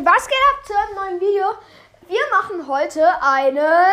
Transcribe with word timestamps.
Was 0.00 0.26
geht 0.26 0.36
ab 0.50 0.64
zu 0.66 0.72
einem 0.74 0.94
neuen 0.94 1.20
Video? 1.20 1.44
Wir 2.08 2.20
machen 2.30 2.66
heute 2.66 3.06
einen 3.22 3.92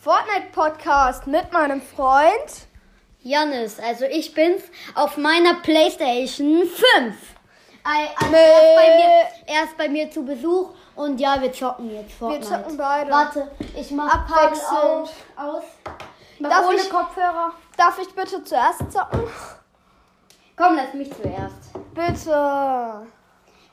Fortnite-Podcast 0.00 1.26
mit 1.26 1.50
meinem 1.52 1.80
Freund. 1.80 2.66
Janis, 3.22 3.80
also 3.80 4.04
ich 4.04 4.34
bin's 4.34 4.62
auf 4.94 5.16
meiner 5.16 5.54
Playstation 5.54 6.66
5. 6.66 7.16
Ei- 7.84 8.10
Also 8.20 8.34
er, 8.34 8.58
ist 8.58 8.76
bei 8.76 8.96
mir, 8.96 9.54
er 9.56 9.64
ist 9.64 9.76
bei 9.78 9.88
mir 9.88 10.10
zu 10.10 10.22
Besuch 10.24 10.74
und 10.94 11.18
ja, 11.18 11.40
wir 11.40 11.50
zocken 11.52 11.90
jetzt 11.94 12.12
Fortnite. 12.12 12.46
zocken 12.46 12.76
beide. 12.76 13.10
Warte, 13.10 13.50
ich 13.74 13.90
mach 13.92 14.26
Kabel 14.26 14.58
Abwechselnd. 14.58 14.74
aus. 14.78 15.10
aus. 15.36 15.62
Mach 16.38 16.50
Darf 16.50 16.66
ohne 16.66 16.76
ich- 16.76 16.90
Kopfhörer. 16.90 17.52
Darf 17.78 17.98
ich 17.98 18.14
bitte 18.14 18.44
zuerst 18.44 18.92
zocken? 18.92 19.22
Komm, 20.56 20.76
lass 20.76 20.92
mich 20.92 21.10
zuerst. 21.14 21.72
Bitte. 21.94 23.06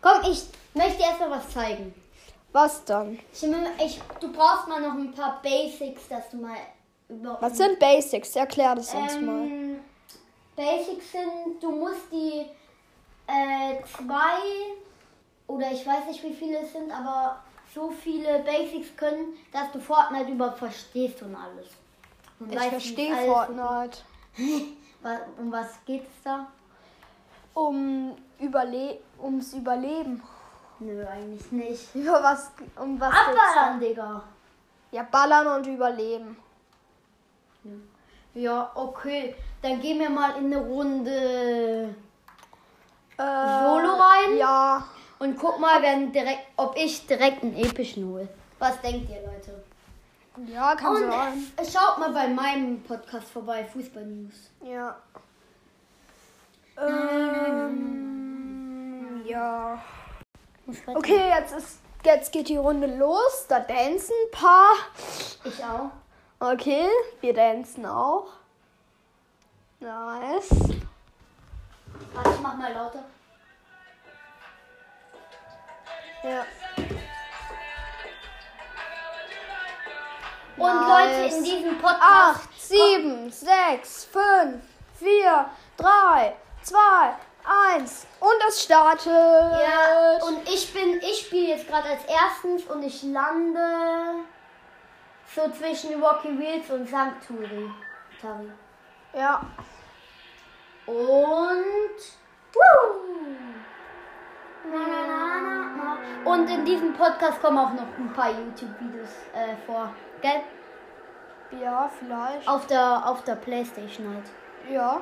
Komm, 0.02 0.22
ich 0.32 0.46
möchte 0.74 1.02
erst 1.04 1.20
mal 1.20 1.32
was 1.32 1.50
zeigen. 1.50 1.94
Was 2.52 2.84
dann? 2.86 3.20
Ich, 3.34 3.44
ich, 3.44 4.02
du 4.20 4.32
brauchst 4.32 4.68
mal 4.68 4.82
noch 4.82 4.94
ein 4.94 5.12
paar 5.14 5.42
Basics, 5.42 6.08
dass 6.10 6.30
du 6.30 6.38
mal 6.38 6.58
über. 7.08 7.38
Was 7.40 7.58
sind 7.58 7.80
Basics? 7.80 8.36
Erklär 8.36 8.76
das 8.76 8.94
uns 8.94 9.20
mal. 9.20 9.46
Ähm, 9.46 9.80
Basics 10.56 11.12
sind, 11.12 11.62
du 11.62 11.72
musst 11.72 12.12
die 12.12 12.46
äh, 13.28 13.82
zwei 13.86 14.42
oder 15.48 15.72
ich 15.72 15.86
weiß 15.86 16.08
nicht 16.08 16.24
wie 16.24 16.34
viele 16.34 16.60
es 16.60 16.74
sind, 16.74 16.92
aber 16.92 17.42
so 17.74 17.90
viele 17.90 18.40
Basics 18.40 18.96
können, 18.98 19.34
dass 19.52 19.72
du 19.72 19.80
Fortnite 19.80 20.32
überhaupt 20.32 20.60
verstehst 20.60 21.22
und 21.22 21.36
alles. 21.36 21.68
Und 22.40 22.52
Ich 22.54 22.60
verstehe 22.60 23.16
Fortnite. 23.16 24.00
Um 25.40 25.52
was 25.52 25.84
geht's 25.84 26.12
da? 26.24 26.46
Um 27.56 28.16
Überle 28.40 29.00
ums 29.20 29.54
Überleben. 29.54 30.22
Nö, 30.82 31.06
eigentlich 31.08 31.52
nicht. 31.52 31.96
Über 32.02 32.22
was? 32.24 32.52
Um 32.76 33.00
was 33.00 33.14
Abballern, 33.14 33.80
Digga. 33.80 34.24
Ja, 34.92 35.04
ballern 35.04 35.48
und 35.48 35.68
überleben. 35.68 36.36
Ja, 38.34 38.72
okay. 38.76 39.36
Dann 39.62 39.80
gehen 39.80 40.00
wir 40.00 40.10
mal 40.10 40.32
in 40.38 40.46
eine 40.54 40.58
Runde 40.58 41.94
Äh, 43.18 43.24
Solo 43.64 43.94
rein? 43.94 44.38
Ja. 44.38 44.84
und 45.20 45.38
guck 45.38 45.60
mal, 45.60 45.82
wer 45.82 45.96
direkt, 46.08 46.48
ob 46.58 46.76
ich 46.76 47.06
direkt 47.06 47.44
einen 47.44 47.56
epischen 47.56 48.08
hole. 48.10 48.28
Was 48.58 48.82
denkt 48.82 49.10
ihr, 49.10 49.22
Leute? 49.22 49.64
Ja, 50.52 50.76
kann 50.76 50.96
Und 50.96 51.12
sein. 51.12 51.52
schaut 51.72 52.00
mal 52.00 52.12
bei 52.12 52.28
meinem 52.30 52.82
Podcast 52.84 53.30
vorbei, 53.30 53.64
Fußball 53.66 54.06
News. 54.06 54.50
Ja. 54.64 54.96
Ähm, 58.02 59.22
ja. 59.26 59.80
Okay, 60.88 61.30
jetzt 61.30 61.54
ist 61.54 61.82
jetzt 62.06 62.32
geht 62.32 62.50
die 62.50 62.58
Runde 62.58 62.88
los. 62.88 63.46
Da 63.48 63.60
dancen 63.60 64.14
ein 64.26 64.32
paar. 64.32 64.74
Ich 65.44 65.64
auch. 65.64 65.92
Okay, 66.40 66.88
wir 67.22 67.34
dancen 67.34 67.86
auch. 67.86 68.28
Nice. 69.80 70.50
Warte, 72.14 72.30
ich 72.30 72.40
mach 72.42 72.56
mal 72.56 72.74
lauter. 72.74 73.04
Ja. 76.24 76.46
Und 80.58 80.88
Nice. 80.88 81.24
Leute, 81.24 81.36
in 81.36 81.44
diesem 81.44 81.78
Podcast. 81.80 82.42
8, 82.42 82.62
7, 82.62 83.32
6, 83.32 84.06
5, 84.06 84.64
4, 85.00 85.50
3, 85.78 86.36
2, 86.62 86.78
1 87.76 88.08
und 88.20 88.44
es 88.48 88.64
startet. 88.64 89.08
Ja, 89.08 90.26
und 90.28 90.48
ich 90.48 90.74
bin, 90.74 91.00
ich 91.02 91.26
spiele 91.26 91.50
jetzt 91.50 91.68
gerade 91.68 91.90
als 91.90 92.02
erstens 92.06 92.64
und 92.66 92.84
ich 92.84 93.04
lande 93.04 93.60
so 95.34 95.50
zwischen 95.52 96.02
Rocky 96.04 96.38
Wheels 96.38 96.70
und 96.70 96.88
Sanctuary. 96.88 97.72
Tari. 98.22 98.52
ja. 99.14 99.42
Und. 100.86 100.98
Na. 104.72 105.98
Und 106.24 106.50
in 106.50 106.66
diesem 106.66 106.94
Podcast 106.94 107.42
kommen 107.42 107.58
auch 107.58 107.74
noch 107.74 107.88
ein 107.98 108.14
paar 108.14 108.30
YouTube-Videos 108.30 109.10
äh, 109.34 109.56
vor. 109.66 109.94
Gell? 110.22 110.42
Ja, 111.60 111.90
vielleicht. 112.00 112.48
Auf 112.48 112.68
der, 112.68 113.06
auf 113.06 113.24
der 113.24 113.36
Playstation 113.36 114.14
halt. 114.14 114.26
Ja. 114.72 115.02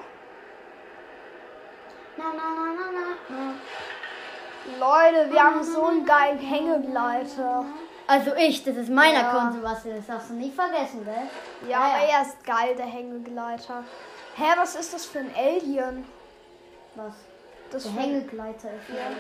Na, 2.20 2.34
na, 2.36 2.76
na. 3.30 3.54
Leute, 4.78 5.32
wir 5.32 5.42
haben 5.42 5.64
so 5.64 5.86
einen 5.86 6.06
geilen 6.06 6.38
Hängegleiter. 6.38 7.64
Also 8.08 8.36
ich, 8.36 8.62
das 8.66 8.76
ist 8.76 8.90
mein 8.90 9.14
Ja. 9.14 9.30
Account, 9.30 9.54
Sebastian. 9.54 9.96
Das 9.98 10.08
darfst 10.08 10.30
du 10.32 10.34
nicht 10.34 10.54
vergessen, 10.54 11.06
gell? 11.06 11.30
Ja, 11.70 11.80
aber 11.80 12.04
er 12.04 12.22
ist 12.24 12.44
geil, 12.44 12.76
der 12.76 12.88
Hängegleiter. 12.88 13.86
Hä, 14.36 14.44
was 14.58 14.76
ist 14.76 14.94
das 14.94 15.06
für 15.06 15.20
ein 15.20 15.34
Alien? 15.34 16.06
Was? 16.96 17.14
Das 17.72 17.84
Der 17.84 17.94
Hängegleiter 17.94 18.70
ist 18.74 18.90
ja. 18.90 19.12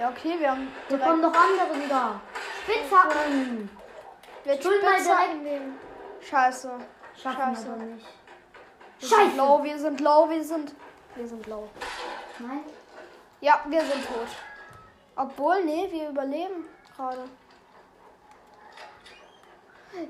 Ja, 0.00 0.08
okay, 0.08 0.36
wir 0.38 0.50
haben 0.50 0.68
Da 0.88 0.96
direkt... 0.96 1.06
kommen 1.10 1.20
noch 1.20 1.34
andere 1.34 1.84
wieder. 1.84 2.20
Spitzhacken. 2.62 3.68
Wir 4.44 4.64
will 4.64 4.82
mal 4.82 5.34
nehmen. 5.42 5.78
Scheiße. 6.22 6.70
Schaffen 7.20 7.54
Scheiße. 7.54 7.68
nicht. 7.84 8.06
Wir 9.00 9.08
sind 9.08 9.18
Scheiße. 9.18 9.36
low, 9.36 9.64
wir 9.64 9.78
sind 9.78 10.00
low, 10.00 10.28
wir 10.28 10.44
sind... 10.44 10.72
Wir 11.16 11.26
sind 11.26 11.46
low. 11.46 11.68
Nein? 12.38 12.60
Ja, 13.40 13.60
wir 13.66 13.80
sind 13.80 14.06
tot. 14.06 14.28
Obwohl, 15.16 15.64
nee, 15.64 15.88
wir 15.90 16.10
überleben 16.10 16.64
gerade. 16.96 17.18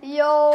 Jo, 0.02 0.52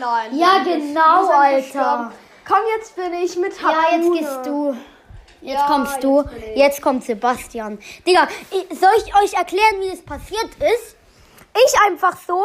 nein. 0.00 0.36
Ja, 0.38 0.62
genau, 0.64 1.26
Alter. 1.30 1.56
gestorben. 1.56 2.12
Komm, 2.48 2.58
jetzt 2.78 2.96
bin 2.96 3.12
ich 3.14 3.36
mit 3.36 3.60
Ja, 3.60 3.68
jetzt 3.70 3.92
Harpune. 3.92 4.18
gehst 4.18 4.46
du. 4.46 4.76
Jetzt 5.40 5.60
Ja, 5.60 5.66
kommst 5.66 6.02
du. 6.02 6.22
jetzt. 6.22 6.56
Jetzt 6.56 6.82
kommt 6.82 7.04
Sebastian. 7.04 7.78
Digga, 8.06 8.26
soll 8.70 8.92
ich 9.04 9.14
euch 9.22 9.34
erklären, 9.34 9.80
wie 9.80 9.90
das 9.90 10.02
passiert 10.02 10.54
ist? 10.54 10.96
Ich 11.54 11.74
einfach 11.86 12.16
so. 12.26 12.42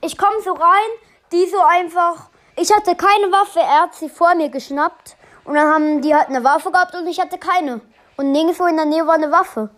Ich 0.00 0.18
komme 0.18 0.40
so 0.42 0.52
rein, 0.54 0.90
die 1.32 1.46
so 1.46 1.60
einfach. 1.60 2.29
Ich 2.60 2.70
hatte 2.70 2.94
keine 2.94 3.32
Waffe, 3.32 3.58
er 3.60 3.84
hat 3.84 3.94
sie 3.94 4.10
vor 4.10 4.34
mir 4.34 4.50
geschnappt. 4.50 5.16
Und 5.44 5.54
dann 5.54 5.66
haben 5.66 6.02
die 6.02 6.14
halt 6.14 6.28
eine 6.28 6.44
Waffe 6.44 6.70
gehabt 6.70 6.94
und 6.94 7.06
ich 7.06 7.18
hatte 7.18 7.38
keine. 7.38 7.80
Und 8.18 8.32
nirgendwo 8.32 8.66
in 8.66 8.76
der 8.76 8.84
Nähe 8.84 9.06
war 9.06 9.14
eine 9.14 9.32
Waffe. 9.32 9.70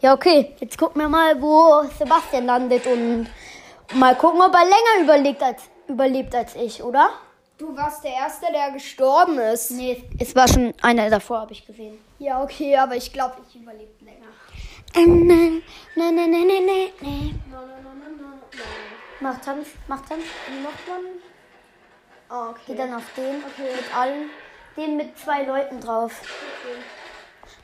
Ja, 0.00 0.14
okay. 0.14 0.56
Jetzt 0.58 0.76
gucken 0.76 1.00
wir 1.00 1.08
mal, 1.08 1.40
wo 1.40 1.84
Sebastian 1.96 2.46
landet 2.46 2.84
und 2.88 3.28
mal 3.94 4.16
gucken, 4.16 4.42
ob 4.42 4.52
er 4.52 4.64
länger 4.64 5.04
überlebt 5.04 5.40
als, 5.44 5.62
überlebt 5.86 6.34
als 6.34 6.56
ich, 6.56 6.82
oder? 6.82 7.10
Du 7.56 7.76
warst 7.76 8.02
der 8.02 8.14
Erste, 8.14 8.46
der 8.52 8.72
gestorben 8.72 9.38
ist. 9.38 9.70
Nee, 9.70 10.02
es 10.18 10.34
war 10.34 10.48
schon 10.48 10.74
einer 10.82 11.08
davor, 11.10 11.42
habe 11.42 11.52
ich 11.52 11.64
gesehen. 11.64 12.00
Ja, 12.18 12.42
okay, 12.42 12.76
aber 12.76 12.96
ich 12.96 13.12
glaube, 13.12 13.36
ich 13.48 13.60
überlebe 13.60 13.92
länger. 14.04 14.26
Ähm, 14.96 15.24
nein, 15.24 15.62
nein, 15.94 16.14
nein, 16.16 16.30
nein, 16.32 16.46
nein, 16.48 16.66
nein, 16.66 16.90
nein. 17.00 17.42
Mach 19.20 19.38
Tanz, 19.40 19.68
mach 19.86 20.00
Tanz. 20.00 20.24
Wie 20.48 20.60
macht 20.64 20.88
man? 20.88 21.27
Ah, 22.28 22.50
okay. 22.50 22.60
Geh 22.66 22.74
dann 22.74 22.94
auf 22.94 23.04
den, 23.16 23.36
mit 23.36 23.96
allen. 23.96 24.30
Den 24.76 24.96
mit 24.96 25.18
zwei 25.18 25.44
Leuten 25.44 25.80
drauf. 25.80 26.12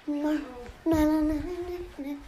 Nein, 0.07 0.23
nein, 0.23 0.45
nein, 0.85 1.29
nein, 1.29 1.45
nein, 1.97 1.97
nein. 1.99 2.19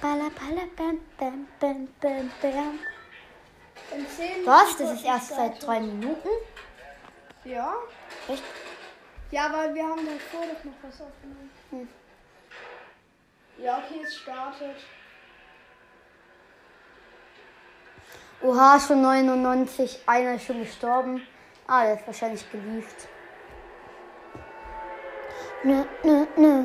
Balla, 0.00 0.30
balla, 0.30 0.62
bam, 0.76 1.00
bam, 1.18 1.48
bam, 1.60 1.88
bam, 2.00 2.30
bam. 2.40 2.78
In 3.92 4.06
zehn 4.08 4.46
Was? 4.46 4.76
Das 4.76 4.92
ist 4.92 5.04
erst 5.04 5.28
seit 5.28 5.62
drei 5.64 5.80
Minuten? 5.80 6.28
Ja? 7.44 7.74
Echt? 8.28 8.42
Ja, 9.30 9.52
weil 9.52 9.74
wir 9.74 9.84
haben 9.84 10.06
davor 10.06 10.46
doch 10.46 10.64
noch 10.64 10.72
was 10.82 11.00
aufgenommen. 11.00 11.50
Hm. 11.70 11.88
Ja, 13.58 13.78
okay, 13.78 14.02
es 14.04 14.16
startet. 14.16 14.76
Oha, 18.40 18.78
schon 18.78 19.02
99. 19.02 20.00
Einer 20.06 20.34
ist 20.34 20.44
schon 20.44 20.60
gestorben. 20.60 21.26
Ah, 21.66 21.82
der 21.84 21.94
ist 21.94 22.06
wahrscheinlich 22.06 22.50
gelieft. 22.52 23.08
Nö, 25.64 25.84
nö, 26.04 26.26
nö. 26.36 26.64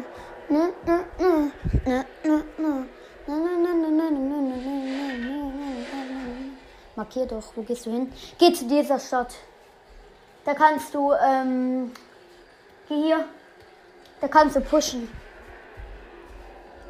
Nö, 0.50 0.72
nö, 0.86 1.00
nö. 1.18 1.50
Nö, 1.86 2.04
nö, 2.24 2.44
nö. 2.58 2.84
Nö, 3.26 3.36
nö, 3.36 3.58
nö, 3.58 3.74
nö, 3.74 3.90
nö, 3.90 4.10
nö, 4.12 4.42
nö, 4.42 4.42
nö, 4.42 4.68
nö. 4.68 5.24
Markier 6.96 7.26
doch, 7.26 7.58
wo 7.58 7.64
gehst 7.64 7.88
du 7.88 7.92
hin? 7.92 8.14
Geh 8.38 8.54
zu 8.54 8.68
dieser 8.68 9.00
Stadt. 9.00 9.34
Da 10.46 10.54
kannst 10.54 10.94
du, 10.94 11.12
ähm, 11.14 11.92
geh 12.88 12.96
hier. 12.96 13.26
Da 14.22 14.28
kannst 14.28 14.56
du 14.56 14.62
pushen. 14.62 15.10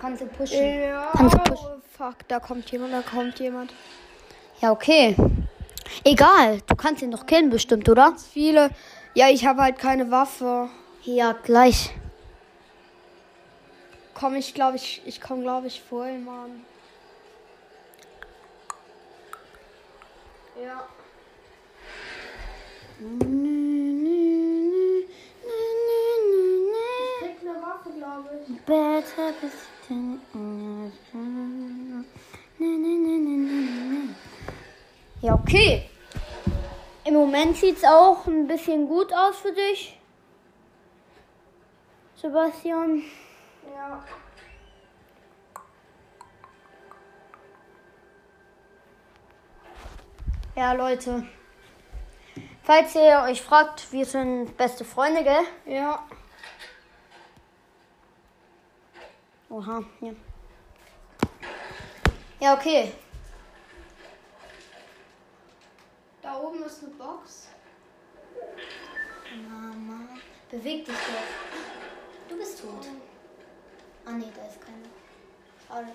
Kannst 0.03 0.21
du 0.21 0.25
pushen. 0.25 0.81
Ja. 0.81 1.13
Du 1.13 1.29
pushen. 1.29 1.55
Oh, 1.65 1.81
fuck, 1.97 2.27
da 2.27 2.41
kommt 2.41 2.69
jemand, 2.71 2.91
da 2.91 3.01
kommt 3.01 3.39
jemand. 3.39 3.73
Ja, 4.59 4.73
okay. 4.73 5.15
Egal, 6.03 6.59
du 6.67 6.75
kannst 6.75 7.01
ihn 7.01 7.11
doch 7.11 7.25
killen 7.25 7.49
bestimmt, 7.49 7.87
oder? 7.87 8.13
Viele. 8.33 8.69
Ja, 9.13 9.29
ich 9.29 9.45
habe 9.45 9.61
halt 9.61 9.79
keine 9.79 10.11
Waffe. 10.11 10.67
Ja, 11.03 11.31
gleich. 11.31 11.95
Komm, 14.13 14.35
ich 14.35 14.53
glaube, 14.53 14.75
ich, 14.75 15.01
ich 15.05 15.21
komme, 15.21 15.43
glaube 15.43 15.67
ich, 15.67 15.81
vor 15.81 16.05
ihm 16.05 16.27
an. 16.27 16.65
Ja. 20.61 20.83
Ich 22.99 23.07
krieg 27.19 27.37
eine 27.39 27.61
Waffe, 27.61 27.89
glaube 27.97 28.29
ich. 28.45 28.61
Better 28.65 29.33
Ja, 35.21 35.33
okay. 35.35 35.89
Im 37.05 37.13
Moment 37.13 37.57
sieht 37.57 37.77
es 37.77 37.83
auch 37.83 38.25
ein 38.27 38.47
bisschen 38.47 38.87
gut 38.87 39.13
aus 39.13 39.37
für 39.37 39.51
dich. 39.51 39.99
Sebastian. 42.15 43.03
Ja. 43.73 44.03
Ja, 50.55 50.73
Leute. 50.73 51.25
Falls 52.63 52.95
ihr 52.95 53.23
euch 53.25 53.41
fragt, 53.41 53.91
wir 53.91 54.05
sind 54.05 54.55
beste 54.55 54.85
Freunde, 54.85 55.23
gell? 55.23 55.43
Ja. 55.65 56.05
Oha, 59.49 59.83
ja. 60.01 60.11
Ja, 62.39 62.53
okay. 62.55 62.91
Da 66.21 66.37
oben 66.39 66.63
ist 66.63 66.83
eine 66.83 66.93
Box. 66.93 67.47
Mama, 69.47 70.07
beweg 70.49 70.85
dich 70.85 70.95
doch. 70.95 72.29
Du 72.29 72.37
bist 72.37 72.61
tot. 72.61 72.87
Ah, 74.05 74.11
nee, 74.11 74.31
da 74.35 74.45
ist 74.45 74.61
keiner. 74.61 74.89
Schade. 75.67 75.91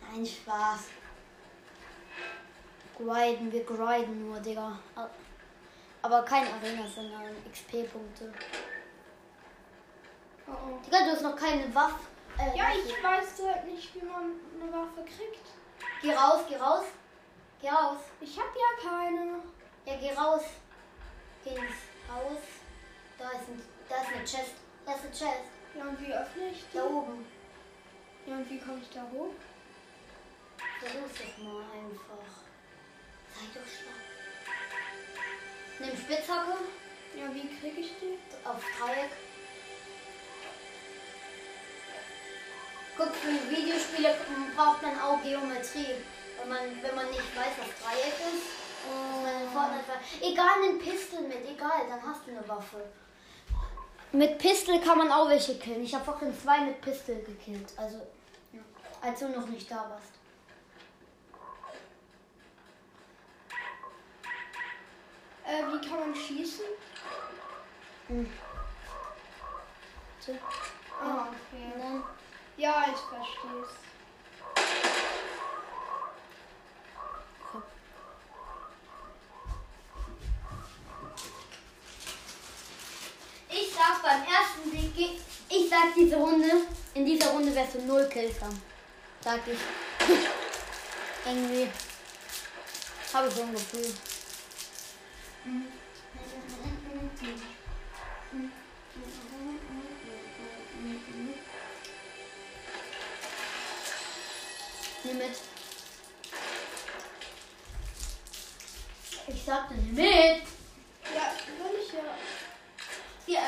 Nein, 0.00 0.26
Spaß. 0.26 0.88
Griden, 2.96 3.52
wir 3.52 3.64
griden 3.64 4.28
nur, 4.28 4.40
Digga. 4.40 4.78
Aber 6.02 6.22
kein 6.22 6.46
Arena, 6.46 6.86
sondern 6.86 7.34
XP-Punkte. 7.50 8.32
Oh, 10.46 10.52
oh. 10.52 10.78
Digga, 10.84 11.04
du 11.04 11.10
hast 11.12 11.22
noch 11.22 11.36
keine 11.36 11.74
Waffe. 11.74 12.09
Äh, 12.38 12.56
Ja, 12.56 12.66
ich 12.74 13.02
weiß 13.02 13.42
halt 13.46 13.66
nicht, 13.66 13.94
wie 13.94 14.04
man 14.04 14.34
eine 14.60 14.72
Waffe 14.72 15.02
kriegt. 15.04 15.46
Geh 16.02 16.12
raus, 16.14 16.40
geh 16.48 16.56
raus. 16.56 16.84
Geh 17.60 17.68
raus. 17.68 17.98
Ich 18.20 18.38
habe 18.38 18.50
ja 18.56 18.90
keine. 18.90 19.42
Ja, 19.84 19.96
geh 19.96 20.12
raus. 20.12 20.42
Geh 21.44 21.50
ins 21.50 21.76
Haus. 22.10 22.38
Da 23.18 23.30
ist, 23.30 23.48
ein, 23.48 23.62
da 23.88 23.96
ist 23.96 24.08
eine 24.08 24.24
Chest. 24.24 24.54
Da 24.86 24.92
ist 24.94 25.02
eine 25.04 25.10
Chest. 25.10 25.44
Ja, 25.76 25.82
und 25.84 26.00
wie 26.00 26.12
öffne 26.12 26.48
ich 26.48 26.64
die? 26.72 26.76
Da 26.78 26.84
oben. 26.84 27.26
Ja, 28.26 28.34
und 28.36 28.50
wie 28.50 28.58
komme 28.58 28.78
ich 28.82 28.90
da 28.90 29.02
hoch? 29.12 29.34
Versuch's 30.80 31.20
doch 31.20 31.44
mal 31.44 31.62
einfach. 31.62 32.26
Sei 33.34 33.46
doch 33.54 33.66
stark. 33.66 34.00
Nimm 35.78 35.96
Spitzhacke 35.96 36.58
Ja, 37.16 37.34
wie 37.34 37.56
kriege 37.58 37.80
ich 37.80 37.92
die? 38.00 38.18
auf 38.46 38.62
Dreieck. 38.78 39.10
Guck, 43.00 43.14
für 43.14 43.50
Videospiele 43.50 44.14
braucht 44.54 44.82
man 44.82 45.00
auch 45.00 45.22
Geometrie. 45.22 45.94
Wenn 46.38 46.48
man, 46.50 46.82
wenn 46.82 46.94
man 46.94 47.06
nicht 47.08 47.34
weiß, 47.34 47.54
was 47.58 47.68
Dreieck 47.82 48.12
ist. 48.34 48.44
ver- 49.86 50.26
Egal, 50.28 50.60
nimm 50.66 50.78
Pistol 50.78 51.22
mit, 51.22 51.48
egal, 51.48 51.86
dann 51.88 52.02
hast 52.06 52.26
du 52.26 52.30
eine 52.32 52.46
Waffe. 52.46 52.84
Mit 54.12 54.36
Pistol 54.38 54.80
kann 54.80 54.98
man 54.98 55.10
auch 55.10 55.28
welche 55.30 55.58
killen. 55.58 55.82
Ich 55.82 55.94
habe 55.94 56.04
vorhin 56.04 56.34
zwei 56.38 56.60
mit 56.60 56.80
Pistol 56.82 57.16
gekillt. 57.22 57.72
Also, 57.78 57.96
ja, 58.52 58.60
als 59.00 59.20
du 59.20 59.28
noch 59.28 59.46
nicht 59.46 59.70
da 59.70 59.76
warst. 59.88 60.12
Äh, 65.46 65.62
wie 65.72 65.88
kann 65.88 66.00
man 66.00 66.14
schießen? 66.14 66.64
So. 70.20 70.32
Ah, 71.02 71.28
okay. 71.28 71.72
Dann 71.78 72.04
Ja, 72.60 72.84
ich 72.92 73.00
verstehe 73.00 73.62
es. 73.62 73.70
Ich 83.48 83.74
sag 83.74 84.02
beim 84.02 84.22
ersten 84.24 84.70
Sieg, 84.70 85.22
ich 85.48 85.70
sag 85.70 85.94
diese 85.96 86.16
Runde, 86.16 86.50
in 86.92 87.06
dieser 87.06 87.30
Runde 87.30 87.54
wirst 87.54 87.76
du 87.76 87.80
null 87.80 88.06
Kills 88.10 88.38
haben. 88.42 88.60
Sag 89.22 89.40
ich. 89.46 89.58
Irgendwie. 91.24 91.66
Habe 93.14 93.28
ich 93.28 93.34
so 93.34 93.40
ein 93.40 93.52
Gefühl. 93.54 93.94
Nimm 105.02 105.18
mit. 105.18 105.30
Ich 109.26 109.44
sagte, 109.44 109.74
nimm 109.74 109.94
mit. 109.94 110.42
Ja, 111.14 111.32
will 111.58 111.80
ich 111.82 111.92
ja. 111.92 112.00
Hier. 113.26 113.40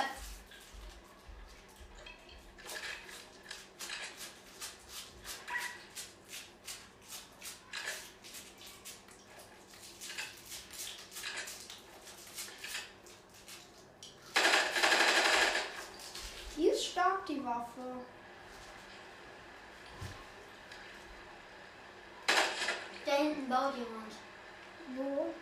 Die 16.57 16.69
ist 16.69 16.87
stark, 16.87 17.27
die 17.27 17.45
Waffe. 17.45 18.05
Da 23.05 23.19
hinten 23.19 23.49
baut 23.49 23.75
jemand. 23.77 24.13
Wo? 24.97 25.35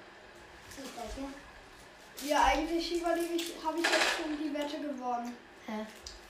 Ist 0.70 0.88
das 0.96 1.14
hier? 1.14 2.30
Ja, 2.30 2.44
eigentlich 2.44 2.89
überlege 3.00 3.34
ich, 3.34 3.54
habe 3.64 3.78
ich 3.78 3.84
jetzt 3.84 4.16
schon 4.16 4.38
die 4.38 4.52
Wette 4.52 4.80
gewonnen. 4.80 5.36
Hä? 5.66 5.86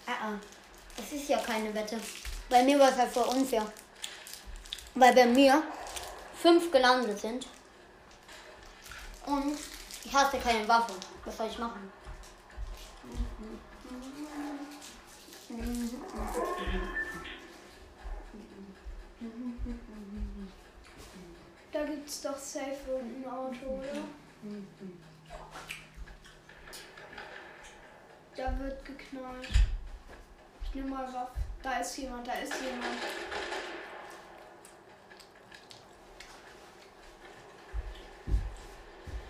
Ah, 0.06 0.28
ah. 0.28 0.38
Das 0.96 1.12
ist 1.12 1.28
ja 1.28 1.38
keine 1.38 1.74
Wette. 1.74 1.98
Bei 2.48 2.62
mir 2.62 2.78
war 2.78 2.90
es 2.90 2.96
halt 2.96 3.10
voll 3.10 3.28
unfair. 3.28 3.70
Weil 4.94 5.14
bei 5.14 5.26
mir 5.26 5.62
fünf 6.34 6.70
gelandet 6.70 7.18
sind. 7.18 7.46
Und 9.26 9.56
ich 10.04 10.12
hatte 10.12 10.38
keine 10.38 10.66
Waffe. 10.66 10.94
Was 11.24 11.36
soll 11.36 11.48
ich 11.48 11.58
machen? 11.58 11.92
Da 21.72 21.84
gibt's 21.84 22.20
doch 22.22 22.36
safe 22.36 23.00
ein 23.00 23.24
Auto, 23.30 23.66
oder? 23.66 24.02
Da 28.36 28.48
wird 28.62 28.84
geknallt. 28.84 29.48
Ich 30.64 30.74
nehme 30.74 30.90
mal 30.90 31.06
Waffe. 31.12 31.38
Da 31.62 31.78
ist 31.78 31.96
jemand, 31.98 32.26
da 32.26 32.32
ist 32.32 32.54
jemand. 32.60 32.96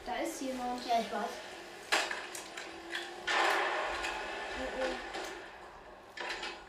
Da 0.07 0.15
ist 0.17 0.41
jemand. 0.41 0.87
Ja, 0.87 1.01
ich 1.01 1.13
weiß. 1.13 1.31
Oh, 4.59 4.83
oh. 4.83 4.95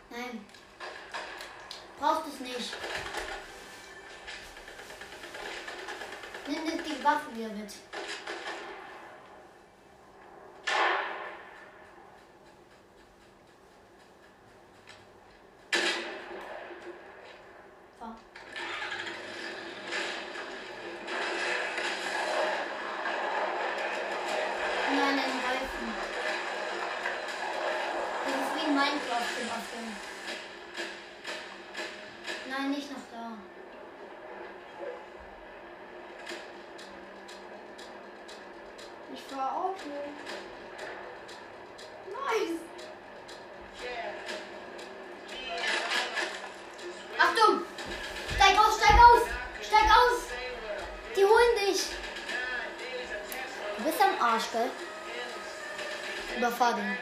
Nein. 0.09 0.45
Brauchst 1.99 2.27
es 2.27 2.39
nicht. 2.39 2.73
Nimm 6.47 6.83
die 6.83 7.03
Waffe 7.03 7.35
wieder 7.35 7.49
mit. 7.49 7.71
father. 56.51 56.97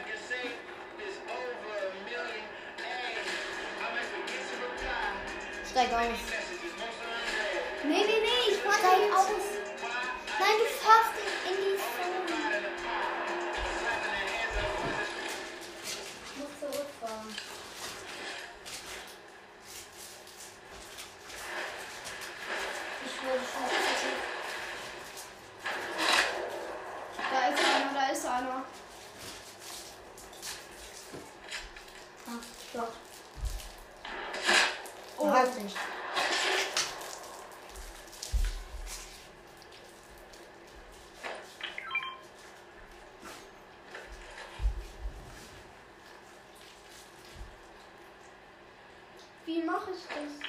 Mache 49.80 49.90
ich 49.92 50.04
das? 50.08 50.48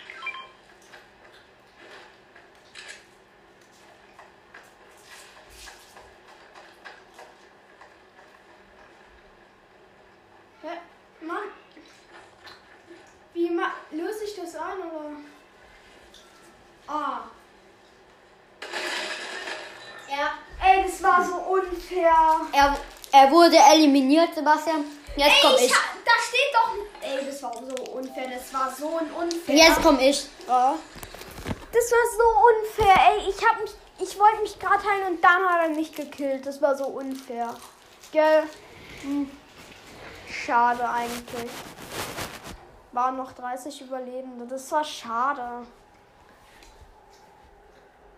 Hä? 10.63 10.77
Mann. 11.21 11.47
Wie 13.33 13.49
ma 13.49 13.71
löse 13.91 14.23
ich 14.25 14.35
das 14.35 14.55
ein 14.55 14.79
oder? 14.79 15.15
Ah. 16.87 17.21
Ja. 20.09 20.31
Ey, 20.63 20.83
das 20.83 21.01
war 21.01 21.25
so 21.25 21.35
unfair. 21.35 22.13
Er, 22.51 22.77
er 23.11 23.31
wurde 23.31 23.57
eliminiert, 23.57 24.35
Sebastian. 24.35 24.85
Jetzt 25.15 25.41
komm 25.41 25.55
Ey, 25.57 25.65
ich. 25.65 25.73
ha- 25.73 25.95
da 26.05 26.11
steht 26.27 26.53
doch. 26.53 26.75
Ey, 27.07 27.25
das 27.25 27.41
war 27.43 27.53
so 27.53 27.83
unfair. 27.93 28.29
Das 28.51 28.59
war 28.59 28.71
so 28.71 28.97
ein 28.97 29.11
unfair. 29.11 29.55
Jetzt 29.55 29.81
komm 29.81 29.99
ich. 29.99 30.27
Ja. 30.47 30.75
Das 31.71 31.91
war 31.91 32.05
so 32.17 32.83
unfair, 32.83 32.95
ey. 33.11 33.29
Ich 33.29 33.37
hab 33.47 33.61
mich. 33.61 33.71
Ich 33.99 34.19
wollte 34.19 34.41
mich 34.41 34.57
gerade 34.59 34.83
heilen 34.83 35.13
und 35.13 35.23
dann 35.23 35.45
hat 35.47 35.69
er 35.69 35.69
mich 35.69 35.93
gekillt. 35.93 36.45
Das 36.45 36.61
war 36.61 36.75
so 36.75 36.87
unfair. 36.87 37.53
Gell? 38.11 38.43
Hm. 39.03 39.29
Schade 40.27 40.89
eigentlich. 40.89 41.51
Waren 42.91 43.17
noch 43.17 43.31
30 43.31 43.81
Überlebende. 43.81 44.47
Das 44.47 44.71
war 44.71 44.83
schade. 44.83 45.65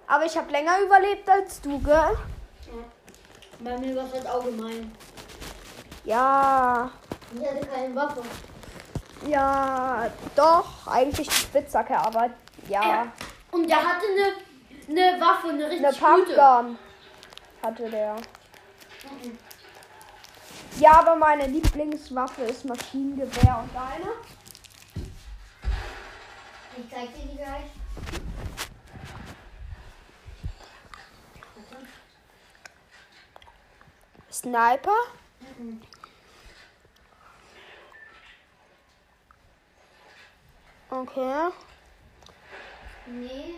Aber 0.08 0.26
ich 0.26 0.38
habe 0.38 0.52
länger 0.52 0.80
überlebt 0.80 1.30
als 1.30 1.62
du, 1.62 1.80
gell? 1.80 2.18
Bei 3.60 3.78
mir 3.78 3.96
war 3.96 4.06
es 4.06 4.14
halt 4.14 4.26
allgemein. 4.26 4.96
Ja. 6.06 6.90
Ich 7.36 7.48
hatte 7.48 7.68
keine 7.68 7.96
Waffe. 7.96 8.22
Ja, 9.28 10.10
doch. 10.36 10.88
Eigentlich 10.88 11.28
die 11.28 11.36
Spitzhacke, 11.36 11.98
aber 11.98 12.30
ja. 12.68 13.08
Und 13.52 13.70
der 13.70 13.78
hatte 13.78 14.06
eine, 14.08 15.00
eine 15.00 15.22
Waffe, 15.22 15.50
eine 15.50 15.70
richtig 15.70 16.04
Eine. 16.04 16.26
Pumpgun 16.26 16.78
hatte 17.62 17.90
der. 17.90 18.16
Ja, 20.80 21.00
aber 21.00 21.16
meine 21.16 21.48
Lieblingswaffe 21.48 22.44
ist 22.44 22.66
Maschinengewehr 22.66 23.60
und 23.64 23.70
deine? 23.76 24.12
Ich 26.76 26.90
zeig 26.90 27.14
dir 27.14 27.28
die 27.32 27.38
gleich. 27.38 27.72
Sniper? 34.32 34.92
Okay. 40.94 41.50
Nee. 43.08 43.56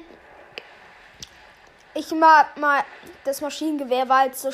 Ich 1.94 2.12
mag 2.12 2.56
mal 2.58 2.84
das 3.26 3.42
Maschinengewehr, 3.42 4.08
weil 4.08 4.30
es 4.30 4.42
so. 4.42 4.50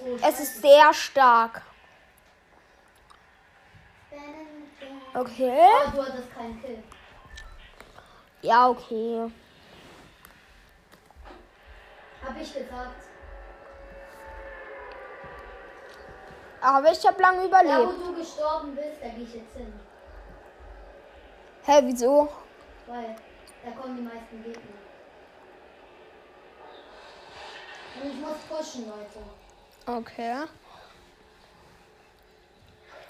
Oh, 0.00 0.16
Es 0.22 0.40
ist 0.40 0.62
sehr 0.62 0.92
stark. 0.94 1.60
Okay. 5.14 5.60
Aber 5.86 5.96
du 5.96 6.02
hattest 6.06 6.34
keinen 6.34 6.60
Kill. 6.62 6.82
Ja, 8.42 8.68
okay. 8.68 9.30
Hab 12.26 12.40
ich 12.40 12.54
gesagt. 12.54 13.02
Aber 16.60 16.90
ich 16.90 17.06
habe 17.06 17.20
lange 17.22 17.36
Da, 17.36 17.42
wo 17.42 17.46
überlebt. 17.48 18.06
du 18.06 18.14
gestorben 18.14 18.74
bist, 18.74 19.02
da 19.02 19.08
gehe 19.08 19.24
ich 19.24 19.34
jetzt 19.34 19.54
hin. 19.54 19.72
Hä, 21.66 21.80
wieso? 21.84 22.28
Weil 22.86 23.16
da 23.64 23.70
kommen 23.70 23.96
die 23.96 24.02
meisten 24.02 24.42
Gegner. 24.44 24.62
Und 28.02 28.10
ich 28.10 28.16
muss 28.20 28.36
pushen, 28.48 28.86
Leute. 28.88 29.20
Okay. 29.86 30.44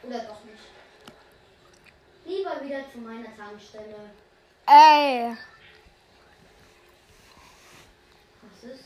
Oder 0.02 0.18
doch 0.20 0.44
nicht. 0.44 0.62
Lieber 2.26 2.62
wieder 2.62 2.90
zu 2.92 2.98
meiner 2.98 3.34
Tankstelle. 3.36 4.10
Ey, 4.66 5.36
Was 8.42 8.70
ist? 8.70 8.84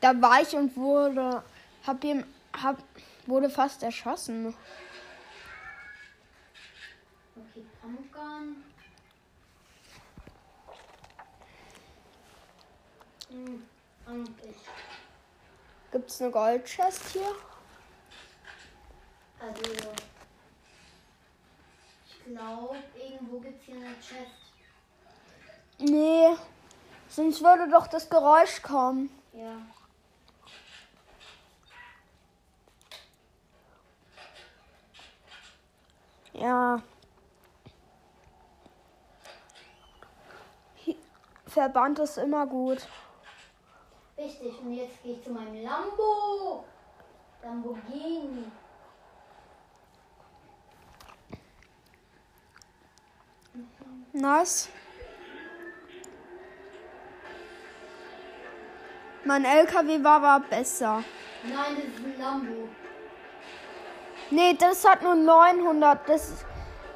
da 0.00 0.20
war 0.22 0.40
ich 0.42 0.54
und 0.54 0.76
wurde. 0.76 1.42
Hab 1.86 2.04
ihm. 2.04 2.24
Hab, 2.62 2.76
wurde 3.26 3.50
fast 3.50 3.82
erschossen. 3.82 4.54
Okay, 7.36 7.64
Pumpgun. 7.80 8.64
Hm, 13.30 13.62
ich. 14.42 14.56
Gibt's 15.90 16.20
eine 16.20 16.30
Goldchest 16.30 17.08
hier? 17.08 17.34
Also. 19.40 19.92
Ich 22.06 22.24
glaube, 22.24 22.76
irgendwo 22.94 23.38
gibt 23.40 23.60
es 23.60 23.66
hier 23.66 23.76
eine 23.76 23.94
Chest. 24.00 24.52
Nee. 25.78 26.36
Sonst 27.08 27.42
würde 27.42 27.70
doch 27.70 27.86
das 27.86 28.08
Geräusch 28.08 28.62
kommen. 28.62 29.10
Ja. 29.32 29.56
Ja. 36.32 36.82
Verband 41.46 41.98
ist 41.98 42.18
immer 42.18 42.46
gut. 42.46 42.86
Richtig, 44.18 44.58
und 44.60 44.72
jetzt 44.72 45.00
gehe 45.02 45.14
ich 45.14 45.22
zu 45.22 45.30
meinem 45.30 45.62
Lambo. 45.62 46.64
Lamborghini. 47.42 48.50
Nice. 54.12 54.68
Mein 59.24 59.44
LKW 59.44 60.02
war 60.02 60.22
aber 60.22 60.44
besser. 60.46 61.04
Nein, 61.44 61.76
das 61.76 61.84
ist 61.84 62.04
ein 62.04 62.18
Lambo. 62.18 62.68
Nee, 64.30 64.54
das 64.54 64.84
hat 64.84 65.02
nur 65.02 65.14
900. 65.14 66.08
Das, 66.08 66.44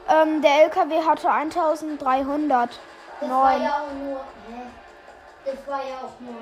ähm, 0.08 0.42
der 0.42 0.64
LKW 0.64 1.02
hatte 1.02 1.30
1300. 1.30 2.80
Das 3.20 3.30
war 3.30 3.52
Neun. 3.52 3.62
ja 3.62 3.80
auch 3.80 3.92
nur. 3.92 4.16
Hä? 4.48 4.62
Das 5.44 5.66
war 5.66 5.80
ja 5.86 5.96
auch 5.98 6.20
nur, 6.20 6.34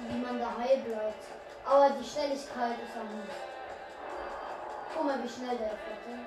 wie 0.00 0.18
man 0.18 0.38
da 0.38 0.56
heil 0.58 0.78
bleibt. 0.78 1.24
Aber 1.64 1.90
die 1.90 2.04
Schnelligkeit 2.04 2.78
ist 2.82 2.96
am 2.96 3.08
Hut. 3.08 3.30
Guck 4.94 5.04
mal, 5.04 5.22
wie 5.22 5.28
schnell 5.28 5.56
der 5.56 5.68
fährt. 5.68 6.08
Ne? 6.08 6.18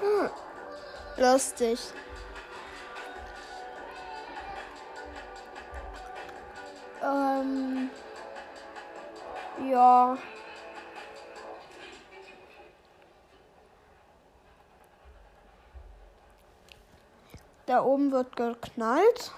Hm. 0.00 0.30
lustig. 1.16 1.78
Wird 18.10 18.36
geknallt. 18.36 19.32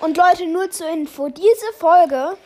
Und 0.00 0.16
Leute, 0.16 0.46
nur 0.46 0.70
zur 0.70 0.88
Info, 0.88 1.28
diese 1.28 1.72
Folge 1.78 2.36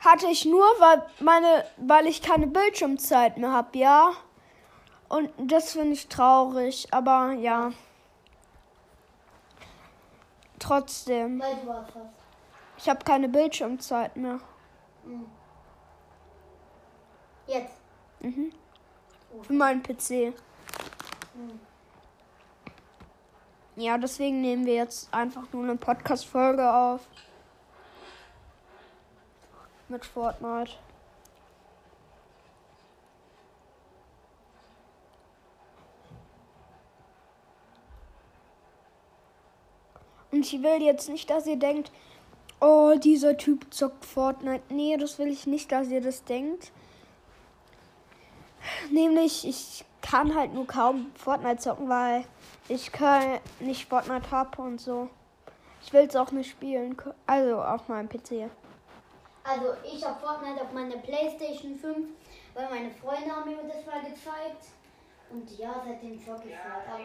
hatte 0.00 0.26
ich 0.26 0.44
nur, 0.44 0.64
weil 0.78 1.02
meine, 1.20 1.64
weil 1.76 2.06
ich 2.06 2.22
keine 2.22 2.46
Bildschirmzeit 2.46 3.36
mehr 3.36 3.52
habe, 3.52 3.78
ja. 3.78 4.12
Und 5.08 5.30
das 5.38 5.72
finde 5.72 5.92
ich 5.92 6.08
traurig, 6.08 6.88
aber 6.90 7.32
ja. 7.32 7.72
Trotzdem, 10.58 11.42
ich 12.76 12.88
habe 12.88 13.04
keine 13.04 13.28
Bildschirmzeit 13.28 14.16
mehr. 14.16 14.40
Mhm. 15.04 15.26
Jetzt. 17.46 17.80
Mhm. 18.20 18.52
Für 19.42 19.52
meinen 19.52 19.82
PC. 19.82 20.34
Mhm. 21.34 21.60
Ja, 23.76 23.96
deswegen 23.96 24.40
nehmen 24.40 24.66
wir 24.66 24.74
jetzt 24.74 25.14
einfach 25.14 25.44
nur 25.52 25.62
eine 25.62 25.76
Podcast-Folge 25.76 26.68
auf. 26.72 27.00
Mit 29.88 30.04
Fortnite. 30.04 30.72
Und 40.32 40.40
ich 40.40 40.60
will 40.60 40.82
jetzt 40.82 41.08
nicht, 41.08 41.30
dass 41.30 41.46
ihr 41.46 41.56
denkt, 41.56 41.92
oh, 42.60 42.94
dieser 42.98 43.36
Typ 43.36 43.72
zockt 43.72 44.04
Fortnite. 44.04 44.74
Nee, 44.74 44.96
das 44.96 45.18
will 45.18 45.28
ich 45.28 45.46
nicht, 45.46 45.70
dass 45.70 45.88
ihr 45.88 46.00
das 46.00 46.24
denkt. 46.24 46.72
Nämlich, 48.90 49.46
ich 49.46 49.84
kann 50.00 50.34
halt 50.34 50.54
nur 50.54 50.66
kaum 50.66 51.12
Fortnite 51.16 51.58
zocken, 51.58 51.88
weil 51.88 52.24
ich 52.68 52.92
kann 52.92 53.40
nicht 53.60 53.88
Fortnite 53.88 54.30
habe 54.30 54.62
und 54.62 54.80
so. 54.80 55.08
Ich 55.82 55.92
will 55.92 56.06
es 56.06 56.16
auch 56.16 56.30
nicht 56.32 56.50
spielen. 56.50 56.96
Also 57.26 57.62
auf 57.62 57.88
meinem 57.88 58.08
PC. 58.08 58.50
Also 59.44 59.72
ich 59.84 60.04
habe 60.04 60.20
Fortnite 60.20 60.60
auf 60.60 60.72
meiner 60.72 60.96
Playstation 60.98 61.76
5, 61.78 62.08
weil 62.54 62.68
meine 62.68 62.90
Freunde 62.90 63.34
haben 63.34 63.48
mir 63.48 63.56
das 63.62 63.86
mal 63.86 64.00
gezeigt. 64.02 64.66
Und 65.30 65.58
ja, 65.58 65.82
seitdem 65.86 66.18
zocke 66.24 66.48
ich 66.48 66.56
halt. 66.56 66.86
Aber 66.88 67.04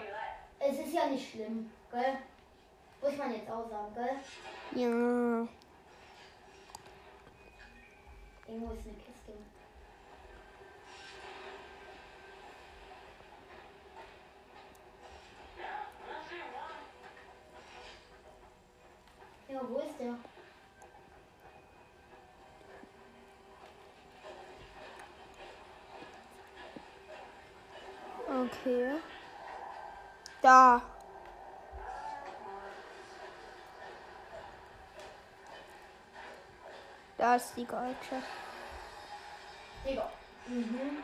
es 0.60 0.80
ist 0.80 0.94
ja 0.94 1.08
nicht 1.08 1.32
schlimm, 1.32 1.70
gell? 1.92 2.18
Muss 3.02 3.18
man 3.18 3.34
jetzt 3.34 3.50
auch 3.50 3.70
sagen, 3.70 3.94
gell? 3.96 4.18
Ja. 4.82 5.48
Irgendwo 8.48 8.74
ist 8.74 8.86
eine 8.86 8.94
Kiste. 8.96 9.13
Ja, 19.54 19.62
wo 19.70 19.78
ist 19.78 20.00
der? 20.00 20.16
Okay. 28.28 28.96
Da. 30.42 30.82
Da 37.20 37.36
ist 37.36 37.54
die 37.56 37.66
Goldsche. 37.66 37.94
Digga. 39.86 40.10
Mhm. 40.48 41.04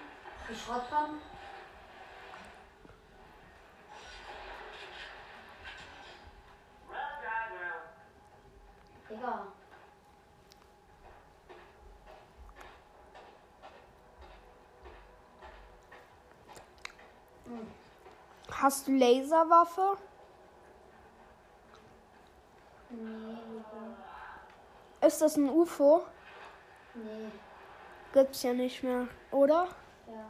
Die 0.50 0.56
Schrottkram. 0.56 1.22
Digga. 9.10 9.48
Hast 18.52 18.88
du 18.88 18.92
Laserwaffe? 18.92 19.98
Nee. 22.90 23.38
Ist 25.02 25.22
das 25.22 25.38
ein 25.38 25.50
UFO? 25.50 26.06
Nee. 26.94 27.32
Gibt's 28.14 28.44
ja 28.44 28.54
nicht 28.54 28.84
mehr, 28.84 29.08
oder? 29.32 29.70
Ja. 30.08 30.26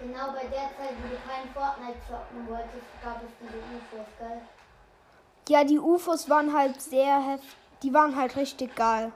Genau 0.00 0.32
bei 0.32 0.46
der 0.46 0.70
Zeit, 0.76 0.94
wo 1.02 1.08
du 1.08 1.16
kein 1.28 1.48
Fortnite 1.52 1.98
zocken 2.08 2.48
wolltest, 2.48 2.86
gab 3.04 3.22
es 3.22 3.30
diese 3.40 3.58
UFOs, 3.58 4.08
gell? 4.18 4.40
Ja, 5.48 5.64
die 5.64 5.78
UFOs 5.78 6.30
waren 6.30 6.52
halt 6.52 6.80
sehr 6.80 7.20
heftig. 7.20 7.56
Die 7.82 7.92
waren 7.92 8.14
halt 8.14 8.36
richtig 8.36 8.76
geil. 8.76 9.12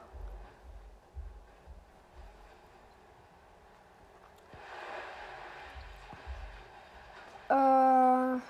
Äh, 7.48 8.40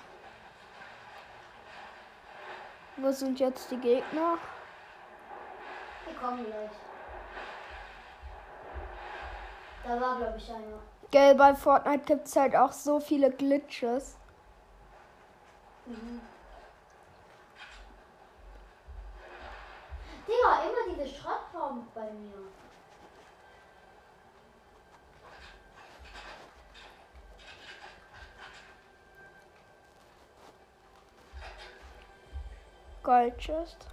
wo 2.97 3.11
sind 3.11 3.39
jetzt 3.39 3.69
die 3.69 3.77
Gegner? 3.77 4.39
Die 6.09 6.15
kommen 6.15 6.43
gleich. 6.45 6.71
Da 9.83 10.01
war, 10.01 10.17
glaube 10.17 10.37
ich, 10.37 10.49
einer. 10.49 10.79
Gell, 11.11 11.35
bei 11.35 11.53
Fortnite 11.53 12.05
gibt's 12.05 12.35
halt 12.35 12.55
auch 12.55 12.71
so 12.71 12.99
viele 12.99 13.29
Glitches. 13.31 14.17
Mhm. 15.85 16.21
Digga, 20.27 20.61
immer 20.63 20.93
diese 20.93 21.15
Schrottraum 21.15 21.87
bei 21.95 22.11
mir. 22.11 22.33
Goldchest. 33.03 33.87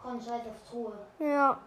Komm, 0.00 0.20
scheiß 0.20 0.42
auf 0.46 0.70
Truhe. 0.70 0.92
Ja. 1.18 1.58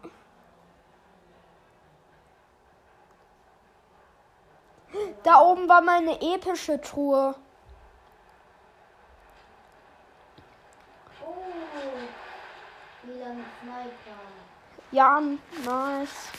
Da 5.23 5.39
oben 5.39 5.69
war 5.69 5.81
meine 5.81 6.19
epische 6.21 6.81
Truhe. 6.81 7.33
Oh, 11.25 11.33
wieder 13.03 13.33
mit 13.33 13.45
Sniper. 13.61 14.19
Ja, 14.91 15.21
nice. 15.63 16.29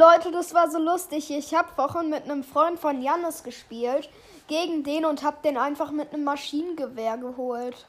Leute, 0.00 0.30
das 0.30 0.54
war 0.54 0.70
so 0.70 0.78
lustig. 0.78 1.30
Ich 1.30 1.54
habe 1.54 1.68
vorhin 1.76 2.08
mit 2.08 2.24
einem 2.24 2.42
Freund 2.42 2.80
von 2.80 3.02
Jannis 3.02 3.42
gespielt 3.42 4.08
gegen 4.46 4.82
den 4.82 5.04
und 5.04 5.22
habe 5.22 5.36
den 5.44 5.58
einfach 5.58 5.90
mit 5.90 6.14
einem 6.14 6.24
Maschinengewehr 6.24 7.18
geholt. 7.18 7.86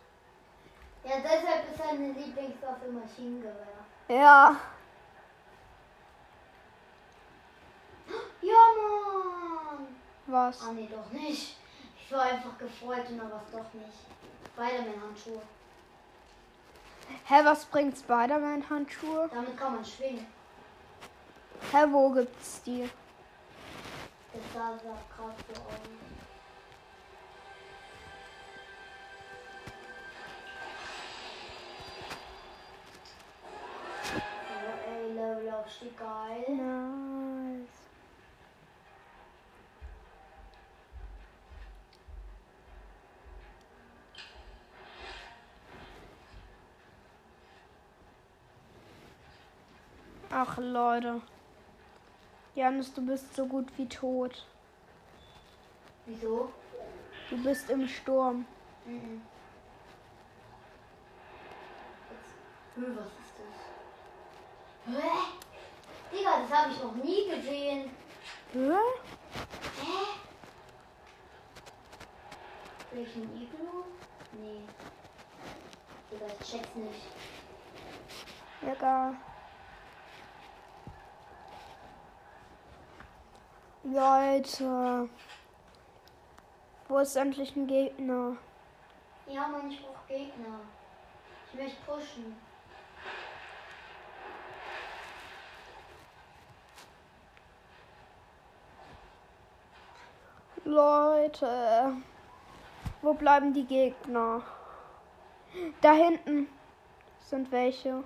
Ja, 1.06 1.12
deshalb 1.24 1.72
ist 1.72 1.78
seine 1.78 2.08
Lieblingswaffe 2.12 2.92
Maschinengewehr. 2.92 3.80
Ja, 4.10 4.58
Ja, 8.42 8.64
Mann! 8.76 9.88
was? 10.28 10.62
Ah, 10.62 10.74
nee, 10.74 10.90
doch 10.92 11.12
nicht. 11.14 11.56
Ich 11.98 12.12
war 12.12 12.24
einfach 12.24 12.58
gefreut 12.58 13.08
und 13.10 13.20
dann 13.20 13.32
war 13.32 13.42
es 13.46 13.52
doch 13.54 13.74
nicht. 13.74 14.00
Spider-Man-Handschuhe. 14.54 15.42
Hä, 17.26 17.36
was 17.46 17.64
bringt 17.66 17.98
Spider-Man-Handschuhe? 17.98 19.30
Damit 19.34 19.56
kann 19.56 19.76
man 19.76 19.86
schwingen. 19.86 20.28
Hä, 21.70 21.88
wo 21.92 22.10
gibt's 22.12 22.62
die? 22.64 22.90
Das 24.34 24.42
sah 24.54 24.72
gerade 24.78 25.36
so 25.48 25.62
aus. 25.62 26.12
Ey, 34.88 35.14
Level 35.14 35.54
Aufstieg 35.54 35.98
geil. 35.98 36.46
Nice. 36.50 37.82
Ach 50.34 50.58
Leute. 50.58 51.22
Janis, 52.54 52.94
du 52.94 53.06
bist 53.06 53.34
so 53.34 53.46
gut 53.46 53.68
wie 53.78 53.88
tot. 53.88 54.46
Wieso? 56.06 56.52
Du 57.30 57.42
bist 57.42 57.70
im 57.70 57.88
Sturm. 57.88 58.46
Mhm. 58.86 59.22
Jetzt. 62.10 62.36
Hö, 62.76 62.96
was 62.98 63.06
ist 63.06 63.36
das? 63.40 64.96
Hä? 64.96 65.10
Digga, 66.12 66.42
das 66.42 66.52
habe 66.52 66.74
ich 66.74 66.84
noch 66.84 66.96
nie 66.96 67.30
gesehen. 67.30 67.90
Hä? 68.52 68.78
Hä? 69.82 69.98
Welchen 72.92 73.24
Iglu? 73.24 73.86
Nee. 74.34 74.64
Digga, 76.12 76.26
ich 76.28 76.48
check's 76.48 76.76
nicht. 76.76 77.08
Egal. 78.62 79.16
Leute. 83.84 85.10
Wo 86.88 87.00
ist 87.00 87.16
endlich 87.16 87.56
ein 87.56 87.66
Gegner? 87.66 88.38
Ja, 89.28 89.48
Mann, 89.48 89.72
ich 89.72 89.82
brauch 89.82 90.08
Gegner. 90.08 90.60
Ich 91.52 91.60
möchte 91.60 91.82
pushen. 91.86 92.36
Leute. 100.64 101.96
Wo 103.02 103.14
bleiben 103.14 103.52
die 103.54 103.66
Gegner? 103.66 104.44
Da 105.82 105.94
hinten 105.94 106.48
sind 107.20 107.52
welche. 107.52 108.04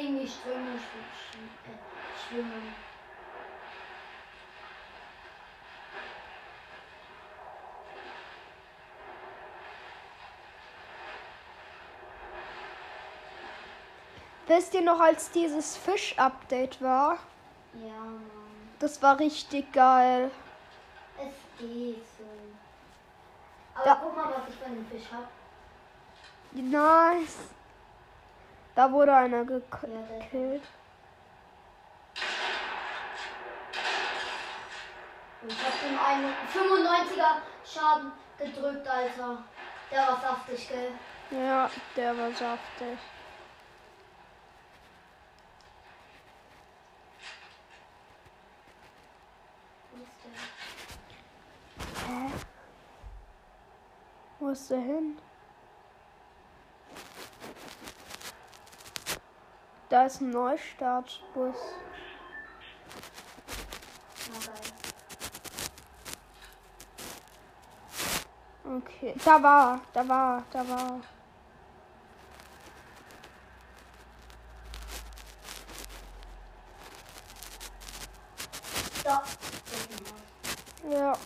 Gegen 0.00 0.18
die 0.18 0.26
Ströme 0.26 0.70
sch- 0.78 1.36
sch- 1.36 2.28
schwimmen. 2.28 2.74
Wisst 14.46 14.74
ihr 14.74 14.82
noch, 14.82 15.00
als 15.00 15.30
dieses 15.30 15.76
Fisch-Update 15.76 16.80
war? 16.82 17.18
Ja, 17.74 17.88
Mann. 17.88 18.30
Das 18.78 19.00
war 19.02 19.18
richtig 19.18 19.72
geil. 19.72 20.30
Es 21.18 21.58
geht 21.58 22.02
so. 22.18 22.24
Aber 23.74 23.84
Da- 23.84 24.00
guck 24.02 24.16
mal, 24.16 24.24
was 24.34 24.48
ich 24.48 24.54
für 24.58 24.64
einen 24.64 24.86
Fisch 24.90 25.04
hab. 25.12 25.28
Nice. 26.52 27.36
Da 28.74 28.90
wurde 28.90 29.14
einer 29.14 29.44
gekillt. 29.44 30.62
Ich 35.48 35.64
hab 35.64 35.72
dem 35.80 35.98
einen 35.98 36.34
95er 36.52 37.40
Schaden 37.64 38.12
gedrückt, 38.38 38.86
Alter. 38.86 39.42
Der 39.90 40.00
war 40.00 40.20
saftig, 40.20 40.68
gell? 40.68 40.92
Ja, 41.30 41.70
der 41.96 42.16
war 42.16 42.30
saftig. 42.32 42.98
Wo 49.90 50.02
ist 50.02 50.24
der? 50.24 50.32
Hä? 52.06 52.30
Wo 54.38 54.48
ist 54.50 54.70
der 54.70 54.78
hin? 54.78 55.18
Da 59.90 60.06
ist 60.06 60.20
ein 60.20 60.30
Neustartbus. 60.30 61.56
Okay, 68.64 69.14
da 69.24 69.42
war, 69.42 69.80
da 69.92 70.08
war, 70.08 70.44
da 70.52 70.68
war. 70.68 71.00
Da. 79.02 79.22
Welchen 79.72 80.06
Haus? 80.06 80.98
Ja. 80.98 81.16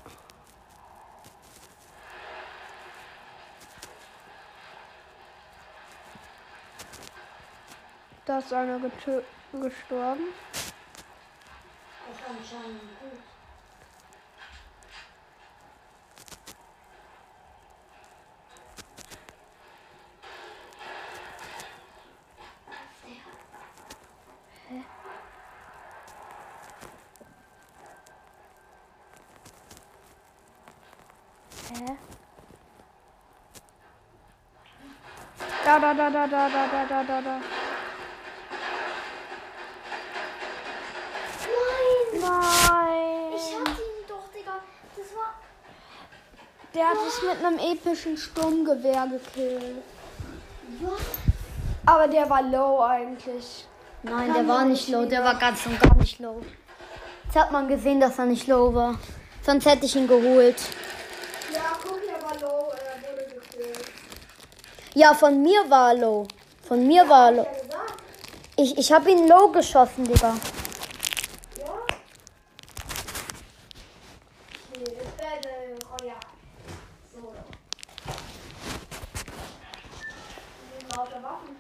Da 8.35 8.41
ist 8.41 8.53
einer 8.53 8.81
gestorben. 8.81 10.25
Da, 35.65 35.79
da, 35.79 35.95
da, 35.95 36.11
da, 36.11 36.27
da, 36.27 36.49
da, 36.49 36.67
da, 36.67 37.03
da, 37.05 37.21
da, 37.21 37.41
Der 46.75 46.89
hat 46.89 46.97
sich 47.09 47.23
mit 47.23 47.45
einem 47.45 47.59
epischen 47.59 48.17
Sturmgewehr 48.17 49.07
gekillt. 49.07 49.83
Aber 51.87 52.09
der 52.09 52.29
war 52.29 52.43
low 52.43 52.81
eigentlich. 52.83 53.67
Nein, 54.03 54.27
Kann 54.27 54.35
der 54.35 54.49
war 54.49 54.65
nicht 54.65 54.89
low. 54.89 55.07
Der 55.07 55.23
war 55.25 55.39
ganz 55.39 55.65
und 55.67 55.81
gar 55.81 55.95
nicht 55.97 56.19
low. 56.19 56.43
Jetzt 57.25 57.37
hat 57.37 57.53
man 57.53 57.69
gesehen, 57.69 58.01
dass 58.01 58.19
er 58.19 58.27
nicht 58.27 58.47
low 58.47 58.75
war. 58.75 58.99
Sonst 59.43 59.67
hätte 59.67 59.87
ich 59.87 59.95
ihn 59.97 60.09
geholt. 60.09 60.57
Ja, 61.53 61.79
guck, 61.83 62.01
der 62.03 62.23
war 62.23 62.35
low, 62.41 62.73
er 62.73 62.97
wurde 63.03 63.35
gekillt. 63.35 63.85
Ja, 64.95 65.15
von 65.15 65.43
mir 65.43 65.69
war 65.69 65.93
er 65.93 65.99
low. 65.99 66.27
Von 66.67 66.87
mir 66.87 67.09
war 67.09 67.27
er 67.27 67.33
low. 67.33 67.47
Ja. 67.71 67.79
Ich, 68.57 68.79
ich 68.79 68.93
habe 68.93 69.11
ihn 69.11 69.29
low 69.29 69.49
geschossen, 69.49 70.05
Digga. 70.05 70.35
Ja. 71.59 71.65
Nee, 74.77 74.85
das 74.85 75.19
wäre 75.19 75.41
der. 75.43 75.77
Oh 75.93 76.05
ja. 76.07 76.15
So. 77.13 77.35
Die 80.65 80.81
sind 80.81 80.97
lauter 80.97 81.23
Waffen. 81.23 81.57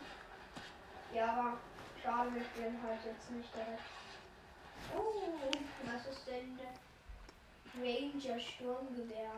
Ja, 1.13 1.25
aber 1.33 1.53
schade, 2.03 2.31
wir 2.35 2.45
spielen 2.45 2.79
halt 2.87 3.01
jetzt 3.05 3.31
nicht 3.31 3.53
direkt. 3.55 3.83
Oh, 4.97 5.13
was 5.87 6.07
ist 6.15 6.27
denn 6.27 6.57
der 6.59 6.75
Ranger 7.83 8.39
Sturmgewehr? 8.41 9.33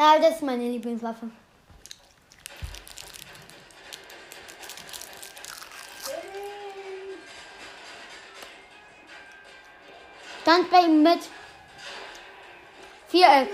Ja, 0.00 0.18
das 0.18 0.36
ist 0.36 0.42
meine 0.42 0.62
Lieblingswaffe. 0.62 1.30
Stand 10.40 10.70
bei 10.70 10.78
ihm 10.78 11.02
mit. 11.02 11.18
Viereck. 13.08 13.50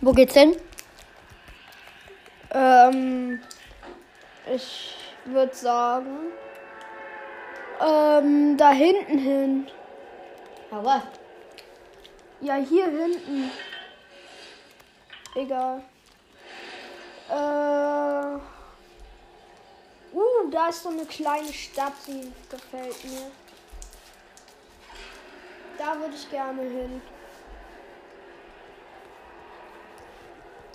Wo 0.00 0.12
geht's 0.12 0.34
hin? 0.34 0.56
Ähm, 2.50 3.40
ich 4.52 4.96
würde 5.26 5.54
sagen, 5.54 6.32
ähm, 7.80 8.56
da 8.56 8.70
hinten 8.70 9.18
hin. 9.18 9.66
Was? 10.70 11.02
Ja, 12.40 12.56
hier 12.56 12.86
hinten. 12.86 13.50
Egal. 15.34 15.82
Äh. 17.30 18.38
Uh, 20.14 20.48
da 20.50 20.68
ist 20.68 20.82
so 20.82 20.90
eine 20.90 21.04
kleine 21.06 21.52
Stadt, 21.52 21.94
die 22.06 22.32
gefällt 22.48 23.04
mir. 23.04 23.30
Da 25.78 25.98
würde 25.98 26.14
ich 26.14 26.30
gerne 26.30 26.62
hin. 26.62 27.02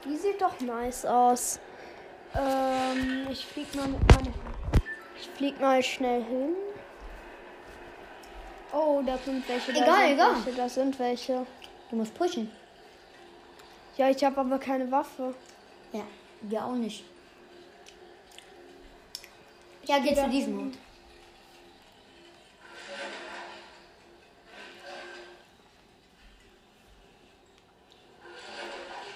Die 0.05 0.17
sieht 0.17 0.41
doch 0.41 0.59
nice 0.59 1.05
aus. 1.05 1.59
Ähm, 2.35 3.27
ich 3.29 3.45
flieg 3.45 3.73
mal 3.75 3.87
mit 3.87 4.01
meinem. 4.11 4.33
Ich 5.19 5.29
flieg 5.29 5.59
mal 5.59 5.81
schnell 5.83 6.23
hin. 6.23 6.55
Oh, 8.71 9.01
da 9.05 9.17
sind 9.17 9.47
welche. 9.47 9.73
Da 9.73 9.81
Egal, 9.81 10.07
sind 10.07 10.13
egal. 10.13 10.45
Welche, 10.45 10.57
da 10.57 10.69
sind 10.69 10.99
welche. 10.99 11.45
Du 11.89 11.95
musst 11.95 12.13
pushen. 12.13 12.51
Ja, 13.97 14.09
ich 14.09 14.23
habe 14.23 14.39
aber 14.39 14.59
keine 14.59 14.89
Waffe. 14.91 15.33
Ja, 15.91 16.03
wir 16.41 16.63
auch 16.63 16.75
nicht. 16.75 17.03
Ja, 19.85 19.97
geht 19.99 20.17
zu 20.17 20.29
diesem 20.29 20.57
Hund. 20.57 20.77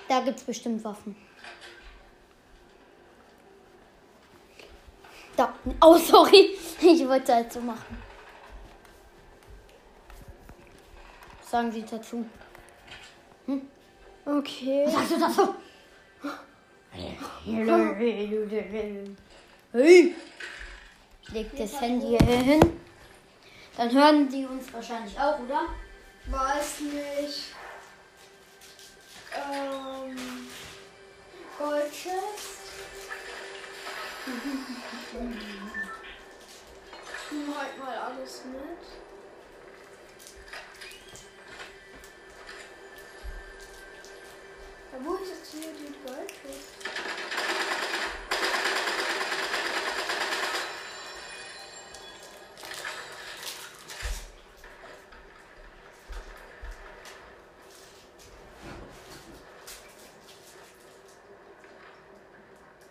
Da 0.08 0.20
gibt's 0.22 0.44
bestimmt 0.44 0.84
Waffen. 0.84 1.16
Da. 5.36 5.54
Oh, 5.82 5.98
sorry. 5.98 6.58
Ich 6.82 7.08
wollte 7.08 7.34
halt 7.34 7.54
so 7.54 7.62
machen. 7.62 8.13
Sagen 11.54 11.72
Sie 11.72 11.86
dazu? 11.86 12.26
Okay. 14.26 14.88
Sagst 14.90 15.12
du? 15.12 15.56
Hey. 19.72 20.16
Ich 21.22 21.30
leg 21.30 21.56
das 21.56 21.80
Handy 21.80 22.18
hier 22.18 22.40
hin. 22.40 22.80
Dann 23.78 23.92
hören 23.92 24.30
die 24.30 24.46
uns 24.48 24.74
wahrscheinlich 24.74 25.16
auch, 25.20 25.40
oder? 25.42 25.62
Weiß 26.26 26.80
nicht. 26.80 27.54
Ähm. 29.32 30.18
Goldchest. 31.60 32.64
Ich 37.16 37.32
nehme 37.32 37.54
heute 37.60 37.80
mal 37.80 37.98
alles 37.98 38.42
mit. 38.46 39.13
Wo 45.02 45.16
ist 45.16 45.30
jetzt 45.30 45.52
hier 45.52 45.74
die 45.74 45.94
Goldchest? 46.06 46.74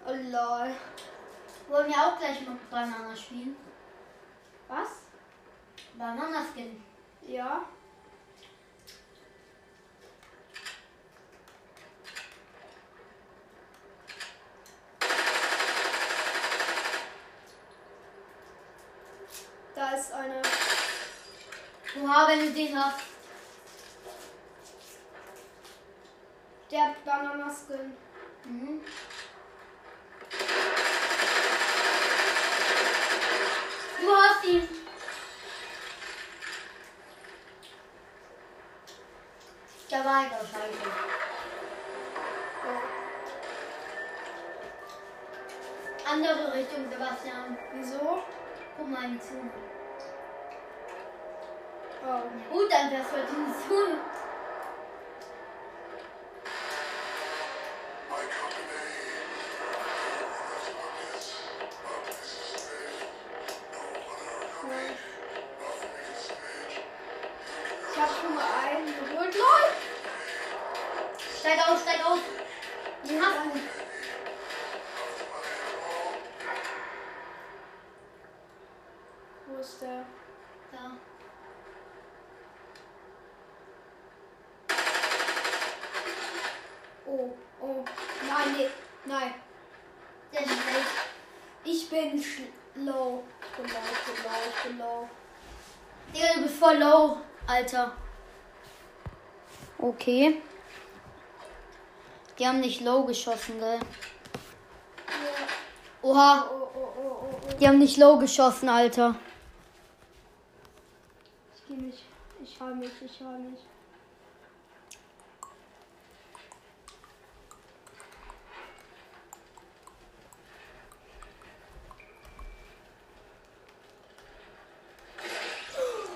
Oh 0.04 0.10
lol. 0.10 0.74
Wollen 1.68 1.88
wir 1.88 1.96
auch 1.96 2.18
gleich 2.18 2.40
mit 2.40 2.70
Banana 2.70 3.16
spielen? 3.16 3.56
Was? 4.68 5.02
Bananaskin. 5.94 6.82
Ja. 7.26 7.62
Da 19.74 19.90
ist 19.90 20.12
eine. 20.12 20.42
Hast. 22.54 23.00
Der 26.70 26.94
Bananaskin. 27.02 27.96
Mhm. 28.44 28.80
Alter. 97.72 97.92
Okay. 99.78 100.40
Die 102.38 102.46
haben 102.46 102.60
nicht 102.60 102.80
low 102.82 103.04
geschossen, 103.04 103.58
gell? 103.58 103.80
Oha, 106.02 106.48
Oh, 106.50 106.54
oh, 106.54 106.68
oh, 106.74 106.92
oh, 106.98 107.26
oh. 107.32 107.54
die 107.58 107.66
haben 107.68 107.78
nicht 107.78 107.96
low 107.96 108.18
geschossen, 108.18 108.68
Alter. 108.68 109.14
Ich 111.54 111.62
geh 111.68 111.74
mich. 111.74 112.04
Ich 112.42 112.60
heul 112.60 112.74
mich, 112.74 112.90
ich 113.04 113.20
heul 113.20 113.38
mich. 113.38 113.60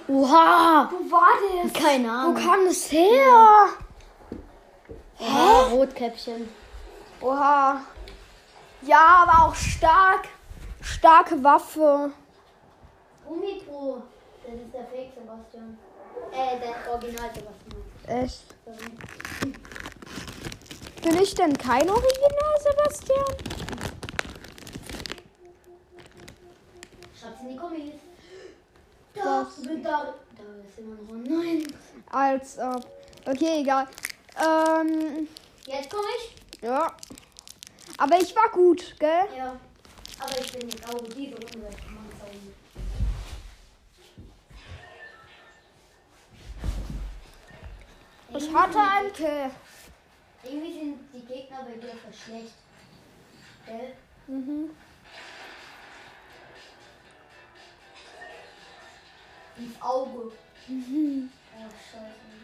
Oha! 0.09 0.89
Wo 0.91 1.11
war 1.11 1.33
der? 1.65 1.71
Keine 1.73 2.09
Wo 2.09 2.13
Ahnung. 2.13 2.35
kam 2.37 2.65
das 2.67 2.91
her? 2.93 3.69
Oha, 5.19 5.73
Rotkäppchen. 6.27 6.49
Oha. 7.21 7.81
Ja, 8.83 9.25
aber 9.27 9.47
auch 9.47 9.55
stark. 9.55 10.29
Starke 10.83 11.43
Waffe. 11.43 12.13
Umipro. 13.27 14.03
Das 14.45 14.55
ist 14.55 14.73
der 14.73 14.85
Fake 14.85 15.13
Sebastian. 15.15 15.79
Äh, 16.33 16.61
der 16.61 16.93
Original 16.93 17.31
Sebastian. 17.35 18.23
Echt? 18.23 18.55
Bin 21.03 21.23
ich 21.23 21.35
denn 21.35 21.57
kein 21.57 21.89
Original, 21.89 22.61
Sebastian? 22.61 23.25
Schreib's 27.19 27.41
in 27.43 27.49
die 27.49 27.57
Kommis. 27.57 27.95
Was? 29.15 29.63
Da, 29.63 29.75
da, 29.83 30.15
da 30.37 30.45
ist 30.69 30.79
immer 30.79 30.95
noch 30.95 31.15
ein 31.15 31.23
Nein. 31.23 31.75
Als 32.11 32.59
ob. 32.59 32.87
Okay, 33.27 33.61
egal. 33.63 33.89
Ähm, 34.39 35.29
Jetzt 35.67 35.91
komme 35.91 36.07
ich. 36.19 36.63
ja. 36.63 36.97
Aber 37.99 38.21
ich 38.21 38.35
war 38.37 38.51
gut, 38.51 38.95
gell? 38.99 39.27
Ja. 39.37 39.59
Aber 40.19 40.39
ich 40.41 40.53
bin 40.53 40.69
jetzt 40.69 40.87
auch 40.89 40.99
diese 41.03 41.35
Runde. 41.35 41.69
Ich 48.37 48.53
hatte 48.55 48.79
einen 48.79 49.13
Kill. 49.13 49.51
Irgendwie 50.43 50.73
sind 50.73 50.99
die 51.13 51.25
Gegner 51.27 51.63
bei 51.65 51.73
dir 51.77 51.97
voll 51.97 52.13
schlecht. 52.13 52.55
Gell? 53.65 53.95
Mhm. 54.27 54.71
Ins 59.57 59.81
Auge. 59.81 60.33
Mhm. 60.69 61.31
Oh, 61.59 61.71
scheiße. 61.91 62.36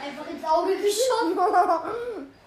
Einfach 0.00 0.26
ins 0.30 0.44
Auge 0.44 0.76
geschossen. 0.76 2.32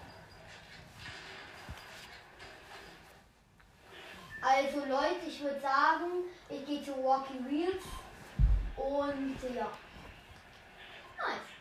Also 4.44 4.78
Leute, 4.80 5.24
ich 5.28 5.40
würde 5.40 5.60
sagen, 5.60 6.24
ich 6.48 6.66
gehe 6.66 6.82
zu 6.82 6.90
Walking 7.04 7.48
Wheels 7.48 7.84
und 8.76 9.36
ja. 9.54 9.68
Nice. 11.16 11.52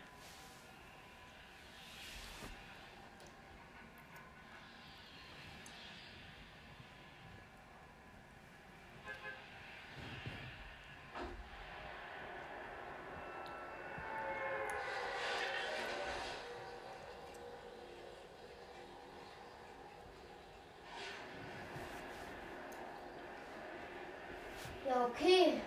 Ja, 24.91 25.06
okay. 25.06 25.62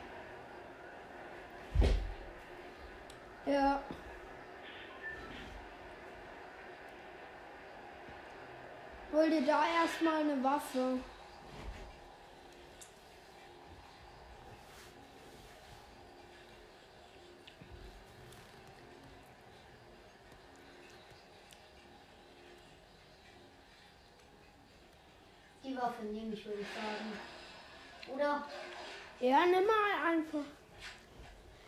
Ja. 3.46 3.81
Hol 9.14 9.31
dir 9.31 9.46
da 9.46 9.62
erstmal 9.64 10.22
eine 10.22 10.42
Waffe. 10.42 10.98
Die 25.62 25.77
Waffe 25.77 26.03
nehme 26.07 26.35
ich, 26.35 26.44
würde 26.44 26.62
ich 26.62 26.66
sagen. 26.66 27.12
Oder? 28.12 28.48
Ja, 29.20 29.46
nimm 29.46 29.64
mal 29.64 30.11
einfach. 30.11 30.44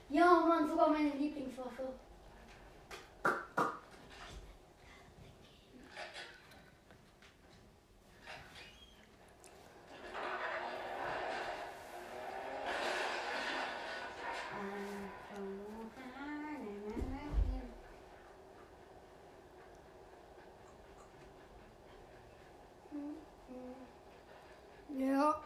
Ja, 0.08 0.40
Mann, 0.40 0.68
sogar 0.68 0.90
meine 0.90 1.10
Lieblingswaffe. 1.10 1.92
Ja. 24.98 25.40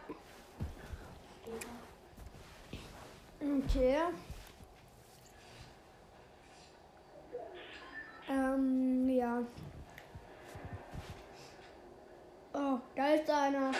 Okay. 3.41 3.97
Ähm, 8.29 9.09
ja. 9.09 9.43
Oh, 13.21 13.27
da 13.27 13.47
ist 13.47 13.55
einer. 13.55 13.71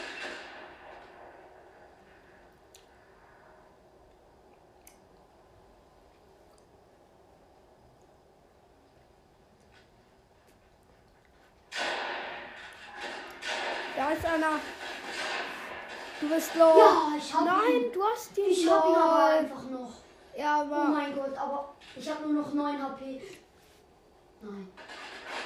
Da 13.96 14.12
ist 14.12 14.26
einer. 14.26 14.60
Du 16.20 16.30
bist 16.30 16.56
low. 16.56 16.78
Ja, 16.78 17.12
ich 17.18 17.34
hab 17.34 17.46
Nein, 17.46 17.82
ihn. 17.86 17.92
du 17.92 18.04
hast 18.04 18.38
ihn. 18.38 18.46
Ich 18.50 18.70
hab 18.70 18.86
ihn 18.86 18.96
aber 18.96 19.26
einfach 19.26 19.64
noch. 19.64 19.92
Ja, 20.38 20.58
Oh 20.58 20.62
aber 20.74 20.84
mein 20.86 21.14
Gott, 21.16 21.36
aber 21.38 21.74
ich 21.96 22.10
habe 22.10 22.24
nur 22.32 22.44
noch 22.44 22.54
9 22.54 22.82
HP. 22.82 23.22
Nein. 24.42 24.72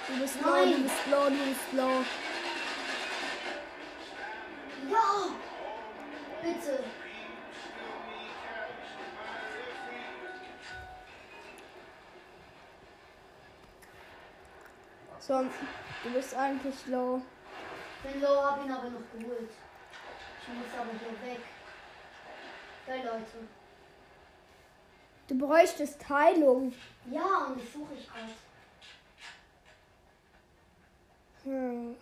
du 0.08 0.20
bist 0.22 0.42
low, 0.42 0.52
Nein. 0.52 0.72
du 0.74 0.84
bist 0.84 1.08
low, 1.10 1.30
du 1.30 1.38
bist 1.50 1.74
low. 1.74 2.04
Bitte. 6.46 6.84
So, 15.20 15.44
du 16.04 16.14
bist 16.14 16.36
eigentlich 16.36 16.86
low. 16.86 17.20
Den 18.04 18.22
Low 18.22 18.44
hab 18.44 18.64
ihn 18.64 18.72
aber 18.72 18.92
noch 18.92 19.02
geholt. 19.12 19.50
Ich 20.40 20.54
muss 20.54 20.68
aber 20.80 20.92
hier 20.92 21.32
weg. 21.32 21.42
Geil, 22.86 23.00
Leute. 23.04 23.48
Du 25.28 25.36
bräuchtest 25.40 26.08
Heilung. 26.08 26.72
Ja, 27.10 27.48
und 27.48 27.60
das 27.60 27.74
suche 27.74 27.96
ich 27.96 28.08
gerade. 28.08 28.32
Hm. 31.44 31.96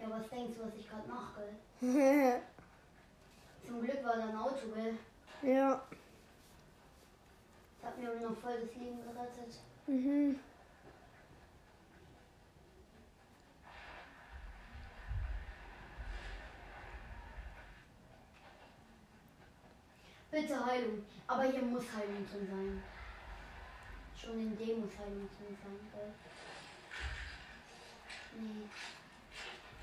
Ja, 0.00 0.06
was 0.10 0.28
denkst 0.28 0.58
du, 0.58 0.66
was 0.66 0.74
ich 0.74 0.90
gerade 0.90 1.08
mache, 1.08 1.42
gell? 1.80 2.42
Zum 3.66 3.80
Glück 3.82 4.04
war 4.04 4.16
da 4.16 4.28
ein 4.28 4.36
Auto, 4.36 4.68
gell? 4.74 4.96
ja. 5.42 5.82
Das 7.80 7.90
hat 7.90 7.98
mir 7.98 8.10
aber 8.10 8.20
noch 8.20 8.36
voll 8.38 8.60
das 8.60 8.74
Leben 8.76 8.98
gerettet. 9.02 9.58
Mhm. 9.86 10.38
Bitte 20.30 20.64
Heilung. 20.66 21.04
Aber 21.26 21.42
hier 21.44 21.62
muss 21.62 21.84
Heilung 21.94 22.26
drin 22.28 22.46
sein. 22.50 22.82
Schon 24.20 24.38
in 24.40 24.56
dem 24.58 24.80
muss 24.80 24.90
Heilung 24.98 25.28
drin 25.36 25.56
sein, 25.62 25.78
gell? 25.92 26.12
Nee. 28.40 28.66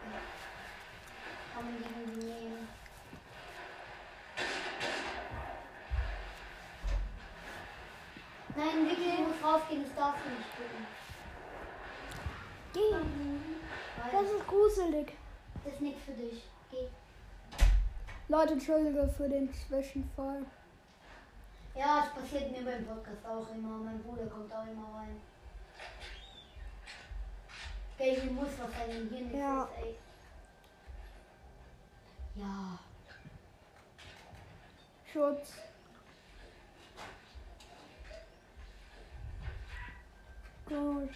Nein, 8.57 8.89
Vicky, 8.89 9.25
rausgehen, 9.43 9.85
das 9.85 9.95
darfst 9.95 10.25
du 10.25 10.31
nicht 10.31 10.57
tun. 10.57 10.87
Geh. 12.75 14.13
Das 14.13 14.23
ist 14.31 14.47
gruselig. 14.47 15.13
das 15.65 15.75
ist 15.75 15.81
nichts 15.81 16.05
für 16.05 16.13
dich. 16.13 16.43
Geh. 16.71 16.89
Leute, 18.29 18.55
entschuldige 18.55 19.09
für 19.09 19.29
den 19.29 19.53
Zwischenfall. 19.53 20.45
Ja, 21.75 22.05
es 22.05 22.21
passiert 22.21 22.51
mir 22.51 22.65
beim 22.65 22.85
Podcast 22.85 23.25
auch 23.25 23.49
immer. 23.55 23.79
Mein 23.79 24.03
Bruder 24.03 24.27
kommt 24.27 24.53
auch 24.53 24.67
immer 24.67 24.99
rein. 24.99 25.21
Okay, 27.97 28.19
hier 28.21 28.33
muss 28.33 28.49
was 28.59 28.71
sein, 28.73 29.09
hier 29.11 29.21
nichts 29.21 29.39
Ja. 29.39 29.63
ist, 29.65 29.85
ey. 29.85 29.97
Ja. 32.39 32.79
Schutz. 35.13 35.53
Gut. 40.69 41.11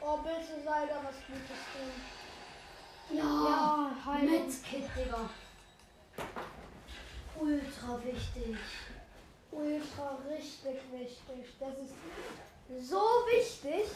Oh, 0.00 0.16
bitte 0.18 0.62
sei 0.64 0.86
da 0.86 0.96
was 1.04 1.16
Gutes 1.26 1.62
drin. 1.72 3.18
Ja, 3.18 3.24
Ja, 3.24 3.90
Heilung. 4.06 4.46
Medkit, 4.46 4.90
Digga. 4.96 5.30
Ultra 7.38 8.04
wichtig. 8.04 8.56
Ultra 9.52 10.18
richtig 10.28 10.80
wichtig. 10.90 11.54
Das 11.60 11.74
ist 12.78 12.88
so 12.88 12.96
wichtig. 12.96 13.86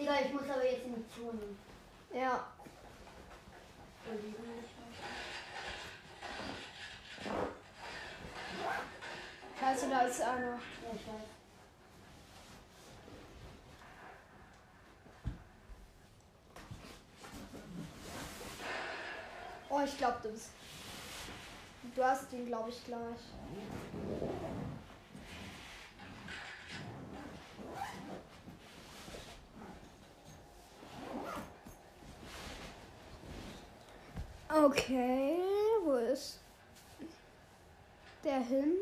Digga, 0.00 0.14
ich 0.24 0.32
muss 0.32 0.48
aber 0.48 0.64
jetzt 0.64 0.86
in 0.86 0.94
die 0.94 1.08
Zone. 1.14 1.42
Ja. 2.14 2.46
Scheiße, 9.60 9.90
da 9.90 10.00
ist 10.00 10.22
einer. 10.22 10.52
Ja, 10.52 10.58
ich 10.94 11.06
weiß. 11.06 11.28
Oh, 19.68 19.80
ich 19.84 19.98
glaube, 19.98 20.16
du 20.22 20.30
bist. 20.30 20.48
Du 21.94 22.02
hast 22.02 22.32
ihn, 22.32 22.46
glaube 22.46 22.70
ich, 22.70 22.84
gleich. 22.86 24.49
Okay, 34.62 35.38
wo 35.84 35.94
ist 35.94 36.38
der 38.22 38.40
hin? 38.40 38.74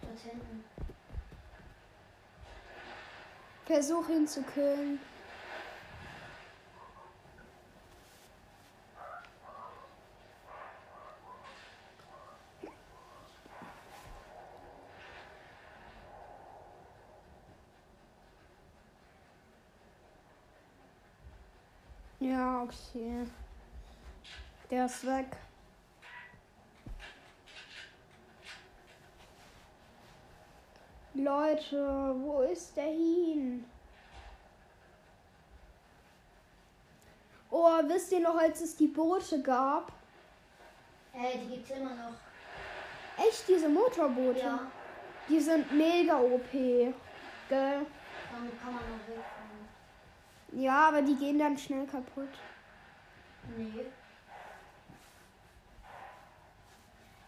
Dort 0.00 0.20
hinten. 0.20 0.64
Versuch 3.66 4.08
ihn 4.10 4.28
zu 4.28 4.42
killen. 4.42 5.00
Ja, 22.20 22.62
okay. 22.62 23.26
Der 24.70 24.84
ist 24.84 25.06
weg. 25.06 25.26
Leute, 31.14 32.14
wo 32.18 32.42
ist 32.42 32.76
der 32.76 32.84
hin? 32.84 33.64
Oh, 37.50 37.80
wisst 37.86 38.12
ihr 38.12 38.20
noch, 38.20 38.36
als 38.36 38.60
es 38.60 38.76
die 38.76 38.86
Boote 38.88 39.42
gab? 39.42 39.90
Äh, 41.14 41.38
die 41.38 41.56
gibt's 41.56 41.70
immer 41.70 41.94
noch. 41.94 42.14
Echt, 43.26 43.48
diese 43.48 43.68
Motorboote? 43.68 44.38
Ja. 44.38 44.60
Die 45.28 45.40
sind 45.40 45.72
mega 45.72 46.20
OP. 46.20 46.52
Gell? 46.52 46.94
Damit 47.48 48.60
kann 48.62 48.74
man 48.74 48.82
noch 48.82 49.08
wegfahren. 49.08 49.68
Ja, 50.52 50.88
aber 50.88 51.02
die 51.02 51.16
gehen 51.16 51.38
dann 51.38 51.58
schnell 51.58 51.86
kaputt. 51.86 52.28
Nee. 53.56 53.86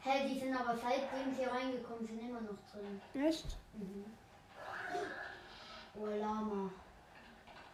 Hä, 0.03 0.29
die 0.29 0.41
sind 0.41 0.55
aber 0.55 0.77
seitdem 0.77 1.35
sie 1.35 1.45
reingekommen 1.45 2.07
sind 2.07 2.21
immer 2.21 2.41
noch 2.41 2.59
drin. 2.73 3.01
Echt? 3.23 3.57
Mhm. 3.75 4.05
Oh, 5.95 6.07
Lama. 6.07 6.71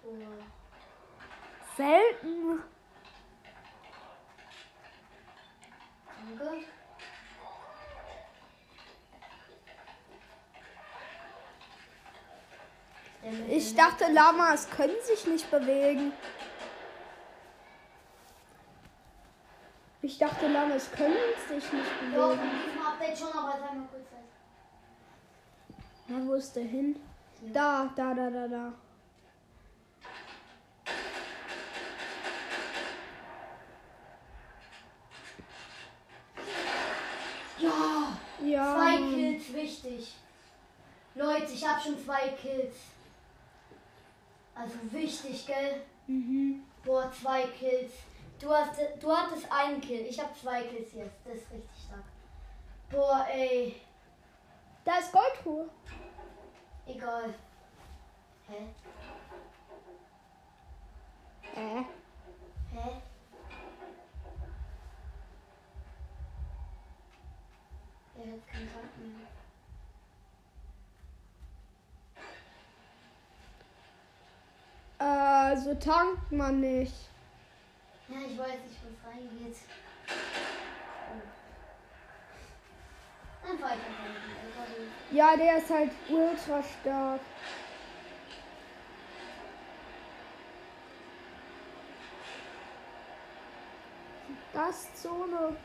Oh. 0.04 0.14
Selten. 1.76 2.62
Danke. 6.38 6.64
Ich 13.48 13.74
dachte, 13.74 14.04
Lamas 14.12 14.70
können 14.70 14.94
sich 15.02 15.26
nicht 15.26 15.50
bewegen. 15.50 16.12
Ich 20.06 20.18
dachte, 20.18 20.46
Lamas 20.46 20.88
können 20.92 21.16
sich 21.48 21.72
nicht 21.72 22.00
bewegen. 22.00 22.40
in 22.40 22.50
diesem 22.64 22.86
Update 22.86 23.18
schon, 23.18 23.32
aber 23.32 23.58
sei 23.58 23.74
mal 23.74 23.88
kurz 23.88 24.06
fest. 24.08 24.22
Na, 26.06 26.24
wo 26.24 26.34
ist 26.34 26.54
der 26.54 26.62
hin? 26.62 26.94
Ja. 27.42 27.52
Da, 27.52 27.90
da, 27.96 28.14
da, 28.14 28.30
da, 28.30 28.46
da. 28.46 28.72
Ja! 37.58 38.16
Ja. 38.44 38.74
Zwei 38.74 38.96
Kills, 38.98 39.52
wichtig. 39.54 40.14
Leute, 41.16 41.52
ich 41.52 41.66
habe 41.68 41.80
schon 41.80 41.98
zwei 42.04 42.28
Kills. 42.40 42.76
Also 44.54 44.74
wichtig, 44.92 45.46
gell? 45.48 45.82
Mhm. 46.06 46.62
Boah, 46.84 47.10
zwei 47.10 47.42
Kills. 47.58 47.90
Du, 48.38 48.50
hast, 48.52 48.78
du 49.00 49.10
hattest 49.10 49.50
einen 49.50 49.80
Kill. 49.80 50.06
Ich 50.06 50.20
habe 50.20 50.34
zwei 50.34 50.62
Kills 50.64 50.92
jetzt. 50.92 51.16
Das 51.24 51.34
ist 51.36 51.50
richtig 51.50 51.70
stark. 51.86 52.04
Boah, 52.90 53.26
ey. 53.32 53.80
Da 54.84 54.98
ist 54.98 55.10
Goldruhe. 55.10 55.68
Egal. 56.86 57.34
Hä? 58.48 58.68
Äh. 61.54 61.84
Hä? 62.72 63.02
Er 68.18 68.32
hat 68.32 68.46
keinen 68.46 68.70
Tag 68.72 68.84
mehr. 68.98 69.26
Äh, 74.98 75.56
so 75.56 75.74
tankt 75.74 76.32
man 76.32 76.60
nicht. 76.60 77.15
Ja, 78.08 78.16
ich 78.24 78.38
weiß 78.38 78.60
nicht, 78.66 78.80
wo 78.82 78.88
es 78.88 79.04
reingeht. 79.04 79.56
Oh. 81.10 81.22
Dann 83.46 83.58
fahr 83.58 83.70
ich 83.70 83.84
einfach 83.84 84.04
mit 84.04 84.16
dem 84.16 84.46
LKW. 84.48 84.72
Ja, 85.10 85.36
der 85.36 85.58
ist 85.58 85.70
halt 85.70 85.90
ultra 86.08 86.62
stark. 86.62 87.20
Gastzone. 94.52 95.56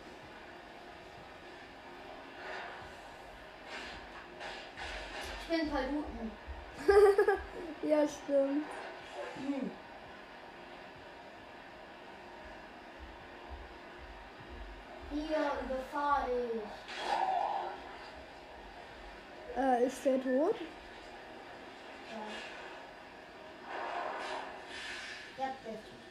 Ich 5.41 5.57
bin 5.57 5.69
Paluten. 5.69 6.31
Ja, 7.83 8.07
stimmt. 8.07 8.65
Hm. 9.37 9.71
Hier 15.11 15.51
überfahr 15.65 16.27
ich. 16.27 16.61
Äh, 19.57 19.85
ist 20.01 20.05
der 20.05 20.23
tot? 20.23 20.55
Ja. 25.37 25.45
Ja, 25.45 25.51
der 25.63 25.73
ist 25.73 25.83
gut. 25.85 26.01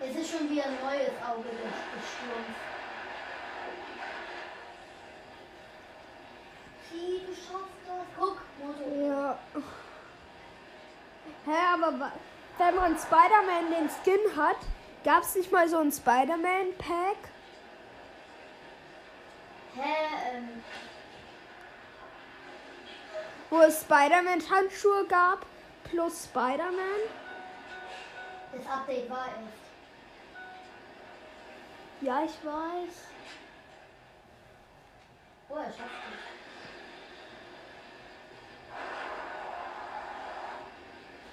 Es 0.00 0.16
ist 0.16 0.30
schon 0.30 0.50
wieder 0.50 0.64
ein 0.64 0.76
neues 0.82 1.12
Auge 1.26 1.48
des, 1.48 1.58
des 1.60 2.04
Sturms. 2.12 2.56
Sie, 6.90 7.20
du 7.26 7.34
schaffst 7.34 7.80
das. 7.86 8.06
Guck, 8.18 8.38
Motor. 8.58 9.06
Ja. 9.06 9.38
Hä, 11.46 11.58
aber 11.74 12.00
wa- 12.00 12.12
wenn 12.74 12.92
man 12.92 12.98
Spider-Man 12.98 13.70
den 13.70 13.88
Skin 13.88 14.36
hat, 14.36 14.56
gab 15.04 15.22
es 15.22 15.34
nicht 15.34 15.52
mal 15.52 15.68
so 15.68 15.78
ein 15.78 15.92
Spider-Man-Pack? 15.92 17.16
Hä, 19.76 20.36
ähm, 20.36 20.62
Wo 23.50 23.60
es 23.60 23.82
Spider-Man-Handschuhe 23.82 25.06
gab, 25.06 25.46
plus 25.84 26.24
Spider-Man? 26.24 27.02
das 28.52 28.66
Update 28.66 29.10
war 29.10 29.26
erst. 29.26 29.64
Ja, 32.00 32.22
ich 32.24 32.44
weiß. 32.44 32.94
Oh, 35.48 35.56
er 35.56 35.64
schafft 35.64 35.80
es. 35.80 36.43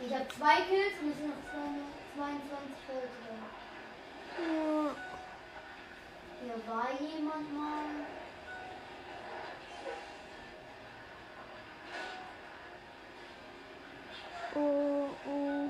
Ich 0.04 0.12
habe 0.14 0.28
zwei 0.30 0.56
Kills 0.62 0.99
und 1.02 1.12
es 1.12 1.18
sind 1.18 1.28
noch 1.28 1.43
zwei- 1.52 1.91
22 2.18 2.76
Völker. 2.88 3.38
Ja. 4.38 4.95
Hier 6.43 6.58
war 6.68 6.89
jemand 6.99 7.54
mal. 7.54 7.86
Oh, 14.56 15.10
oh. 15.30 15.61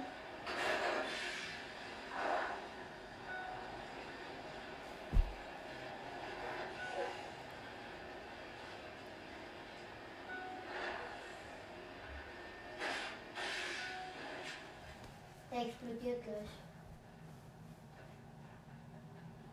Der 15.62 15.68
explodiert 15.68 16.24
gleich. 16.24 16.50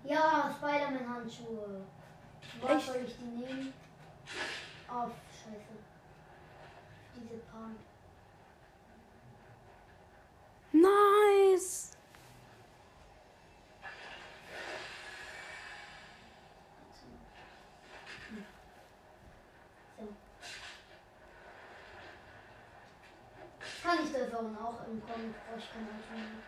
Ja, 0.04 0.54
Spider-Man-Handschuhe. 0.56 1.84
Was 2.62 2.86
soll 2.86 3.04
ich 3.06 3.14
die 3.18 3.24
nehmen? 3.24 3.74
Auf, 4.88 5.12
scheiße. 5.30 5.76
Diese 7.14 7.36
Pump. 7.50 7.78
Nice. 10.72 11.90
So. 24.12 24.17
Vorhin 24.30 24.56
auch 24.56 24.86
im 24.86 25.00
Comic, 25.00 25.34
brauche 25.46 25.58
ich 25.58 25.72
kein 25.72 25.86
Auto 25.86 26.14
mehr. 26.14 26.42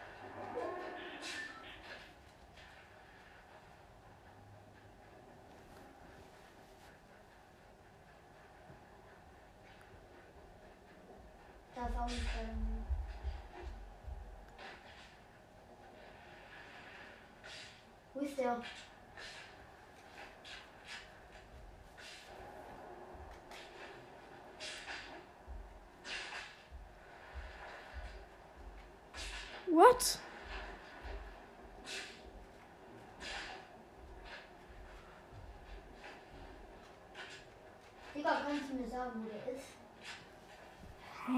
Da 11.74 11.82
ein 11.82 11.92
Feuerwehr. 11.92 12.54
Wo 18.12 18.20
ist 18.20 18.38
der? 18.38 18.62
What? 29.70 30.18
Digga, 38.50 38.58
kannst 38.58 38.70
du 38.70 38.74
mir 38.74 38.88
sagen, 38.88 39.24
wo 39.24 39.28
der 39.28 39.54
ist? 39.54 39.66
Hä? 41.26 41.30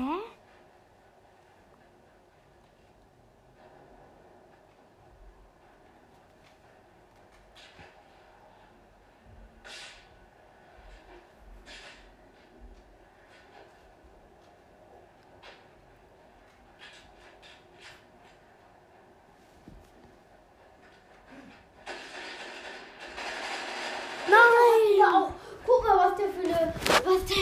Nein! 24.28 24.98
Ja, 24.98 25.06
auch. 25.06 25.32
Guck 25.64 25.86
mal, 25.86 26.10
was 26.10 26.16
der 26.16 26.28
für 26.30 26.40
eine, 26.40 26.74
was 27.04 27.24
der 27.26 27.36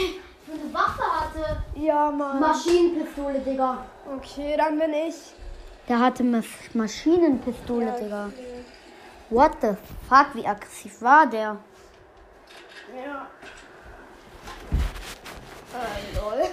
für 0.45 0.51
eine 0.51 0.73
Waffe 0.73 1.03
hatte. 1.03 1.63
Ja, 2.11 2.17
Mann. 2.17 2.39
Maschinenpistole, 2.39 3.39
Digga. 3.39 3.85
Okay, 4.17 4.55
dann 4.57 4.77
bin 4.77 4.93
ich. 4.93 5.15
Der 5.87 5.99
hatte 5.99 6.23
Maschinenpistole, 6.73 7.85
Ja, 7.85 7.91
Digga. 7.97 8.25
okay. 8.27 8.65
What 9.29 9.51
the 9.61 9.75
fuck, 10.09 10.27
wie 10.35 10.45
aggressiv 10.45 11.01
war 11.01 11.25
der? 11.25 11.57
Ja. 12.93 13.27
Äh, 15.73 16.17
lol. 16.17 16.49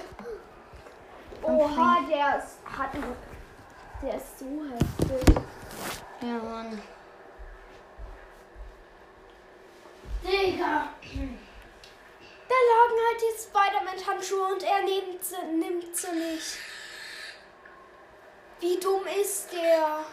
Oha, 1.43 1.97
der 2.09 2.39
ist, 2.39 2.59
hat 2.65 2.91
der 4.03 4.15
ist 4.15 4.39
so 4.39 4.47
heftig. 4.47 5.35
Ja, 6.21 6.39
Mann. 6.45 6.81
Digga. 10.23 10.89
Da 12.69 12.75
lagen 12.75 12.99
halt 13.07 13.21
die 13.21 13.35
Spider-Man-Handschuhe 13.43 14.47
und 14.55 14.63
er 14.63 14.83
nimmt 14.83 15.25
sie, 15.25 15.37
nimmt 15.47 15.97
sie 15.97 16.13
nicht. 16.13 16.59
Wie 18.61 18.79
dumm 18.79 19.07
ist 19.21 19.53
der? 19.53 20.05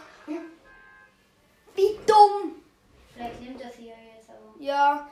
Wie 1.74 2.00
dumm? 2.06 2.62
Vielleicht 3.12 3.40
nimmt 3.40 3.60
das 3.60 3.74
hier 3.74 3.94
jetzt 4.14 4.30
aber. 4.30 4.54
Ja. 4.58 5.10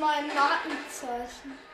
Da 0.00 0.06
ist 0.06 0.24
jetzt 0.24 0.24
mein 0.24 0.26
Markenzeichen. 0.34 1.69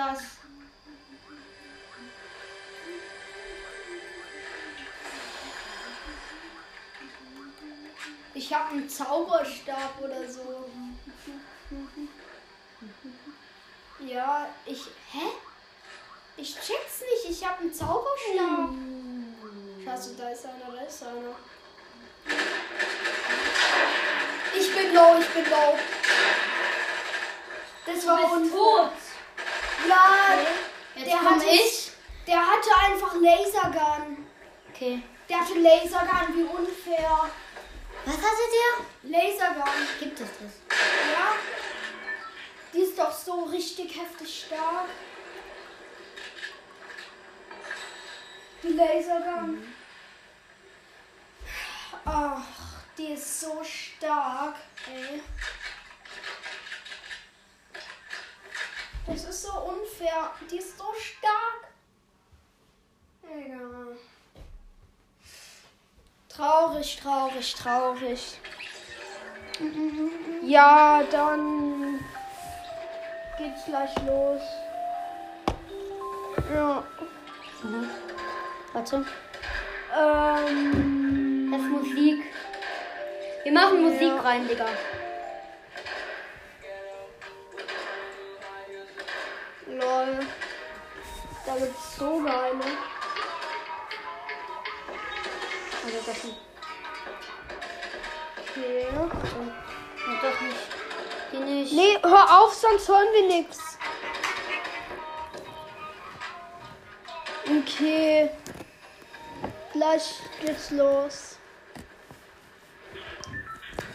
Das? 0.00 0.20
Ich 8.34 8.54
habe 8.54 8.70
einen 8.70 8.88
Zauberstab 8.88 10.00
oder 10.00 10.28
so. 10.28 10.70
Ja, 14.00 14.48
ich. 14.64 14.84
Hä? 15.12 15.26
Ich 16.36 16.54
check's 16.54 17.02
nicht. 17.02 17.38
Ich 17.38 17.46
habe 17.46 17.60
einen 17.60 17.74
Zauberstab. 17.74 18.70
Scheiße, 19.84 20.14
da 20.16 20.30
ist 20.30 20.46
einer, 20.46 20.74
da 20.74 20.82
ist 20.82 21.02
einer. 21.02 21.36
Ich 24.58 24.74
bin 24.74 24.94
low, 24.94 25.18
ich 25.20 25.28
bin 25.28 25.50
low. 25.50 25.78
Das 27.86 28.06
war 28.06 28.32
untot. 28.32 28.92
Ja, 29.88 30.38
Jetzt 30.94 31.06
der 31.06 31.20
hatte 31.20 31.46
ich. 31.46 31.90
Der 32.26 32.46
hatte 32.46 32.70
einfach 32.86 33.14
Lasergun. 33.14 34.26
Okay. 34.72 35.02
Der 35.28 35.40
hatte 35.40 35.58
Lasergun, 35.58 36.36
wie 36.36 36.42
unfair. 36.42 37.30
Was 38.04 38.16
hatte 38.16 38.46
Lasergun, 38.50 38.86
der? 39.02 39.98
Gibt 39.98 40.20
es 40.20 40.28
das? 40.28 40.78
ja. 41.12 41.32
Die 42.72 42.80
ist 42.80 42.98
doch 42.98 43.12
so 43.12 43.44
richtig 43.44 44.00
heftig 44.00 44.44
stark. 44.46 44.86
Die 48.62 48.72
Lasergun. 48.74 49.74
Ach, 52.04 52.42
die 52.96 53.12
ist 53.12 53.40
so 53.40 53.62
stark, 53.64 54.56
ey. 54.86 55.20
Das 59.06 59.24
ist 59.24 59.42
so 59.42 59.52
unfair. 59.52 60.30
Die 60.50 60.58
ist 60.58 60.78
so 60.78 60.84
stark. 60.94 61.72
Egal. 63.24 63.96
Traurig, 66.28 67.00
traurig, 67.02 67.54
traurig. 67.54 68.38
Ja, 70.42 71.02
dann 71.10 72.00
geht's 73.36 73.64
gleich 73.66 73.94
los. 74.06 74.40
Ja. 76.54 76.82
Warte. 78.72 79.04
Ähm. 79.98 81.50
Das 81.50 81.60
ist 81.60 81.68
Musik. 81.68 82.22
Wir 83.42 83.52
machen 83.52 83.82
Musik 83.82 84.02
Ja. 84.02 84.20
rein, 84.20 84.48
Digga. 84.48 84.66
Gibt's 91.70 91.96
so 91.96 92.22
geile. 92.22 92.64
Also 95.84 95.98
das 96.06 96.24
nicht. 96.24 96.36
Okay. 98.38 98.86
Ja, 98.92 99.06
doch 100.22 100.40
nicht. 100.40 100.56
Die 101.32 101.38
nicht. 101.38 101.72
Nee, 101.72 101.98
hör 102.02 102.40
auf, 102.40 102.54
sonst 102.54 102.88
hören 102.88 103.06
wir 103.12 103.26
nix. 103.28 103.78
Okay. 107.46 108.30
Gleich 109.72 110.20
geht's 110.40 110.70
los. 110.70 111.38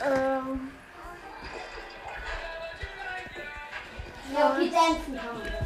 Ähm. 0.04 0.72
Ja, 4.34 4.52
okay, 4.52 4.72
tanzen 4.72 5.16
man. 5.16 5.64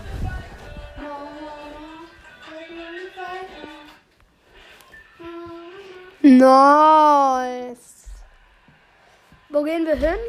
Nice. 6.21 8.07
Wo 9.49 9.63
gehen 9.63 9.85
wir 9.85 9.95
hin? 9.95 10.19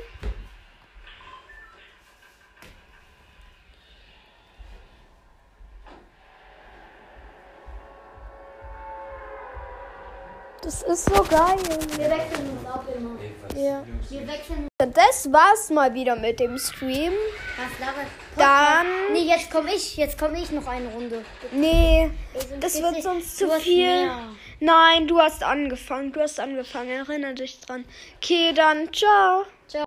Das 10.71 10.83
ist 10.83 11.07
so 11.07 11.25
geil. 11.25 11.59
Wir 11.97 12.11
wechseln 12.11 12.49
uns 12.49 12.65
auch 12.65 12.85
immer. 12.95 13.61
Ja. 13.61 13.85
Wir 14.09 14.29
wechseln 14.29 14.69
Das 14.79 15.33
war's 15.33 15.69
mal 15.69 15.93
wieder 15.95 16.15
mit 16.15 16.39
dem 16.39 16.57
Stream. 16.59 17.13
Was 17.57 17.81
Lara? 17.81 18.07
Dann. 18.37 18.87
Nee, 19.13 19.25
jetzt 19.25 19.51
komme 19.51 19.75
ich. 19.75 19.97
Jetzt 19.97 20.17
komme 20.17 20.41
ich 20.41 20.53
noch 20.53 20.69
eine 20.69 20.87
Runde. 20.91 21.25
Nee, 21.51 22.13
das 22.61 22.81
wird 22.81 23.03
sonst 23.03 23.37
zu 23.37 23.51
viel. 23.59 24.13
Nein, 24.61 25.09
du 25.09 25.19
hast 25.19 25.43
angefangen. 25.43 26.13
Du 26.13 26.21
hast 26.21 26.39
angefangen. 26.39 26.91
Erinnere 26.91 27.35
dich 27.35 27.59
dran. 27.59 27.85
Okay, 28.19 28.53
dann 28.55 28.93
ciao. 28.93 29.47
Ciao. 29.67 29.85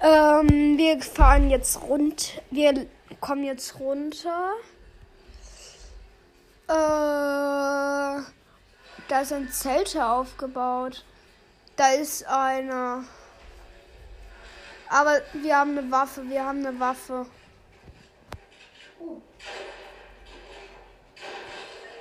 Ähm, 0.00 0.78
wir 0.78 1.02
fahren 1.02 1.50
jetzt 1.50 1.82
rund. 1.82 2.40
Wir 2.52 2.86
kommen 3.18 3.42
jetzt 3.42 3.80
runter. 3.80 4.52
Äh, 6.68 8.36
da 9.08 9.24
sind 9.24 9.52
Zelte 9.52 10.04
aufgebaut. 10.04 11.04
Da 11.76 11.90
ist 11.92 12.26
einer. 12.26 13.04
Aber 14.88 15.20
wir 15.32 15.56
haben 15.56 15.76
eine 15.76 15.90
Waffe. 15.90 16.28
Wir 16.28 16.44
haben 16.44 16.64
eine 16.64 16.78
Waffe. 16.78 17.26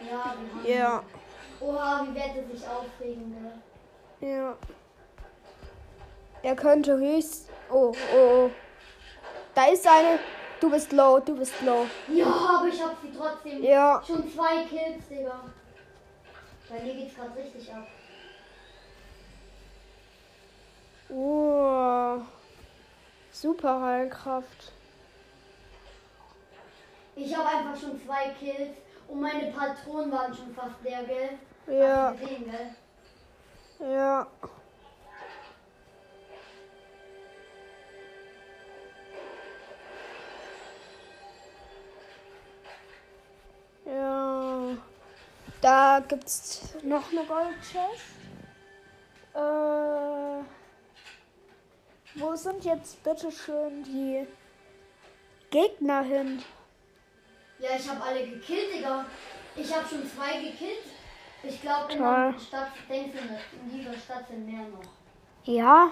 Ja, 0.01 0.09
wir 0.09 0.23
haben. 0.23 0.65
Ja. 0.65 1.03
Oha, 1.59 2.05
wie 2.07 2.15
wird 2.15 2.35
er 2.35 2.55
sich 2.55 2.67
aufregen, 2.67 3.35
gell? 4.19 4.29
Ja. 4.29 4.57
Er 6.43 6.55
könnte 6.55 6.97
höchst. 6.97 7.49
Oh, 7.69 7.93
oh, 8.13 8.17
oh. 8.17 8.51
Da 9.53 9.65
ist 9.65 9.87
eine. 9.87 10.19
Du 10.59 10.69
bist 10.69 10.91
low, 10.93 11.19
du 11.19 11.35
bist 11.35 11.53
low. 11.61 11.85
Ja, 12.07 12.25
aber 12.27 12.67
ich 12.67 12.81
hab 12.81 12.95
sie 13.01 13.11
trotzdem. 13.11 13.63
Ja. 13.63 14.01
Schon 14.05 14.31
zwei 14.31 14.63
Kills, 14.65 15.07
Digga. 15.09 15.39
Bei 16.69 16.79
mir 16.81 16.93
geht's 16.95 17.15
gerade 17.15 17.35
richtig 17.35 17.71
ab. 17.73 17.87
Oh. 21.09 22.21
Super 23.31 23.81
Heilkraft. 23.81 24.71
Ich 27.15 27.35
habe 27.35 27.47
einfach 27.47 27.79
schon 27.79 28.01
zwei 28.03 28.29
Kills 28.39 28.77
und 29.07 29.21
meine 29.21 29.51
Patronen 29.51 30.11
waren 30.11 30.33
schon 30.33 30.53
fast 30.53 30.81
leer, 30.83 31.03
gell? 31.03 31.37
Ja, 31.67 32.11
gesehen, 32.11 32.45
gell? 32.49 32.75
ja. 33.79 33.87
Ja. 33.87 34.27
Da 45.65 45.99
gibt's 46.07 46.75
noch 46.83 47.11
eine 47.11 47.23
Goldchest. 47.23 48.05
Äh. 49.33 50.43
Wo 52.13 52.35
sind 52.35 52.63
jetzt 52.63 53.03
bitte 53.03 53.31
schön 53.31 53.83
die 53.83 54.27
Gegner 55.49 56.03
hin? 56.03 56.43
Ja, 57.57 57.69
ich 57.79 57.89
habe 57.89 58.03
alle 58.03 58.27
gekillt, 58.27 58.75
Digga. 58.75 59.05
Ich 59.55 59.75
habe 59.75 59.87
schon 59.87 60.07
zwei 60.07 60.33
gekillt. 60.33 60.85
Ich 61.41 61.59
glaube, 61.59 61.93
in 61.93 61.97
Toll. 61.97 62.33
der 62.33 62.39
Stadt, 62.39 62.71
denkst 62.87 63.13
du, 63.13 63.19
in 63.57 63.71
dieser 63.75 63.97
Stadt 63.97 64.27
sind 64.27 64.45
mehr 64.45 64.67
noch. 64.67 64.83
Ja. 65.45 65.89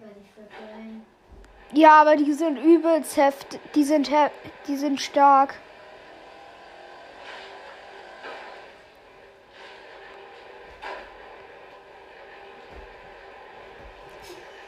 Ja, 0.00 0.08
die 1.72 1.86
aber 1.86 2.16
die 2.16 2.32
sind 2.32 2.56
übelst 2.56 3.16
heftig. 3.16 3.60
Die 3.76 3.84
sind 3.84 4.08
he 4.08 4.26
die 4.66 4.76
sind 4.76 5.00
stark. 5.00 5.54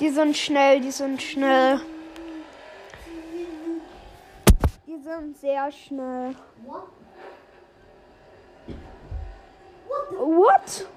Die 0.04 0.10
sind 0.10 0.36
schnell, 0.36 0.80
die 0.82 0.90
sind 0.90 1.22
schnell. 1.22 1.80
Die 4.86 4.98
sind 4.98 5.34
sehr 5.34 5.72
schnell. 5.72 6.36
What? 6.66 6.88
What? 10.18 10.88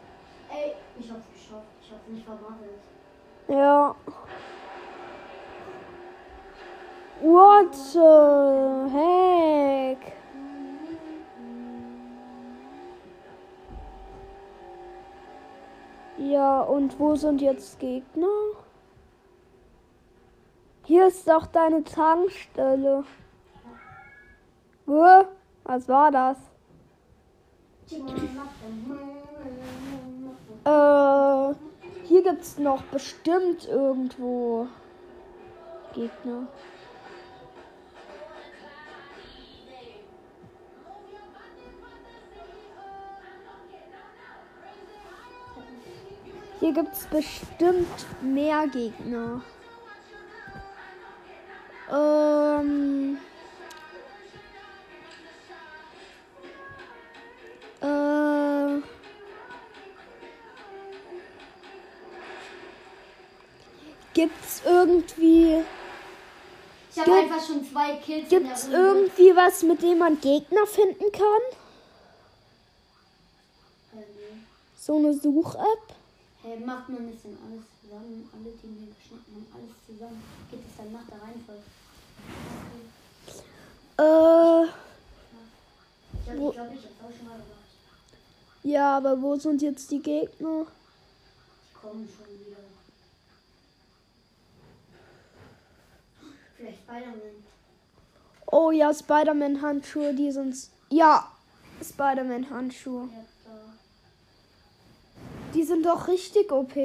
Ey, 0.50 0.74
ich 1.00 1.10
hab's 1.10 1.26
geschafft. 1.32 1.68
Ich 1.82 1.90
hab's 1.90 2.08
nicht 2.10 2.26
verwandelt. 2.26 2.82
Ja. 3.48 3.96
What 7.22 7.74
the 7.74 8.94
heck? 8.94 10.14
Ja, 16.18 16.60
und 16.60 17.00
wo 17.00 17.16
sind 17.16 17.40
jetzt 17.40 17.80
Gegner? 17.80 18.28
Hier 20.88 21.08
ist 21.08 21.28
doch 21.28 21.48
deine 21.48 21.84
Tankstelle. 21.84 23.04
Was 24.86 25.90
war 25.90 26.12
das? 26.12 26.38
Äh, 30.64 31.56
hier 32.06 32.24
gibt's 32.24 32.58
noch 32.58 32.82
bestimmt 32.84 33.68
irgendwo 33.68 34.68
Gegner. 35.94 36.48
Hier 46.62 46.72
gibt's 46.72 47.06
bestimmt 47.08 48.06
mehr 48.22 48.68
Gegner. 48.70 49.42
Ähm. 51.90 53.18
Äh. 57.82 58.82
Gibt's 64.14 64.62
irgendwie. 64.66 65.64
Ich 66.92 67.00
habe 67.00 67.14
einfach 67.20 67.46
schon 67.46 67.64
zwei 67.64 67.98
Kills 67.98 68.24
in 68.24 68.30
Gibt's 68.30 68.68
der 68.68 68.80
Runde. 68.80 68.90
irgendwie 69.00 69.36
was, 69.36 69.62
mit 69.62 69.82
dem 69.84 70.00
man 70.00 70.20
Gegner 70.20 70.66
finden 70.66 71.12
kann? 71.12 71.44
Äh, 73.94 73.98
nee. 73.98 74.42
So 74.76 74.98
eine 74.98 75.14
Such-App? 75.14 75.96
Hey, 76.42 76.60
macht 76.60 76.90
man 76.90 77.06
nicht 77.06 77.24
denn 77.24 77.38
alles 77.46 77.64
zusammen? 77.82 78.28
Alle, 78.34 78.52
die 78.64 78.64
wir 78.64 78.88
geschnitten 78.96 79.36
haben, 79.36 79.48
alles 79.54 79.67
zusammen. 79.98 80.24
Geht 80.52 80.60
es 80.70 80.78
dann 80.78 80.92
nach 80.92 81.06
der 81.08 81.22
Reihenfolge? 81.22 81.64
Äh, 84.00 84.68
Ich 86.18 86.26
glaube, 86.26 86.40
Wo- 86.42 86.52
glaub, 86.52 86.68
ich 86.74 86.84
hab's 86.84 86.96
auch 87.04 87.18
schon 87.18 87.28
mal 87.28 87.34
gemacht. 87.36 87.52
ja, 88.64 88.98
aber 88.98 89.22
wo 89.22 89.36
sind 89.38 89.62
jetzt 89.62 89.90
die 89.92 90.02
Gegner? 90.02 90.66
Die 90.66 91.74
kommen 91.74 92.08
schon 92.16 92.28
wieder. 92.40 92.58
Vielleicht 96.58 96.80
Spider-Man. 96.80 97.44
Oh 98.52 98.72
ja, 98.72 98.94
Spider-Man-Handschuhe, 98.94 100.14
die 100.14 100.32
sind's. 100.32 100.72
Ja, 100.90 101.32
Spider-Man-Handschuhe. 101.82 103.10
Ja. 103.12 103.26
Die 105.54 105.64
sind 105.64 105.86
doch 105.86 106.08
richtig 106.08 106.52
OP. 106.52 106.76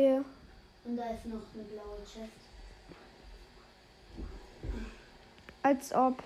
Und 0.84 0.96
da 0.96 1.10
ist 1.10 1.26
noch 1.26 1.40
eine 1.54 1.62
blaue 1.64 1.98
Chest. 2.04 2.41
Als 5.62 5.94
ob. 5.94 6.22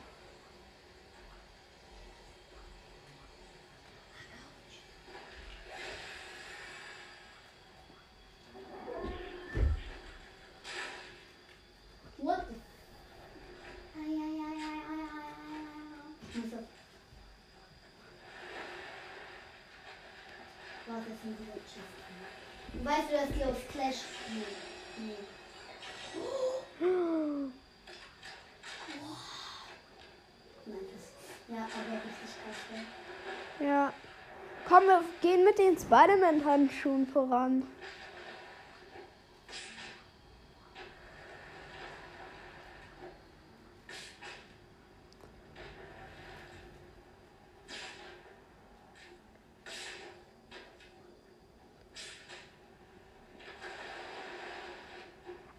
Spider-Man-Handschuhen 35.86 37.06
voran. 37.06 37.62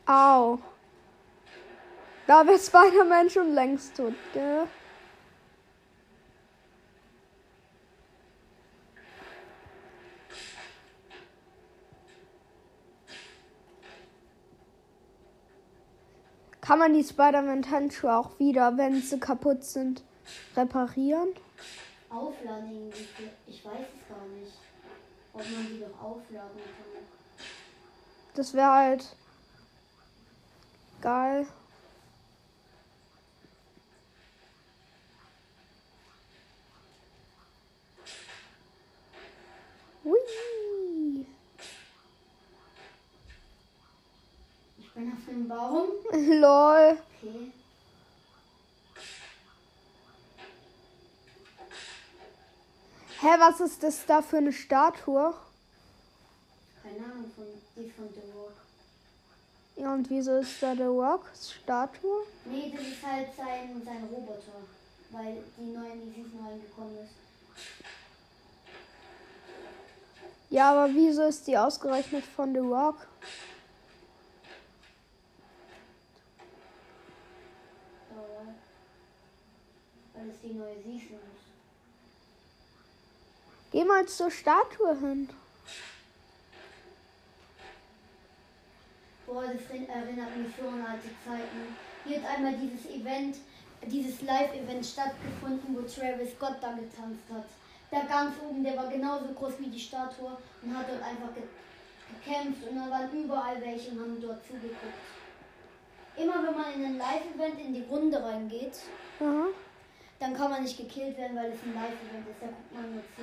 Au. 0.05 0.59
Da 2.27 2.45
wäre 2.45 2.59
Spider-Man 2.59 3.29
schon 3.29 3.53
längst 3.53 3.95
tot, 3.95 4.13
gell? 4.33 4.67
Kann 16.77 16.91
man 16.91 17.01
die 17.01 17.09
Spider-Man-Handschuhe 17.09 18.15
auch 18.15 18.37
wieder, 18.37 18.77
wenn 18.77 19.01
sie 19.01 19.19
kaputt 19.19 19.63
sind, 19.63 20.03
reparieren? 20.55 21.29
Aufladen. 22.07 22.93
Ich 23.47 23.65
weiß 23.65 23.73
es 23.73 24.07
gar 24.07 24.27
nicht. 24.27 24.53
Ob 25.33 25.39
man 25.39 25.67
die 25.67 25.79
doch 25.79 25.99
aufladen 25.99 26.55
kann. 26.55 27.03
Das 28.35 28.53
wäre 28.53 28.71
halt 28.71 29.15
geil. 31.01 31.47
Hui. 40.03 40.17
Bin 44.97 45.13
auf 45.13 45.25
dem 45.27 45.47
Baum. 45.47 45.87
Lol. 46.11 46.97
Okay. 47.21 47.51
Hä, 53.19 53.27
was 53.39 53.59
ist 53.59 53.81
das 53.81 54.05
da 54.05 54.21
für 54.21 54.37
eine 54.37 54.53
Statue? 54.53 55.33
Keine 56.83 57.05
Ahnung, 57.05 57.31
von, 57.35 57.45
die 57.75 57.89
von 57.89 58.09
The 58.13 58.21
Rock. 58.35 58.53
Ja, 59.75 59.93
und 59.93 60.09
wieso 60.09 60.37
ist 60.37 60.61
da 60.61 60.75
der 60.75 60.89
Rocks 60.89 61.53
Statue? 61.53 62.25
Nee, 62.45 62.73
das 62.75 62.87
ist 62.87 63.05
halt 63.05 63.29
sein, 63.35 63.81
sein 63.83 64.03
Roboter. 64.11 64.61
Weil 65.11 65.43
die 65.57 65.71
neuen, 65.71 66.13
die 66.13 66.23
Season 66.23 66.45
reingekommen 66.45 66.97
ist. 66.97 67.13
Ja, 70.49 70.71
aber 70.71 70.93
wieso 70.93 71.23
ist 71.23 71.47
die 71.47 71.57
ausgerechnet 71.57 72.23
von 72.23 72.53
The 72.53 72.59
Rock? 72.59 73.07
Aber. 78.11 78.53
Weil 80.17 80.29
es 80.29 80.41
die 80.43 80.53
neue 80.53 80.75
Season 80.83 81.17
ist. 81.17 81.47
Geh 83.71 83.83
mal 83.83 84.05
zur 84.07 84.31
Statue 84.31 84.97
hin. 84.99 85.29
Boah, 89.25 89.43
das 89.43 89.69
rin- 89.71 89.89
erinnert 89.89 90.35
mich 90.37 90.47
so 90.59 90.67
an 90.69 90.85
alte 90.85 91.09
Zeiten. 91.25 91.75
Hier 92.05 92.21
hat 92.23 92.37
einmal 92.37 92.53
dieses 92.55 92.85
Event, 92.89 93.35
dieses 93.85 94.21
Live-Event 94.21 94.85
stattgefunden, 94.85 95.75
wo 95.75 95.81
Travis 95.81 96.31
Scott 96.33 96.55
da 96.61 96.71
getanzt 96.71 97.25
hat. 97.31 97.43
Der 97.91 98.03
ganz 98.05 98.35
oben, 98.41 98.63
der 98.63 98.77
war 98.77 98.87
genauso 98.87 99.25
groß 99.33 99.59
wie 99.59 99.67
die 99.69 99.79
Statue 99.79 100.37
und 100.61 100.77
hat 100.77 100.87
dort 100.89 101.01
einfach 101.03 101.33
ge 101.35 101.43
gekämpft 102.23 102.63
und 102.69 102.77
da 102.77 102.89
waren 102.89 103.11
überall 103.11 103.59
welche 103.61 103.91
und 103.91 103.99
haben 103.99 104.21
dort 104.21 104.41
zugeguckt. 104.47 104.77
Immer 106.15 106.35
wenn 106.41 106.57
man 106.57 106.73
in 106.73 106.85
ein 106.85 106.97
Live-Event 106.97 107.59
in 107.59 107.73
die 107.73 107.83
Runde 107.83 108.23
reingeht, 108.23 108.77
Aha. 109.19 109.47
Dann 110.19 110.33
kann 110.33 110.49
man 110.51 110.63
nicht 110.63 110.77
gekillt 110.77 111.17
werden, 111.17 111.37
weil 111.37 111.51
es 111.51 111.63
ein 111.63 111.73
Live-Event 111.73 112.27
ist. 112.27 112.41
Da 112.41 112.47
guckt 112.47 112.73
man 112.73 112.93
nur 112.93 113.03
zu. 113.15 113.21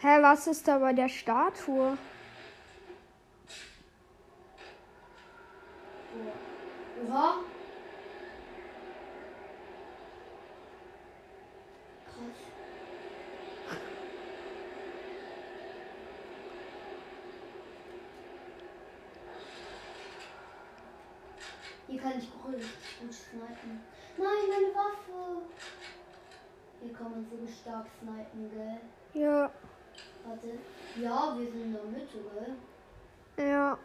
Hä, 0.00 0.20
was 0.20 0.48
ist 0.48 0.66
da 0.66 0.78
bei 0.78 0.92
der 0.92 1.08
Statue? 1.08 1.96
Oha. 7.08 7.34
Krass. 12.04 12.38
Hier 21.86 22.00
kann 22.00 22.18
ich 22.18 22.28
auch 22.28 22.48
richtig 22.52 23.00
gut 23.00 23.12
snipen. 23.12 23.80
Nein, 24.16 24.26
meine 24.50 24.74
Waffe. 24.74 25.42
Hier 26.80 26.92
kann 26.92 27.10
man 27.12 27.24
so 27.24 27.36
stark 27.62 27.86
snipen, 28.00 28.50
gell? 28.50 28.80
Ja, 29.22 29.50
Warte. 30.24 30.58
Ja, 31.00 31.34
wir 31.36 31.46
sind 31.50 31.62
in 31.62 31.72
der 31.72 31.84
Mitte, 31.84 32.18
gell? 33.36 33.46
ja. 33.48 33.78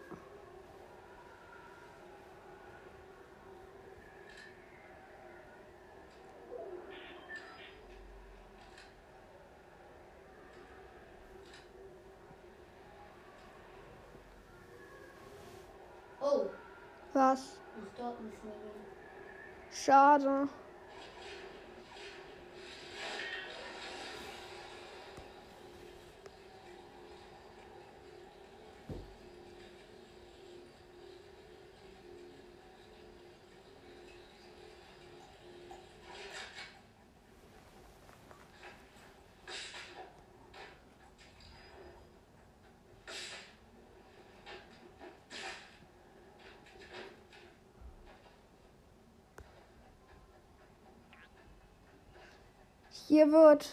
Oh, 16.19 16.45
Was? 17.13 17.59
nach 17.77 17.93
dort 17.97 18.21
müssen 18.21 18.37
wir 18.43 18.51
gehen. 18.51 18.85
Schade. 19.71 20.49
Hier 53.17 53.31
wird. 53.31 53.67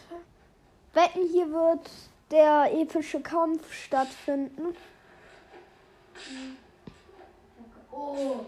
Wetten, 0.94 1.28
hier 1.28 1.52
wird 1.52 1.90
der 2.30 2.72
epische 2.72 3.20
Kampf 3.20 3.70
stattfinden. 3.74 4.74
Oh, 7.92 8.46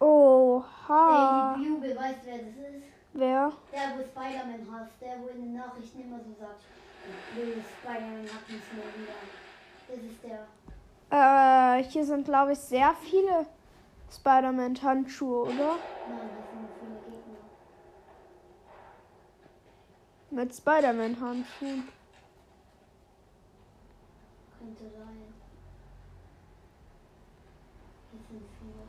Oha. 0.00 1.56
Daily 1.58 1.68
Bugle, 1.74 1.96
weißt 1.96 2.22
du, 2.22 2.24
wer 2.24 2.38
das 2.38 2.46
ist? 2.46 2.84
Wer? 3.12 3.52
Der, 3.70 3.98
wo 3.98 4.02
Spider-Man 4.02 4.66
hasst, 4.72 4.92
der, 5.02 5.20
wo 5.20 5.28
in 5.28 5.42
den 5.42 5.56
Nachrichten 5.56 6.00
immer 6.00 6.20
so 6.20 6.32
sagt, 6.40 6.62
Spider-Man 7.82 8.22
hat 8.22 8.48
nicht 8.48 8.72
mehr 8.72 8.90
wieder. 8.96 9.18
Das 9.88 9.98
ist 9.98 10.24
der. 10.24 10.46
Äh, 11.10 11.82
hier 11.84 12.04
sind, 12.06 12.24
glaube 12.24 12.52
ich, 12.52 12.58
sehr 12.60 12.94
viele 12.94 13.44
Spider-Man-Handschuhe, 14.10 15.42
oder? 15.42 15.52
Nein, 15.52 16.30
das 16.34 16.48
sind 16.48 16.60
nur 16.62 16.70
viele 16.80 16.98
Gegner. 17.10 17.44
Mit 20.34 20.52
Spider-Man-Handschuhen. 20.52 21.88
Könnte 24.58 24.90
sein. 24.90 25.32
Hier 28.10 28.20
sind 28.28 28.42
viele. 28.58 28.82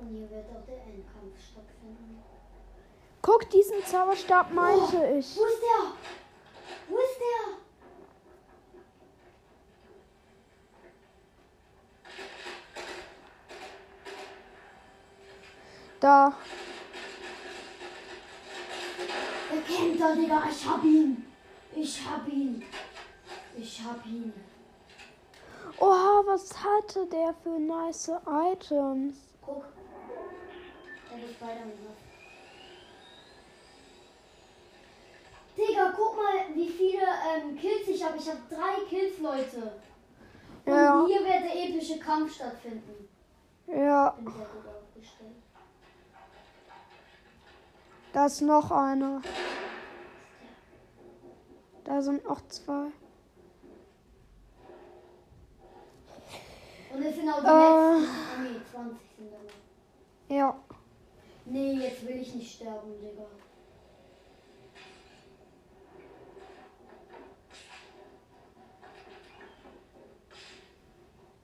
Und 0.00 0.08
hier 0.14 0.30
wird 0.30 0.46
auch 0.50 0.64
der 0.66 0.84
Endkampf 0.84 1.36
stattfinden. 1.50 2.22
Guck, 3.22 3.50
diesen 3.50 3.84
Zauberstab 3.84 4.52
meinte 4.52 5.04
ich. 5.18 5.36
Wo 5.36 5.44
ist 5.46 5.60
der? 5.60 5.92
Wo 6.88 6.96
ist 6.96 7.18
der? 7.18 7.58
Da. 15.98 16.36
Der 19.68 19.76
kennt 19.76 20.00
er, 20.00 20.16
Digga. 20.16 20.42
Ich 20.50 20.66
hab 20.66 20.82
ihn. 20.84 21.24
Ich 21.74 22.00
hab 22.08 22.26
ihn. 22.28 22.62
Ich 23.56 23.82
hab 23.84 24.04
ihn. 24.06 24.32
Oha, 25.78 26.22
was 26.26 26.52
hatte 26.62 27.06
der 27.06 27.34
für 27.42 27.58
nice 27.58 28.10
Items? 28.26 29.16
Guck. 29.44 29.64
Der 31.10 31.28
ist 31.30 31.40
weiter 31.40 31.64
mit. 31.66 31.76
Digga, 35.56 35.92
guck 35.96 36.16
mal, 36.16 36.54
wie 36.54 36.68
viele 36.68 37.02
ähm, 37.02 37.56
Kills 37.56 37.88
ich 37.88 38.04
habe. 38.04 38.16
Ich 38.16 38.28
habe 38.28 38.38
drei 38.48 38.84
Kills, 38.88 39.18
Leute. 39.18 39.72
Und 40.64 40.72
Ja. 40.72 41.04
hier 41.06 41.20
wird 41.20 41.44
der 41.44 41.64
epische 41.68 41.98
Kampf 41.98 42.34
stattfinden. 42.34 43.08
Ja, 43.66 44.10
Bin 44.10 44.32
sehr 44.32 44.46
gut 44.46 44.66
aufgestellt. 44.66 45.36
Da 48.12 48.26
ist 48.26 48.40
noch 48.40 48.70
einer. 48.70 49.22
Da 51.84 52.02
sind 52.02 52.24
noch 52.24 52.46
zwei. 52.48 52.86
Und 56.94 57.02
es 57.02 57.14
sind 57.14 57.28
auch 57.30 57.40
die 57.40 57.46
Äh. 57.46 58.00
letzten. 58.00 58.42
Nee, 58.42 58.60
20 58.72 58.98
sind 59.16 59.32
da 59.32 59.36
noch. 59.38 60.36
Ja. 60.36 60.58
Nee, 61.46 61.72
jetzt 61.74 62.06
will 62.06 62.16
ich 62.16 62.34
nicht 62.34 62.56
sterben, 62.56 62.92
Digga. 63.00 63.24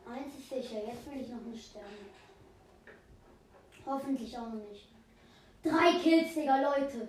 Eins 0.06 0.34
ist 0.38 0.48
sicher, 0.48 0.84
jetzt 0.86 1.06
will 1.10 1.20
ich 1.22 1.28
noch 1.28 1.40
nicht 1.42 1.64
sterben. 1.70 1.86
Hoffentlich 3.86 4.36
auch 4.38 4.48
noch 4.48 4.70
nicht. 4.70 4.93
Drei 5.64 5.98
Kills, 6.02 6.34
Digga, 6.34 6.60
Leute. 6.60 7.08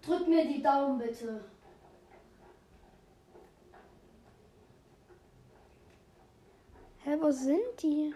Drückt 0.00 0.26
mir 0.26 0.46
die 0.46 0.62
Daumen 0.62 0.98
bitte. 0.98 1.44
Hä, 7.04 7.16
wo 7.20 7.30
sind 7.30 7.82
die? 7.82 8.14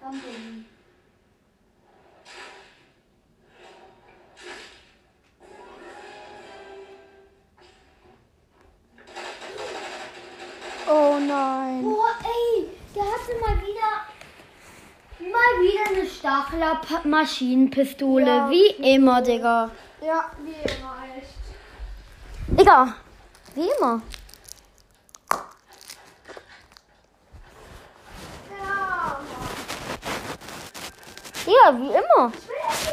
Danke. 0.00 0.71
Eine 16.52 16.64
Stachler-Maschinenpistole. 16.76 18.26
Ja. 18.26 18.50
Wie 18.50 18.94
immer, 18.94 19.22
Digga. 19.22 19.70
Ja, 20.00 20.30
wie 20.44 20.50
immer 20.50 20.94
echt. 21.16 21.34
Digga, 22.48 22.94
wie 23.54 23.68
immer. 23.78 24.02
Ja. 28.50 29.20
Ja, 31.46 31.78
wie 31.78 31.88
immer. 31.88 32.32
Ich 32.34 32.48
will 32.48 32.91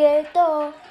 jetzt 0.00 0.34
die 0.34 0.85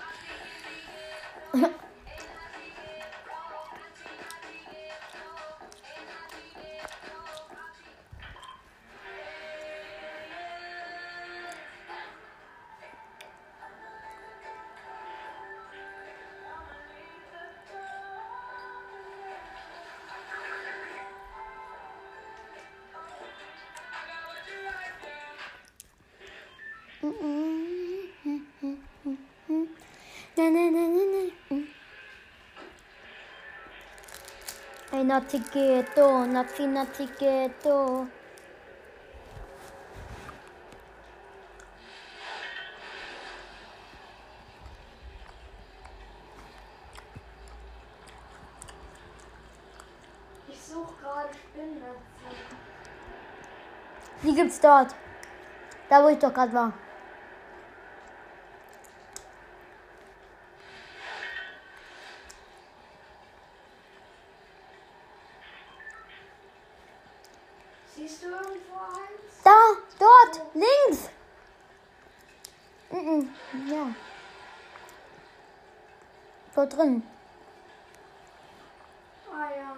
Ay, 35.05 35.07
natiketo, 35.07 36.25
natsi 36.25 36.65
natiketo. 36.65 38.07
Ich 50.47 50.59
suche 50.59 50.93
gerade 50.99 51.29
Spinnennetze. 51.33 51.93
Die 54.23 54.33
gibt's 54.33 54.59
dort. 54.59 54.95
Da, 55.87 56.03
wo 56.03 56.07
ich 56.07 56.17
doch 56.17 56.33
gerade 56.33 56.53
war. 56.53 56.73
Siehst 67.95 68.23
du 68.23 68.27
irgendwo 68.27 68.75
eins? 68.75 69.41
Da, 69.41 69.51
dort, 69.97 70.41
links. 70.53 71.09
Mhm, 72.91 73.33
ja. 73.67 73.87
Drin. 76.67 77.03
Ah 79.31 79.49
ja. 79.55 79.75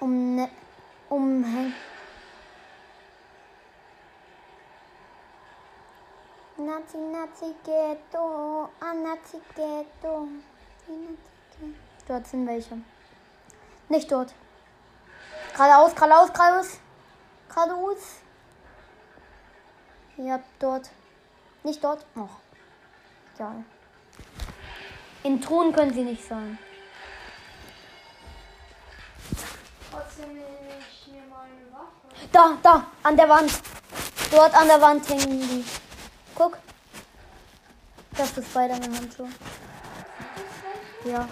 Um, 0.00 0.34
ne, 0.36 0.48
umhängen. 1.08 1.74
Nazi, 6.56 6.98
Nazi, 6.98 7.54
Ghetto, 7.64 8.68
ah, 8.80 8.92
Nazi, 8.92 9.40
Ghetto. 9.54 10.28
Dort 12.06 12.26
sind 12.26 12.46
welche. 12.46 12.78
Nicht 13.88 14.10
dort. 14.10 14.34
Geradeaus, 15.52 15.94
geradeaus, 15.94 16.32
geradeaus. 16.32 16.80
Geradeaus. 17.48 18.20
Ja, 20.16 20.40
dort. 20.58 20.90
Nicht 21.62 21.82
dort. 21.82 22.04
Noch. 22.16 22.40
Ja. 23.38 23.54
In 25.24 25.40
Truhen 25.40 25.72
können 25.72 25.92
sie 25.92 26.02
nicht 26.02 26.24
sein. 26.26 26.58
Da, 32.32 32.58
da, 32.62 32.86
an 33.02 33.16
der 33.16 33.28
Wand. 33.28 33.50
Dort 34.30 34.54
an 34.54 34.68
der 34.68 34.80
Wand 34.80 35.08
hängen 35.08 35.40
die. 35.40 35.64
Guck. 36.34 36.58
Das 38.16 38.36
ist 38.36 38.50
Spider-Man-Handschuh. 38.50 39.28
Ja. 41.04 41.28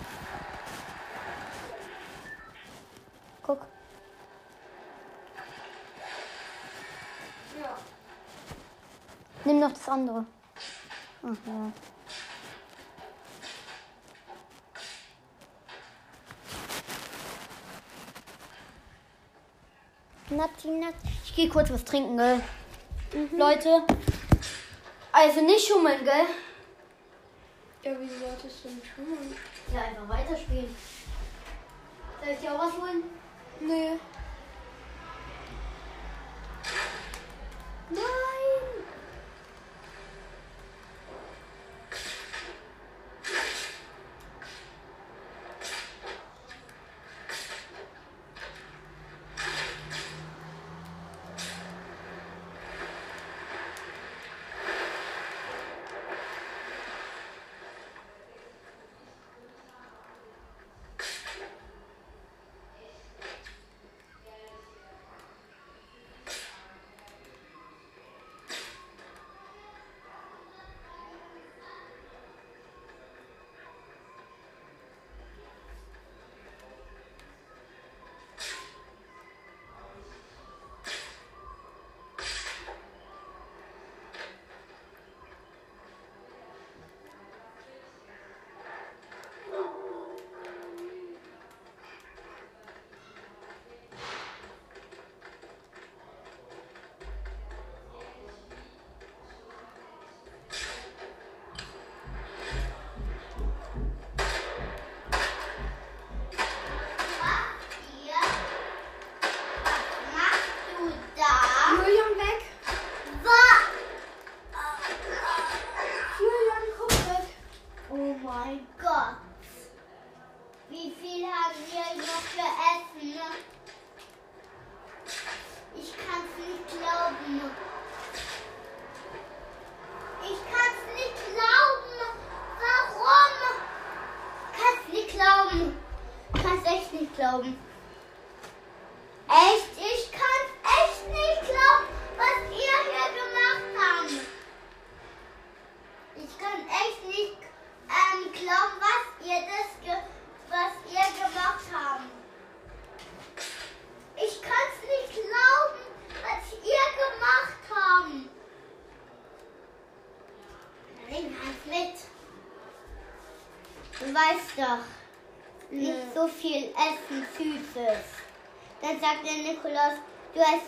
Guck. 3.42 3.60
Ja. 7.60 7.76
Nimm 9.44 9.60
noch 9.60 9.72
das 9.72 9.88
andere. 9.88 10.24
Ach 11.22 11.46
ja. 11.46 11.72
Nati, 20.30 20.68
nati. 20.68 20.96
Ich 21.24 21.36
gehe 21.36 21.48
kurz 21.48 21.70
was 21.70 21.84
trinken, 21.84 22.16
gell? 22.16 22.40
Leute. 23.32 23.82
Also 25.12 25.40
nicht 25.40 25.66
schummeln, 25.66 26.04
gell? 26.04 26.26
Ja, 27.82 27.92
wie 28.00 28.08
solltest 28.08 28.64
du 28.64 28.68
nicht 28.68 28.86
schummeln? 28.94 29.36
Ja, 29.72 29.82
einfach 29.82 30.08
weiterspielen. 30.08 30.74
Soll 32.22 32.32
ich 32.32 32.38
dir 32.40 32.52
auch 32.52 32.58
was 32.58 32.72
holen? 32.72 33.04
Nee. 33.60 33.98
Nein! 37.90 38.35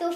Du 0.00 0.12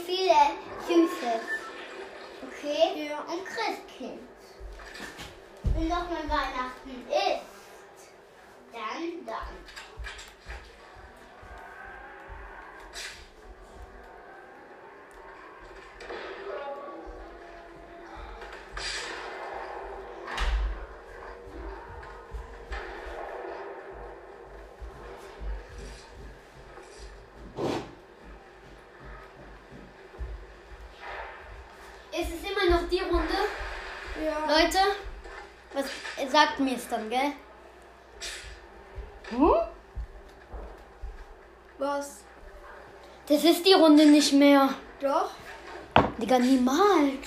sagt 36.33 36.61
mir 36.61 36.77
es 36.77 36.89
dann, 36.89 37.09
gell? 37.11 37.33
Hm? 39.31 39.55
Was? 41.79 42.25
Das 43.29 43.45
ist 43.45 43.65
die 43.67 43.75
Runde 43.75 44.07
nicht 44.07 44.33
mehr. 44.33 44.71
Doch? 45.01 45.31
Digga, 46.19 46.39
niemals. 46.39 47.27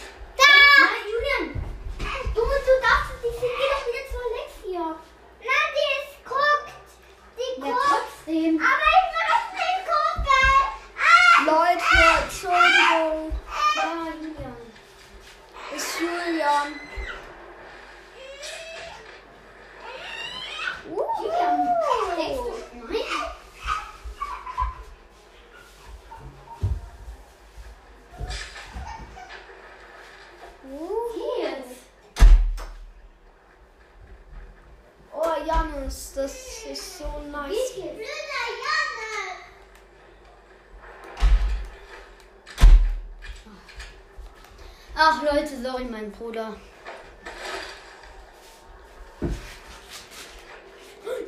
Ach, 44.97 45.21
Leute, 45.23 45.61
sorry, 45.61 45.83
mein 45.83 46.09
Bruder. 46.09 46.55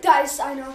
Da 0.02 0.20
ist 0.22 0.40
einer. 0.40 0.74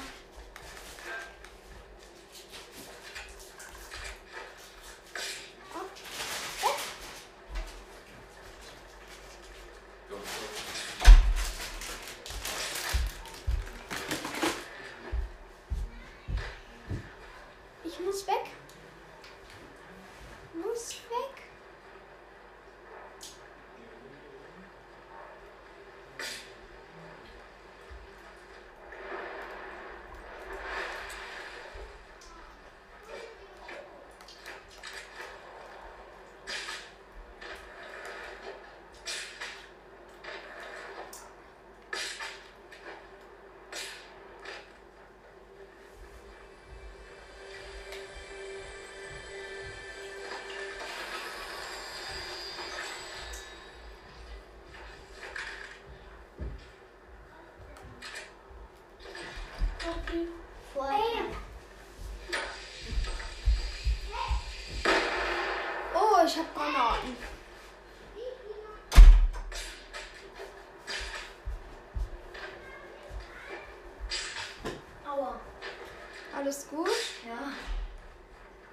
Alles 76.42 76.68
gut? 76.68 76.90
Ja. 77.24 77.52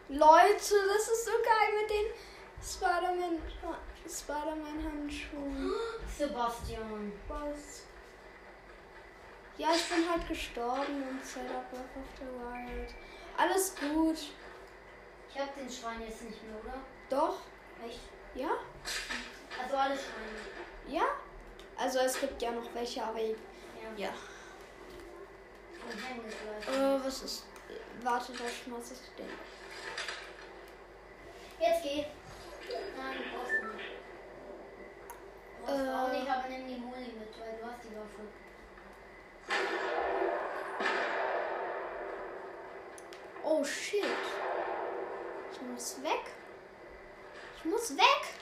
Leute, 0.07 0.57
das 0.57 1.07
ist 1.07 1.26
so 1.26 1.32
geil 1.34 1.80
mit 1.80 1.88
den 1.88 2.05
Spider-Man 2.63 3.39
Spider-Man 4.09 4.84
Handschuhen. 4.84 5.72
Sebastian. 6.17 7.13
Was? 7.28 7.84
Ja, 9.59 9.67
ich 9.76 9.88
bin 9.88 10.09
halt 10.09 10.28
gestorben 10.28 11.03
und 11.11 11.24
Zelda 11.24 11.63
Breath 11.70 11.95
of 11.95 12.09
the 12.17 12.26
Wild. 12.26 12.91
Alles 13.38 13.76
gut. 13.76 14.17
Ich 15.30 15.39
hab 15.39 15.53
den 15.53 15.70
Schrein 15.70 16.01
jetzt 16.01 16.24
nicht 16.24 16.41
mehr, 16.43 16.59
oder? 16.63 16.74
Doch? 17.07 17.38
Echt? 17.86 17.99
Ja? 18.34 18.49
Also 19.61 19.78
alle 19.78 19.93
Schreine. 19.93 20.88
Ja? 20.88 21.03
Also 21.78 21.99
es 21.99 22.20
gibt 22.20 22.41
ja 22.41 22.49
noch 22.49 22.74
welche, 22.74 23.03
aber 23.03 23.20
Ja. 23.20 23.36
ja. 23.95 24.09
Äh, 26.67 27.03
was 27.03 27.22
ist. 27.24 27.49
Warte, 28.04 28.32
da 28.34 28.45
schmeiß 28.50 28.91
ich 28.91 29.16
den. 29.18 29.30
Jetzt 31.60 31.84
geh. 31.84 32.06
Nein, 32.97 33.18
du 33.18 33.38
brauchst 33.38 33.52
nicht. 33.76 33.89
Du 35.58 35.66
brauchst 35.66 35.82
Äh. 35.86 35.93
auch 35.93 36.12
nicht, 36.12 36.30
aber 36.30 36.47
nimm 36.47 36.68
die 36.68 36.76
Moni 36.80 37.14
mit, 37.20 37.39
weil 37.39 37.58
du 37.60 37.66
hast 37.66 37.84
die 37.84 37.95
Waffe. 37.95 38.28
Oh 43.43 43.64
shit. 43.64 44.04
Ich 45.52 45.62
muss 45.62 46.02
weg. 46.04 46.26
Ich 47.58 47.66
muss 47.66 47.97
weg. 47.97 48.34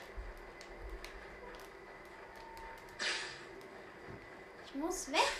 Ich 4.66 4.74
muss 4.74 5.10
weg. 5.10 5.32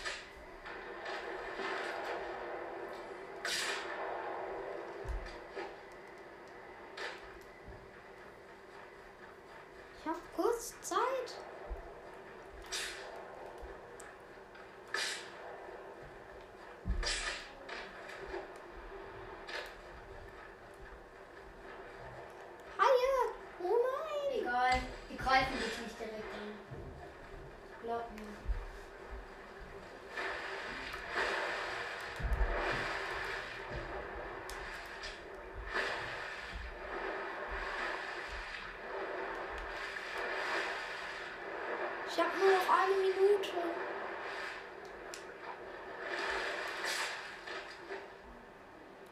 Ich 42.19 42.25
habe 42.25 42.37
nur 42.37 42.51
noch 42.51 42.69
eine 42.69 42.97
Minute. 42.97 43.53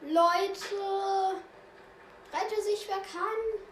Leute, 0.02 1.40
rette 2.32 2.62
sich, 2.62 2.88
wer 2.88 2.96
kann. 2.96 3.62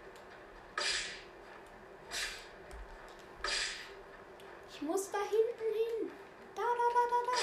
Ich 4.71 4.83
muss 4.83 5.11
da 5.11 5.19
hinten 5.19 5.75
hin. 5.75 6.13
Da, 6.55 6.63
da, 6.63 6.87
da, 6.95 7.03
da, 7.11 7.19
da. 7.27 7.39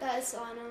Da 0.00 0.16
ist 0.16 0.34
einer. 0.34 0.67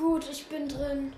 Gut, 0.00 0.26
ich 0.30 0.46
bin 0.48 0.66
drin. 0.66 1.12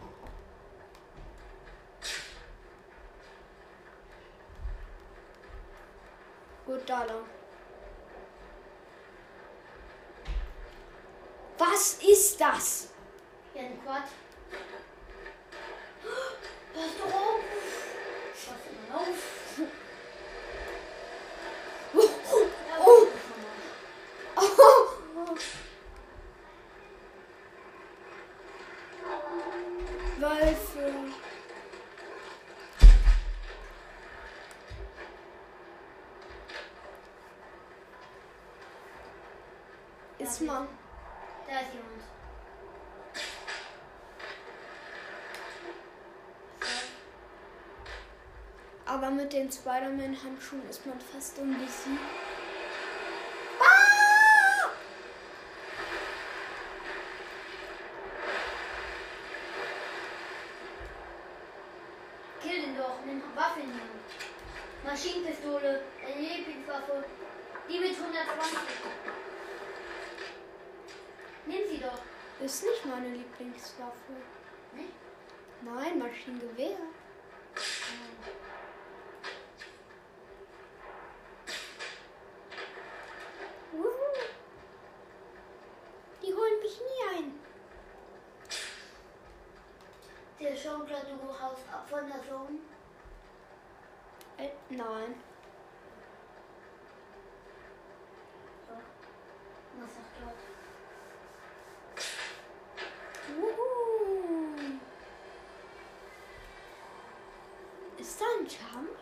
Gut, 6.67 6.81
da 6.87 7.05
lang. 7.05 7.25
Was 11.59 11.95
ist 12.03 12.41
das? 12.41 12.82
Ist 40.43 40.48
man. 40.48 40.66
Da 41.47 41.60
ist 41.60 41.73
jemand. 41.73 42.02
Aber 48.86 49.10
mit 49.10 49.32
den 49.32 49.52
Spider-Man-Handschuhen 49.52 50.69
ist 50.69 50.85
man 50.85 50.98
fast 51.01 51.39
unbesiegt. 51.39 52.01
Kill 62.43 62.62
den 62.62 62.77
doch, 62.77 62.98
nimm 63.06 63.23
Waffe 63.36 63.60
in 63.60 63.73
die 63.73 63.78
Hand. 63.78 63.90
Maschinenpistole, 64.85 65.82
deine 66.02 66.20
Lieblingswaffe. 66.20 67.05
Die 67.69 67.78
mit 67.78 67.97
120. 67.97 68.59
Nimm 71.44 71.69
sie 71.69 71.78
doch. 71.78 71.98
Ist 72.44 72.64
nicht 72.64 72.85
meine 72.86 73.09
Lieblingswaffe. 73.09 74.12
Nicht? 74.73 74.93
Nein, 75.62 75.98
Maschinengewehr. 75.98 76.77
Wuhu. 83.73 83.90
Die 86.23 86.35
holen 86.35 86.60
mich 86.62 86.81
nie 86.81 87.16
ein. 87.16 87.40
Der 90.40 90.56
schon 90.56 90.86
klar, 90.86 91.02
du 91.05 91.40
haust 91.40 91.62
ab 91.73 91.89
von 91.89 92.09
der 92.09 92.23
Zone. 92.28 92.59
Äh, 94.39 94.51
nein. 94.70 95.14
So. 98.69 98.74
Was 99.81 99.94
sagt 99.94 100.16
dort? 100.20 100.52
Wuhu. 103.39 103.62
Ist 108.44 108.59
da 108.60 108.78
ein 108.78 108.85
Jump? 108.85 108.98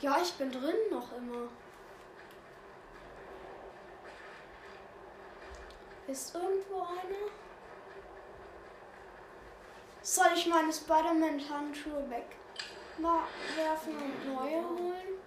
Ja, 0.00 0.18
ich 0.22 0.32
bin 0.34 0.52
drin 0.52 0.76
noch 0.90 1.16
immer. 1.16 1.48
Ist 6.06 6.34
irgendwo 6.34 6.80
einer? 6.82 7.30
Soll 10.02 10.28
ich 10.34 10.46
meine 10.46 10.72
Spider-Man-Handschuhe 10.72 12.08
wegwerfen 12.08 13.96
und 13.96 14.34
neue 14.34 14.64
holen? 14.64 15.18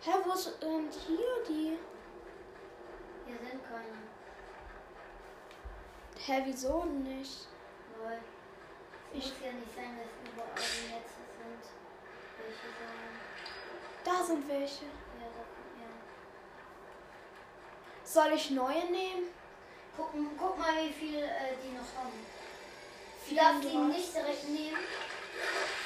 Hä, 0.00 0.10
wo 0.24 0.34
sind 0.34 0.92
hier 1.06 1.44
die? 1.48 1.78
Sind 3.72 3.80
keine. 6.26 6.38
Hä, 6.40 6.42
wieso 6.46 6.84
nicht? 6.84 7.48
Weil 8.02 8.18
es 9.12 9.18
Ich- 9.18 9.32
muss 9.32 9.40
ja 9.44 9.52
nicht 9.52 9.74
sein, 9.74 9.96
dass 9.98 10.32
überall 10.32 10.48
Netze 10.54 11.22
sind. 11.38 11.64
Welche 12.38 12.68
sein? 12.78 13.12
Da 14.04 14.24
sind 14.24 14.48
welche. 14.48 14.84
Ja, 14.84 15.28
da, 15.34 15.42
ja. 15.80 15.90
Soll 18.04 18.32
ich 18.34 18.50
neue 18.50 18.84
nehmen? 18.90 19.28
Guck, 19.96 20.10
guck 20.38 20.58
mal, 20.58 20.74
wie 20.84 20.92
viel 20.92 21.22
äh, 21.22 21.54
die 21.62 21.72
noch 21.72 22.02
haben. 22.02 22.26
Du 23.28 23.34
darfst 23.34 23.64
die 23.64 23.68
34. 23.68 23.96
nicht 23.96 24.14
direkt 24.14 24.44
nehmen. 24.48 24.78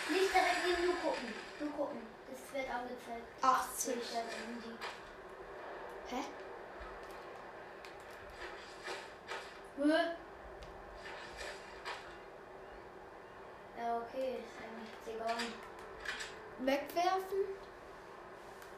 Nicht 0.09 0.35
direkt 0.35 0.65
nehmen, 0.67 0.85
nur 0.87 0.95
gucken. 0.97 1.35
Nur 1.61 1.71
gucken. 1.73 2.07
Das 2.31 2.55
wird 2.55 2.71
angezeigt. 2.71 3.27
80. 3.43 3.97
Ja, 4.15 4.21
dann 4.21 4.53
nimm 4.55 4.63
die. 4.63 4.77
Hä? 6.15 6.21
Hä? 6.21 6.25
Ja, 9.79 10.17
okay, 13.99 14.39
ist 14.39 14.55
eigentlich 14.59 14.91
egal. 15.15 15.37
Wegwerfen? 16.61 17.45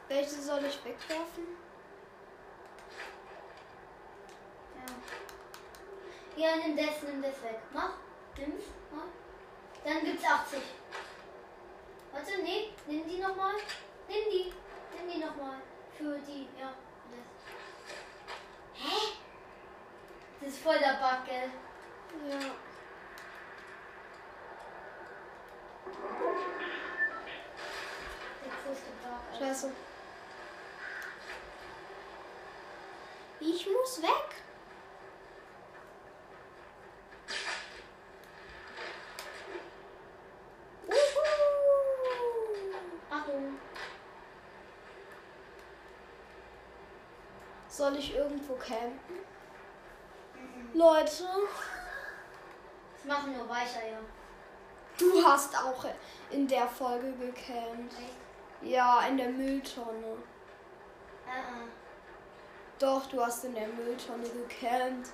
Welche 0.09 0.41
soll 0.41 0.65
ich 0.65 0.83
wegwerfen? 0.83 1.55
Ja. 4.75 4.83
Ja, 6.35 6.57
nimm 6.57 6.75
das, 6.75 7.01
nimm 7.03 7.21
das 7.21 7.41
weg. 7.43 7.61
Mach. 7.73 7.93
Nimm's. 8.37 8.65
Mach. 8.91 9.07
Dann 9.85 10.03
gibt's 10.03 10.25
80. 10.25 10.61
Warte, 12.11 12.43
nee, 12.43 12.73
nimm 12.87 13.07
die 13.07 13.19
nochmal. 13.19 13.55
Nimm 14.09 14.29
die. 14.29 14.53
Nimm 14.97 15.09
die 15.13 15.19
nochmal. 15.19 15.61
Für 15.97 16.19
die, 16.19 16.49
ja. 16.59 16.73
Das. 17.11 17.25
Hä? 18.83 19.13
Das 20.41 20.49
ist 20.49 20.63
voll 20.63 20.79
der 20.79 20.93
gell? 21.25 21.49
Ja. 22.29 22.39
Der 28.43 28.51
größte. 28.63 28.89
Alter. 29.03 29.45
Scheiße. 29.45 29.71
Ich 33.41 33.67
muss 33.67 34.01
weg. 34.01 34.39
Soll 47.79 47.95
ich 47.95 48.13
irgendwo 48.13 48.55
campen? 48.55 48.99
Leute, 50.73 51.23
Das 52.93 53.05
machen 53.05 53.35
nur 53.37 53.47
Weicheier. 53.49 53.99
du 54.97 55.23
hast 55.25 55.55
auch 55.57 55.85
in 56.29 56.47
der 56.47 56.67
Folge. 56.67 57.13
Echt? 57.35 57.87
Ja, 58.61 59.01
in 59.07 59.17
der 59.17 59.29
Mülltonne. 59.29 60.17
Äh, 61.27 61.39
äh. 61.39 61.67
Doch, 62.77 63.05
du 63.07 63.23
hast 63.25 63.43
in 63.45 63.55
der 63.55 63.67
Mülltonne 63.67 64.23
gecampt. 64.23 65.09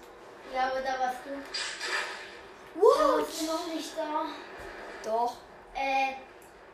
Ja, 0.54 0.68
aber 0.68 0.82
da 0.82 1.00
warst 1.00 1.20
du. 1.26 1.32
Da 1.32 2.82
What? 2.82 3.20
warst 3.20 3.42
du 3.42 3.46
noch 3.46 3.68
nicht 3.68 3.98
da. 3.98 4.26
Doch. 5.10 5.36
Äh, 5.74 6.12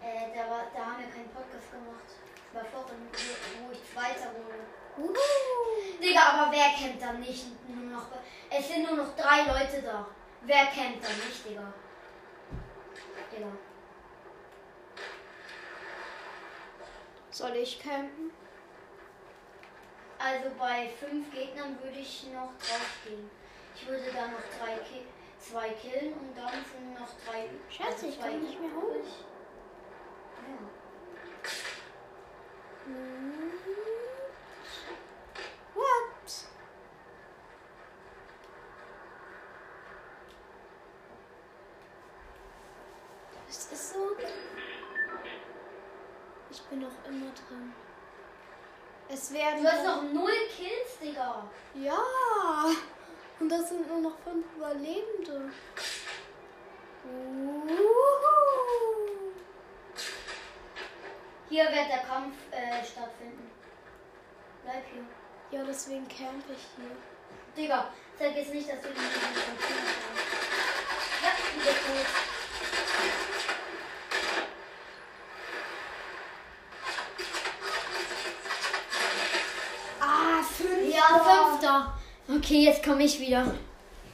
äh, 0.02 0.36
da, 0.36 0.50
war, 0.50 0.64
da 0.74 0.86
haben 0.86 1.00
wir 1.00 1.10
keinen 1.10 1.30
Podcast 1.30 1.72
gemacht. 1.72 2.10
Das 2.54 2.64
war 2.64 2.70
vorhin, 2.72 3.08
wo, 3.66 3.72
ich 3.72 3.82
Zweiter 3.94 4.32
wurde. 4.34 4.60
Uhu. 4.98 5.14
Digga, 6.02 6.22
aber 6.22 6.52
wer 6.52 6.70
kennt 6.70 7.02
da 7.02 7.14
nicht 7.14 7.46
nur 7.68 7.92
noch? 7.92 8.08
Es 8.50 8.68
sind 8.68 8.84
nur 8.84 8.98
noch 8.98 9.16
drei 9.16 9.44
Leute 9.44 9.82
da. 9.82 10.08
Wer 10.42 10.66
kennt 10.68 11.04
da 11.04 11.10
nicht, 11.10 11.46
Digga? 11.48 11.74
Digga. 13.32 13.48
Soll 17.30 17.56
ich 17.56 17.80
campen? 17.82 18.32
Also 20.20 20.52
bei 20.60 20.90
fünf 21.00 21.32
Gegnern 21.32 21.78
würde 21.82 21.98
ich 21.98 22.28
noch 22.34 22.52
draufgehen. 22.60 23.30
Ich 23.76 23.88
würde 23.88 24.12
da 24.14 24.28
noch 24.28 24.44
drei 24.60 24.78
Ki 24.84 25.06
zwei 25.40 25.70
killen 25.70 26.14
und 26.14 26.38
dann 26.38 26.52
sind 26.52 26.94
noch 26.94 27.10
drei. 27.26 27.50
Scheiße, 27.70 28.08
ich 28.08 28.20
zwei 28.20 28.30
komm 28.30 28.44
nicht 28.44 28.60
mehr 28.60 28.70
hoch. 28.76 28.96
übrig. 28.96 29.26
Ja. 30.48 30.68
What? 35.74 36.46
Das 43.48 43.72
ist 43.72 43.94
so. 43.94 44.00
Ich 46.50 46.62
bin 46.64 46.80
noch 46.82 47.06
immer 47.08 47.32
drin. 47.32 47.74
Werden. 49.52 49.64
Du 49.64 49.72
hast 49.72 49.86
noch 49.86 50.04
null 50.04 50.32
Kills, 50.56 51.00
Digga. 51.02 51.44
Ja! 51.74 52.00
Und 53.40 53.50
das 53.50 53.70
sind 53.70 53.88
nur 53.88 54.00
noch 54.00 54.18
fünf 54.24 54.46
Überlebende. 54.56 55.52
Uhu. 57.04 57.68
Hier 61.50 61.66
wird 61.66 61.90
der 61.90 62.04
Kampf 62.08 62.36
äh, 62.52 62.86
stattfinden. 62.86 63.52
Bleib 64.64 64.84
hier. 64.94 65.04
Ja, 65.60 65.66
deswegen 65.66 66.08
camp 66.08 66.46
ich 66.50 66.66
hier. 66.78 66.96
Digga, 67.58 67.92
sag 68.18 68.36
jetzt 68.36 68.54
nicht, 68.54 68.70
dass 68.72 68.80
du 68.82 68.88
den 68.88 68.96
von 68.96 69.32
China 69.32 69.42
kannst. 69.46 69.70
Ja, 71.22 71.32
wieder 71.56 71.72
tot. 71.72 72.08
Ah, 80.00 80.42
fünfter! 80.42 80.86
Ja, 80.88 81.08
fünfter. 81.20 82.00
Okay, 82.28 82.64
jetzt 82.64 82.84
komme 82.84 83.04
ich 83.04 83.20
wieder. 83.20 83.44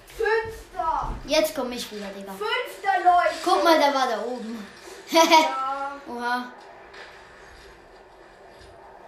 Fünfter! 0.08 1.16
Jetzt 1.26 1.54
komme 1.56 1.76
ich 1.76 1.92
wieder, 1.92 2.08
Digga. 2.08 2.32
Fünfter, 2.32 3.04
Leute! 3.04 3.36
Guck 3.44 3.64
mal, 3.64 3.80
da 3.80 3.94
war 3.94 4.08
da 4.08 4.22
oben. 4.24 4.66
Ja. 5.12 5.22
Oha. 6.08 6.52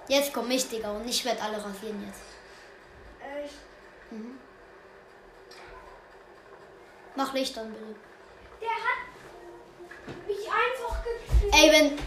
Jetzt 0.08 0.34
komme 0.34 0.54
ich, 0.54 0.68
Digga, 0.70 0.92
und 0.92 1.08
ich 1.08 1.24
werde 1.26 1.42
alle 1.42 1.58
rasieren 1.58 2.04
jetzt. 2.06 2.22
Echt? 3.44 3.56
Mhm. 4.12 4.40
Mach 7.16 7.34
Licht 7.34 7.58
an, 7.58 7.72
bitte. 7.72 7.96
Der 8.62 8.70
hat 8.70 10.28
mich 10.28 10.48
einfach 10.48 11.04
gekriegt. 11.04 11.56
Ey, 11.56 11.72
wenn. 11.72 12.00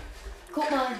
Guck 0.52 0.70
mal. 0.70 0.92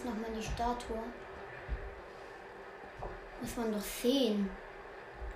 Ist 0.00 0.06
nochmal 0.06 0.30
die 0.34 0.42
Statue? 0.42 1.02
Muss 3.40 3.56
man 3.56 3.72
doch 3.72 3.80
sehen. 3.80 4.50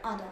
Ah, 0.03 0.17
da. 0.17 0.25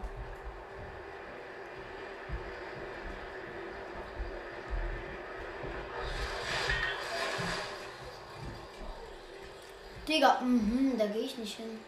Digga, 10.08 10.40
mhm, 10.40 10.98
da 10.98 11.06
gehe 11.06 11.22
ich 11.22 11.38
nicht 11.38 11.56
hin. 11.56 11.78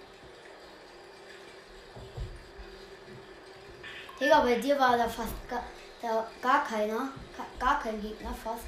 Digga, 4.20 4.40
bei 4.40 4.54
dir 4.56 4.78
war 4.78 4.96
da 4.96 5.08
fast 5.08 5.34
gar, 5.48 5.64
da 6.00 6.26
gar 6.42 6.64
keiner. 6.64 7.08
Gar 7.58 7.80
kein 7.80 8.00
Gegner 8.00 8.34
fast. 8.34 8.66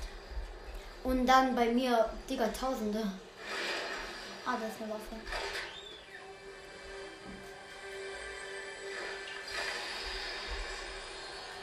Und 1.04 1.26
dann 1.26 1.54
bei 1.54 1.66
mir, 1.66 2.10
Digga, 2.28 2.48
Tausende. 2.48 3.12
Ah, 4.48 4.56
da 4.60 4.68
ist 4.68 4.80
eine 4.80 4.92
Waffe. 4.92 5.16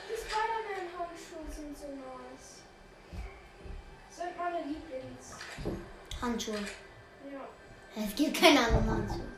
Die 0.10 0.18
Spider-Man-Handschuhe 0.18 1.50
sind 1.50 1.78
so 1.78 1.88
nice. 1.88 2.64
Sind 4.10 4.38
meine 4.38 4.58
Lieblings. 4.66 5.38
Handschuhe. 6.22 6.60
Ja. 7.32 7.48
Es 8.04 8.14
gibt 8.16 8.38
keine 8.38 8.60
anderen 8.60 8.90
Handschuhe. 8.90 9.32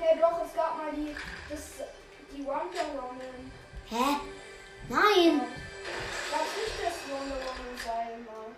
Hey, 0.00 0.18
doch, 0.20 0.44
es 0.44 0.54
gab 0.54 0.76
mal 0.76 0.92
die, 0.92 1.14
das, 1.48 1.86
die 2.32 2.44
Wonder 2.44 2.86
Woman. 2.94 3.52
Hä? 3.86 4.16
Nein! 4.88 5.40
Gab 6.32 6.46
nicht 6.56 6.78
das 6.82 7.08
Wonder 7.08 7.36
Woman 7.36 7.78
Seil 7.84 8.18
mal. 8.26 8.50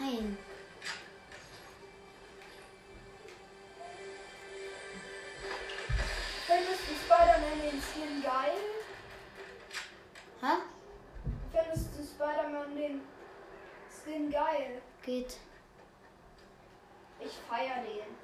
Nein. 0.00 0.36
Spider-Man 12.74 12.76
den 12.76 13.00
Skin 13.88 14.30
geil? 14.30 14.82
Geht. 15.04 15.38
Ich 17.20 17.32
feier 17.48 17.82
den. 17.82 18.14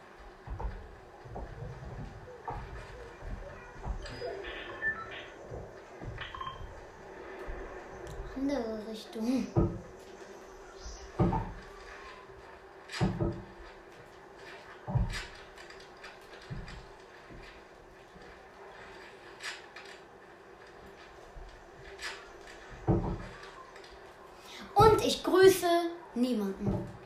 Andere 8.36 8.88
Richtung. 8.90 9.46
嗯。 26.60 26.99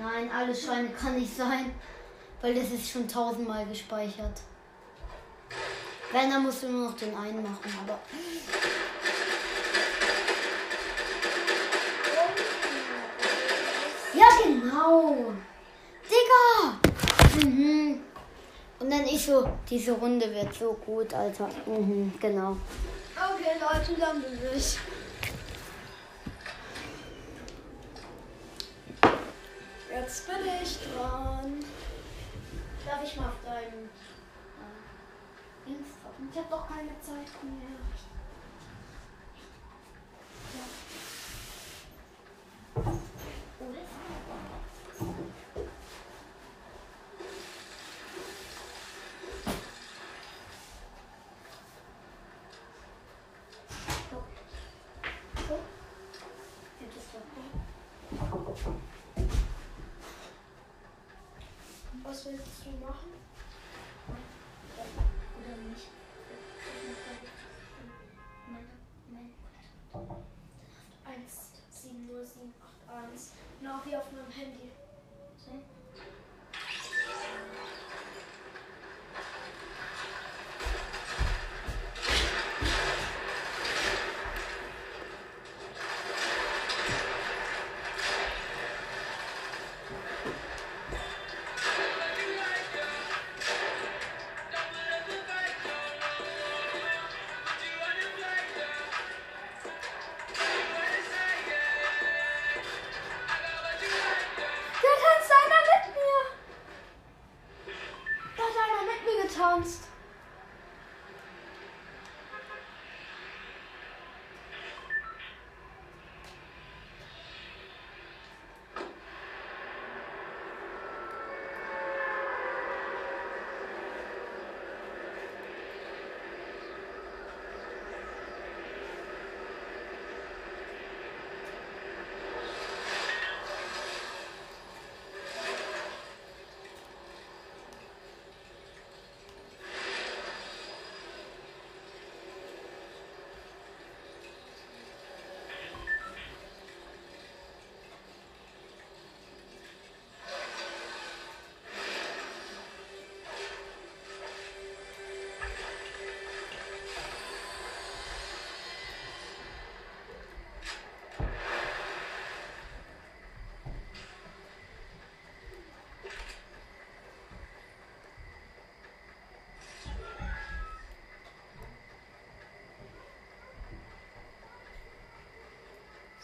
Nein, 0.00 0.30
alle 0.30 0.54
Schweine 0.54 0.90
kann 0.90 1.16
nicht 1.16 1.36
sein, 1.36 1.72
weil 2.40 2.54
das 2.54 2.70
ist 2.70 2.88
schon 2.90 3.08
tausendmal 3.08 3.66
gespeichert. 3.66 4.40
Wenn, 6.12 6.30
dann 6.30 6.42
musst 6.42 6.62
du 6.62 6.68
nur 6.68 6.90
noch 6.90 6.96
den 6.96 7.14
einen 7.16 7.42
machen, 7.42 7.74
aber. 7.82 7.98
Ja, 14.14 14.26
genau. 14.44 15.32
Digga! 16.08 17.46
Mhm. 17.46 18.00
Und 18.78 18.90
dann 18.90 19.04
ich 19.06 19.26
so, 19.26 19.48
diese 19.68 19.92
Runde 19.92 20.32
wird 20.32 20.54
so 20.54 20.72
gut, 20.74 21.12
Alter. 21.12 21.48
Mhm, 21.66 22.12
genau. 22.20 22.56
Okay, 23.16 23.56
Leute, 23.60 24.00
dann 24.00 24.22
bin 24.22 24.38
ich. 24.56 24.78
Jetzt 30.08 30.26
bin 30.26 30.36
ich 30.62 30.78
dran. 30.78 31.62
Darf 32.86 33.04
ich 33.04 33.14
mal 33.18 33.28
auf 33.28 33.44
deinem 33.44 33.84
äh, 33.84 35.66
Dings 35.66 35.88
drauf? 36.02 36.14
Ich 36.32 36.38
habe 36.38 36.48
doch 36.48 36.66
keine 36.66 36.98
Zeit 37.02 37.28
mehr. 37.44 37.76
Gibt 56.80 56.96
es 56.96 57.04
doch. 57.12 58.72
Was 62.08 62.24
willst 62.24 62.64
du 62.64 62.70
machen? 62.84 63.12
Oder 65.36 65.56
nicht? 65.68 65.88
Mein, 68.50 68.66
mein 69.12 69.30
1, 71.04 71.52
7, 71.70 72.06
0, 72.06 72.24
7, 72.24 72.54
8, 72.88 73.12
1. 73.12 73.32
Genau 74.18 74.26
wie 74.26 74.30
auf 74.30 74.36
meinem 74.36 74.46
Handy. 74.50 74.70
So. 75.36 75.52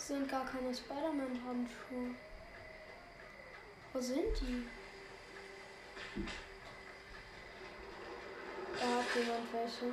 Sind 0.07 0.29
gar 0.29 0.45
keine 0.45 0.75
Spider-Man-Handschuhe. 0.75 2.15
Wo 3.93 4.01
sind 4.01 4.39
die? 4.41 4.67
Da 8.79 8.87
hat 8.87 9.05
jemand 9.15 9.53
welche. 9.53 9.87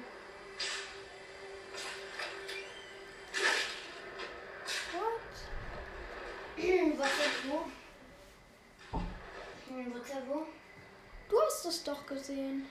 What? 4.91 5.31
WhatsApp 6.99 7.35
wo? 7.47 7.71
Hm, 9.69 9.93
WhatsApp 9.93 10.27
wo? 10.27 10.45
Du 11.29 11.41
hast 11.41 11.65
es 11.65 11.83
doch 11.85 12.05
gesehen. 12.05 12.67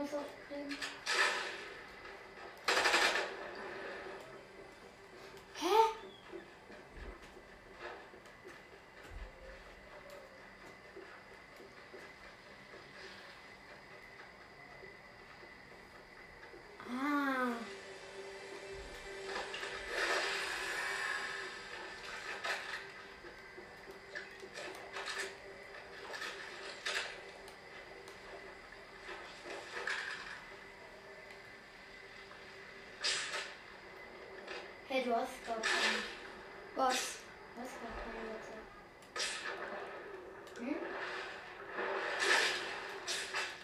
Wo 0.00 0.39
Hey, 35.10 35.16
du 35.16 35.22
hast 35.22 35.44
gar 35.44 35.56
keinen. 35.56 36.02
Was? 36.76 37.18
Du 37.54 37.60
hast 37.62 37.76
gar 37.82 37.94
keinen 37.98 38.26
WhatsApp. 38.30 38.64
Hm? 40.58 40.76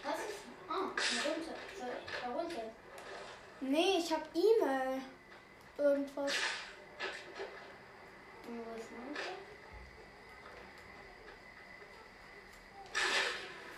Was 0.02 0.18
ist? 0.18 0.42
Ah, 0.68 0.90
darunter. 1.22 1.54
Soll 1.78 1.94
ich 2.04 2.14
darunter? 2.20 2.66
Nee, 3.60 3.98
ich 3.98 4.12
hab 4.12 4.22
E-Mail. 4.34 5.02
Irgendwas. 5.78 6.32
Und 8.48 8.58
wo 8.66 8.74
ist 8.76 8.90
manche? 8.90 9.30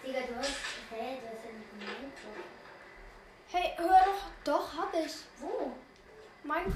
Digga, 0.07 0.20
du 0.27 0.39
hast. 0.39 0.57
Hä, 0.90 1.19
du 1.20 1.27
hast 1.27 1.45
ja 1.45 1.53
nicht 1.53 1.73
Minecraft. 1.74 2.49
Hey, 3.49 3.74
hör 3.77 4.05
doch. 4.07 4.23
Doch, 4.45 4.74
hab 4.74 4.95
ich. 4.95 5.15
Wo? 5.39 5.74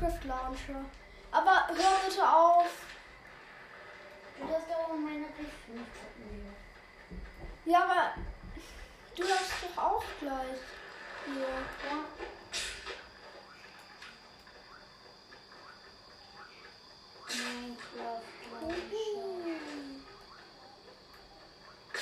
Minecraft 0.03 0.25
Launcher. 0.25 0.85
Aber 1.31 1.69
hör 1.69 2.01
bitte 2.05 2.29
auf. 2.29 2.71
Du 4.37 4.49
hast 4.49 4.67
aber 4.71 4.95
meine 4.95 5.27
P5 5.27 5.75
mir. 5.75 6.53
Ja, 7.73 7.85
aber 7.85 8.15
du 9.17 9.23
darfst 9.23 9.53
doch 9.63 9.83
auch 9.83 10.05
gleich. 10.21 10.59
Hier. 11.27 11.47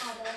Aber 0.02 0.31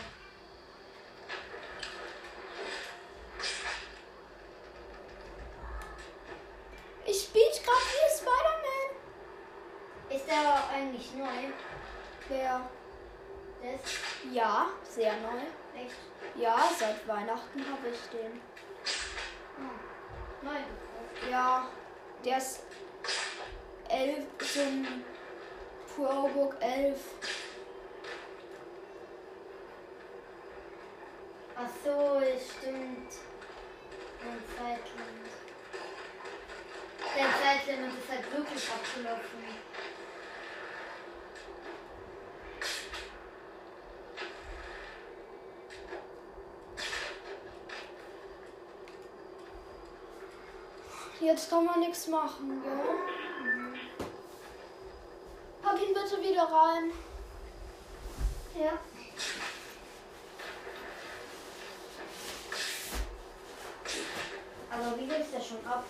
Ich 7.05 7.21
spiele 7.23 7.45
gerade 7.45 7.85
wie 7.91 8.17
Spider-Man. 8.17 8.89
ist 10.17 10.27
der 10.27 10.69
eigentlich 10.69 11.13
neu? 11.13 11.51
Wer? 12.29 12.61
Das 13.61 13.91
Ja, 14.31 14.67
sehr 14.89 15.13
neu. 15.17 15.41
echt 15.79 15.95
Ja, 16.35 16.69
seit 16.79 17.07
Weihnachten 17.07 17.59
habe 17.59 17.89
ich 17.89 18.09
den. 18.09 18.41
neu 20.41 20.53
gekauft. 20.53 21.29
Ja, 21.29 21.67
der 22.23 22.37
ist 22.37 22.61
11, 23.89 24.25
so 24.39 24.61
ein 24.61 25.03
ProBook 25.95 26.55
11. 26.61 26.99
Ach 31.55 31.69
so, 31.83 32.19
es 32.21 32.53
stimmt. 32.53 33.11
Ein 34.21 34.43
Zeitlimit. 34.57 35.23
Der 37.15 37.29
Zeitlimit 37.39 37.93
ist 37.99 38.09
halt 38.09 38.31
wirklich 38.31 38.69
abgelaufen. 38.71 39.43
Jetzt 51.33 51.49
kann 51.49 51.65
man 51.65 51.79
nichts 51.79 52.05
machen, 52.09 52.61
gell? 52.61 54.07
Pack 55.63 55.81
ihn 55.81 55.91
bitte 55.91 56.21
wieder 56.21 56.43
rein. 56.43 56.91
Ja. 58.53 58.73
Aber 64.69 64.99
wie 64.99 65.05
ist 65.05 65.33
der 65.33 65.41
schon 65.41 65.65
ab? 65.65 65.83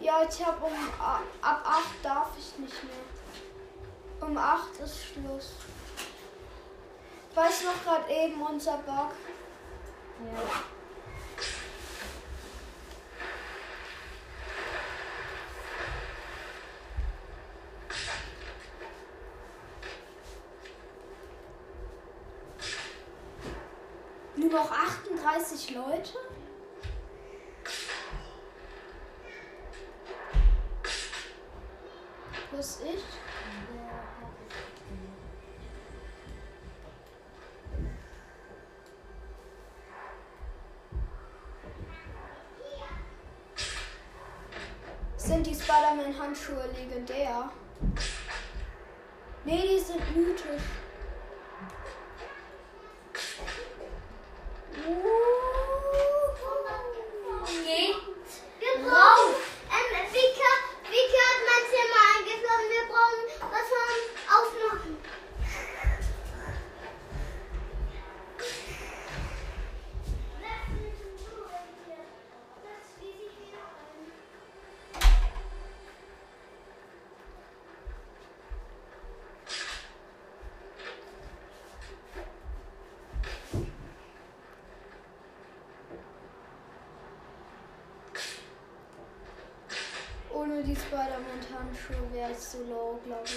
Ja, 0.00 0.26
ich 0.26 0.46
habe 0.46 0.64
um 0.64 0.72
ab 0.98 1.22
8 1.42 1.84
darf 2.02 2.28
ich 2.38 2.58
nicht 2.58 2.84
mehr. 2.84 4.28
Um 4.30 4.38
8 4.38 4.80
ist 4.82 4.96
Schluss. 5.04 5.56
Weiß 7.34 7.64
noch 7.64 7.84
gerade 7.84 8.10
eben 8.10 8.40
unser 8.40 8.78
Bug. 8.78 9.12
Ja. 10.24 10.71
Sind 45.32 45.46
die 45.46 45.54
Spider-Man-Handschuhe 45.54 46.68
legendär? 46.78 47.48
Nee, 49.46 49.62
die 49.62 49.78
sind 49.78 50.14
mythisch. 50.14 50.62
Geht 58.60 58.76
raus! 58.84 59.34
Ähm, 59.72 59.88
Vika, 60.12 60.52
Vika 60.90 61.22
hat 61.30 61.40
mein 61.48 61.64
Zimmer 61.72 62.02
eingeschlossen. 62.12 62.68
Wir 62.68 62.84
brauchen 62.92 63.24
was 63.40 63.68
von 63.72 63.96
aufmachen. 64.36 64.92
Ohne 90.34 90.64
die 90.64 90.74
Spider-Man-Handschuhe 91.72 92.12
wäre 92.12 92.34
so 92.34 92.58
low, 92.64 93.00
glaube 93.04 93.24
ich. 93.24 93.32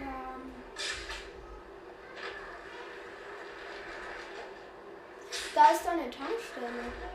Ja. 0.00 0.36
Ist 5.70 5.86
eine 5.86 6.08
Tankstelle. 6.08 7.07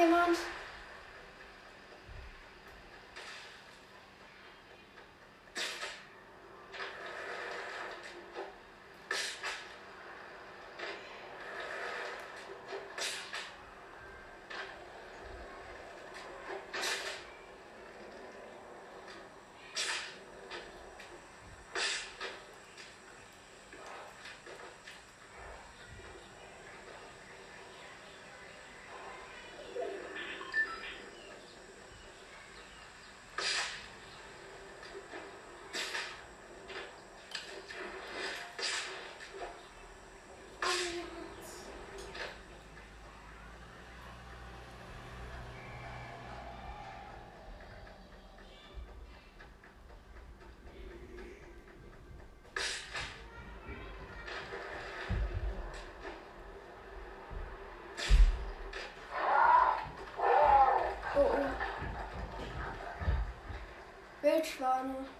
Jemand. 0.00 0.49
Schlane. 64.60 65.19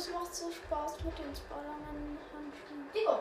Das 0.00 0.08
macht 0.14 0.34
so 0.34 0.50
Spaß 0.50 0.92
mit 1.04 1.18
den 1.18 1.36
Spider-Man-Handschuhen. 1.36 2.88
Nico. 2.94 3.18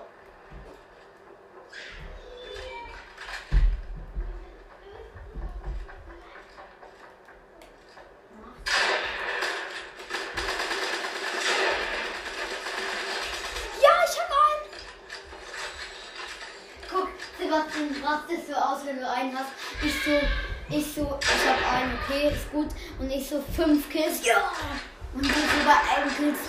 Ja, 13.82 13.94
ich 14.06 14.16
hab 14.22 14.32
einen! 14.48 14.66
Guck, 16.90 17.10
Sebastian, 17.38 17.94
du 17.94 18.08
rastest 18.08 18.48
so 18.48 18.54
aus, 18.54 18.86
wenn 18.86 19.00
du 19.00 19.10
einen 19.10 19.38
hast. 19.38 19.52
Ich 19.84 20.02
so, 20.06 20.12
ich 20.70 20.96
so, 20.96 21.20
ich 21.20 21.50
hab 21.50 21.74
einen, 21.74 22.00
okay, 22.06 22.30
ist 22.34 22.50
gut. 22.54 22.70
Und 23.00 23.12
ich 23.12 23.28
so 23.28 23.44
fünf 23.54 23.90
Kills, 23.90 24.26
ja! 24.26 24.54
Und 25.12 25.26
du 25.26 25.28
so 25.28 25.66
bei 25.66 25.96
einem 25.96 26.16
Kills, 26.16 26.40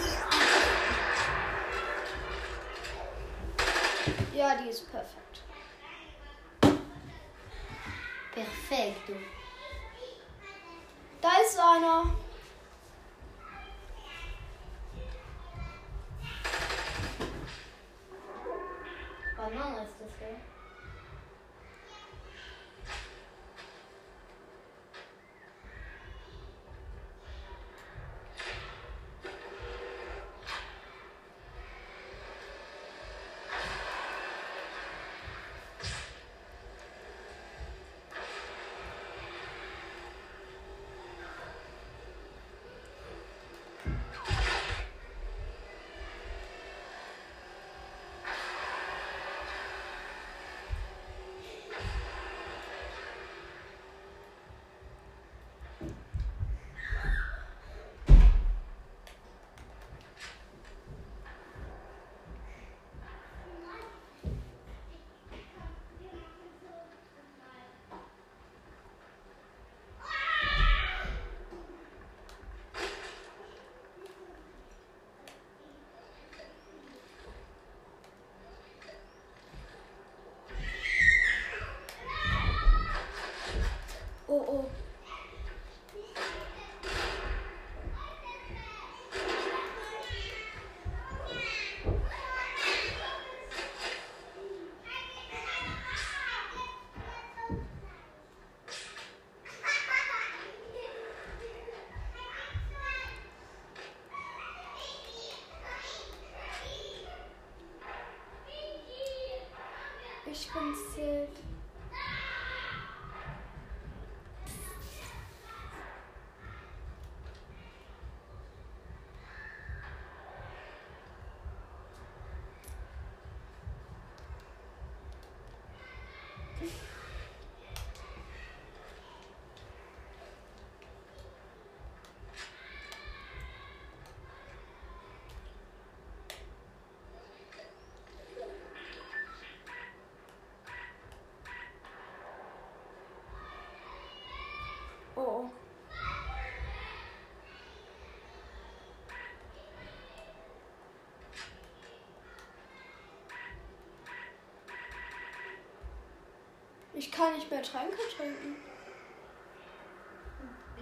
Ich 157.01 157.11
kann 157.11 157.33
nicht 157.33 157.51
mehr 157.51 157.63
Tränke 157.63 157.97
trinken. 158.15 158.57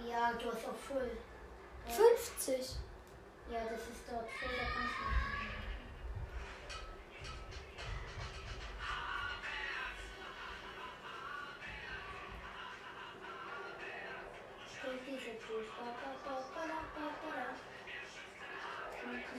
Ja, 0.05 0.33
du 0.33 0.51
hast 0.51 0.65
auch 0.67 0.75
voll. 0.75 1.11
50. 1.87 2.75
Ja, 3.49 3.59
das 3.63 3.79
ist 3.87 4.03
dort 4.05 4.29
voll, 4.29 4.49
da 4.51 4.65
kannst 4.65 4.95
du 4.99 5.03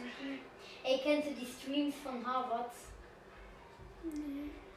nicht. 0.00 0.42
Ey, 0.82 0.98
kennst 1.02 1.28
du 1.28 1.34
die 1.34 1.46
Streams 1.46 1.96
von 2.02 2.26
Harvard? 2.26 2.72
zwei. 2.72 4.69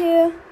Scheiße. 0.00 0.49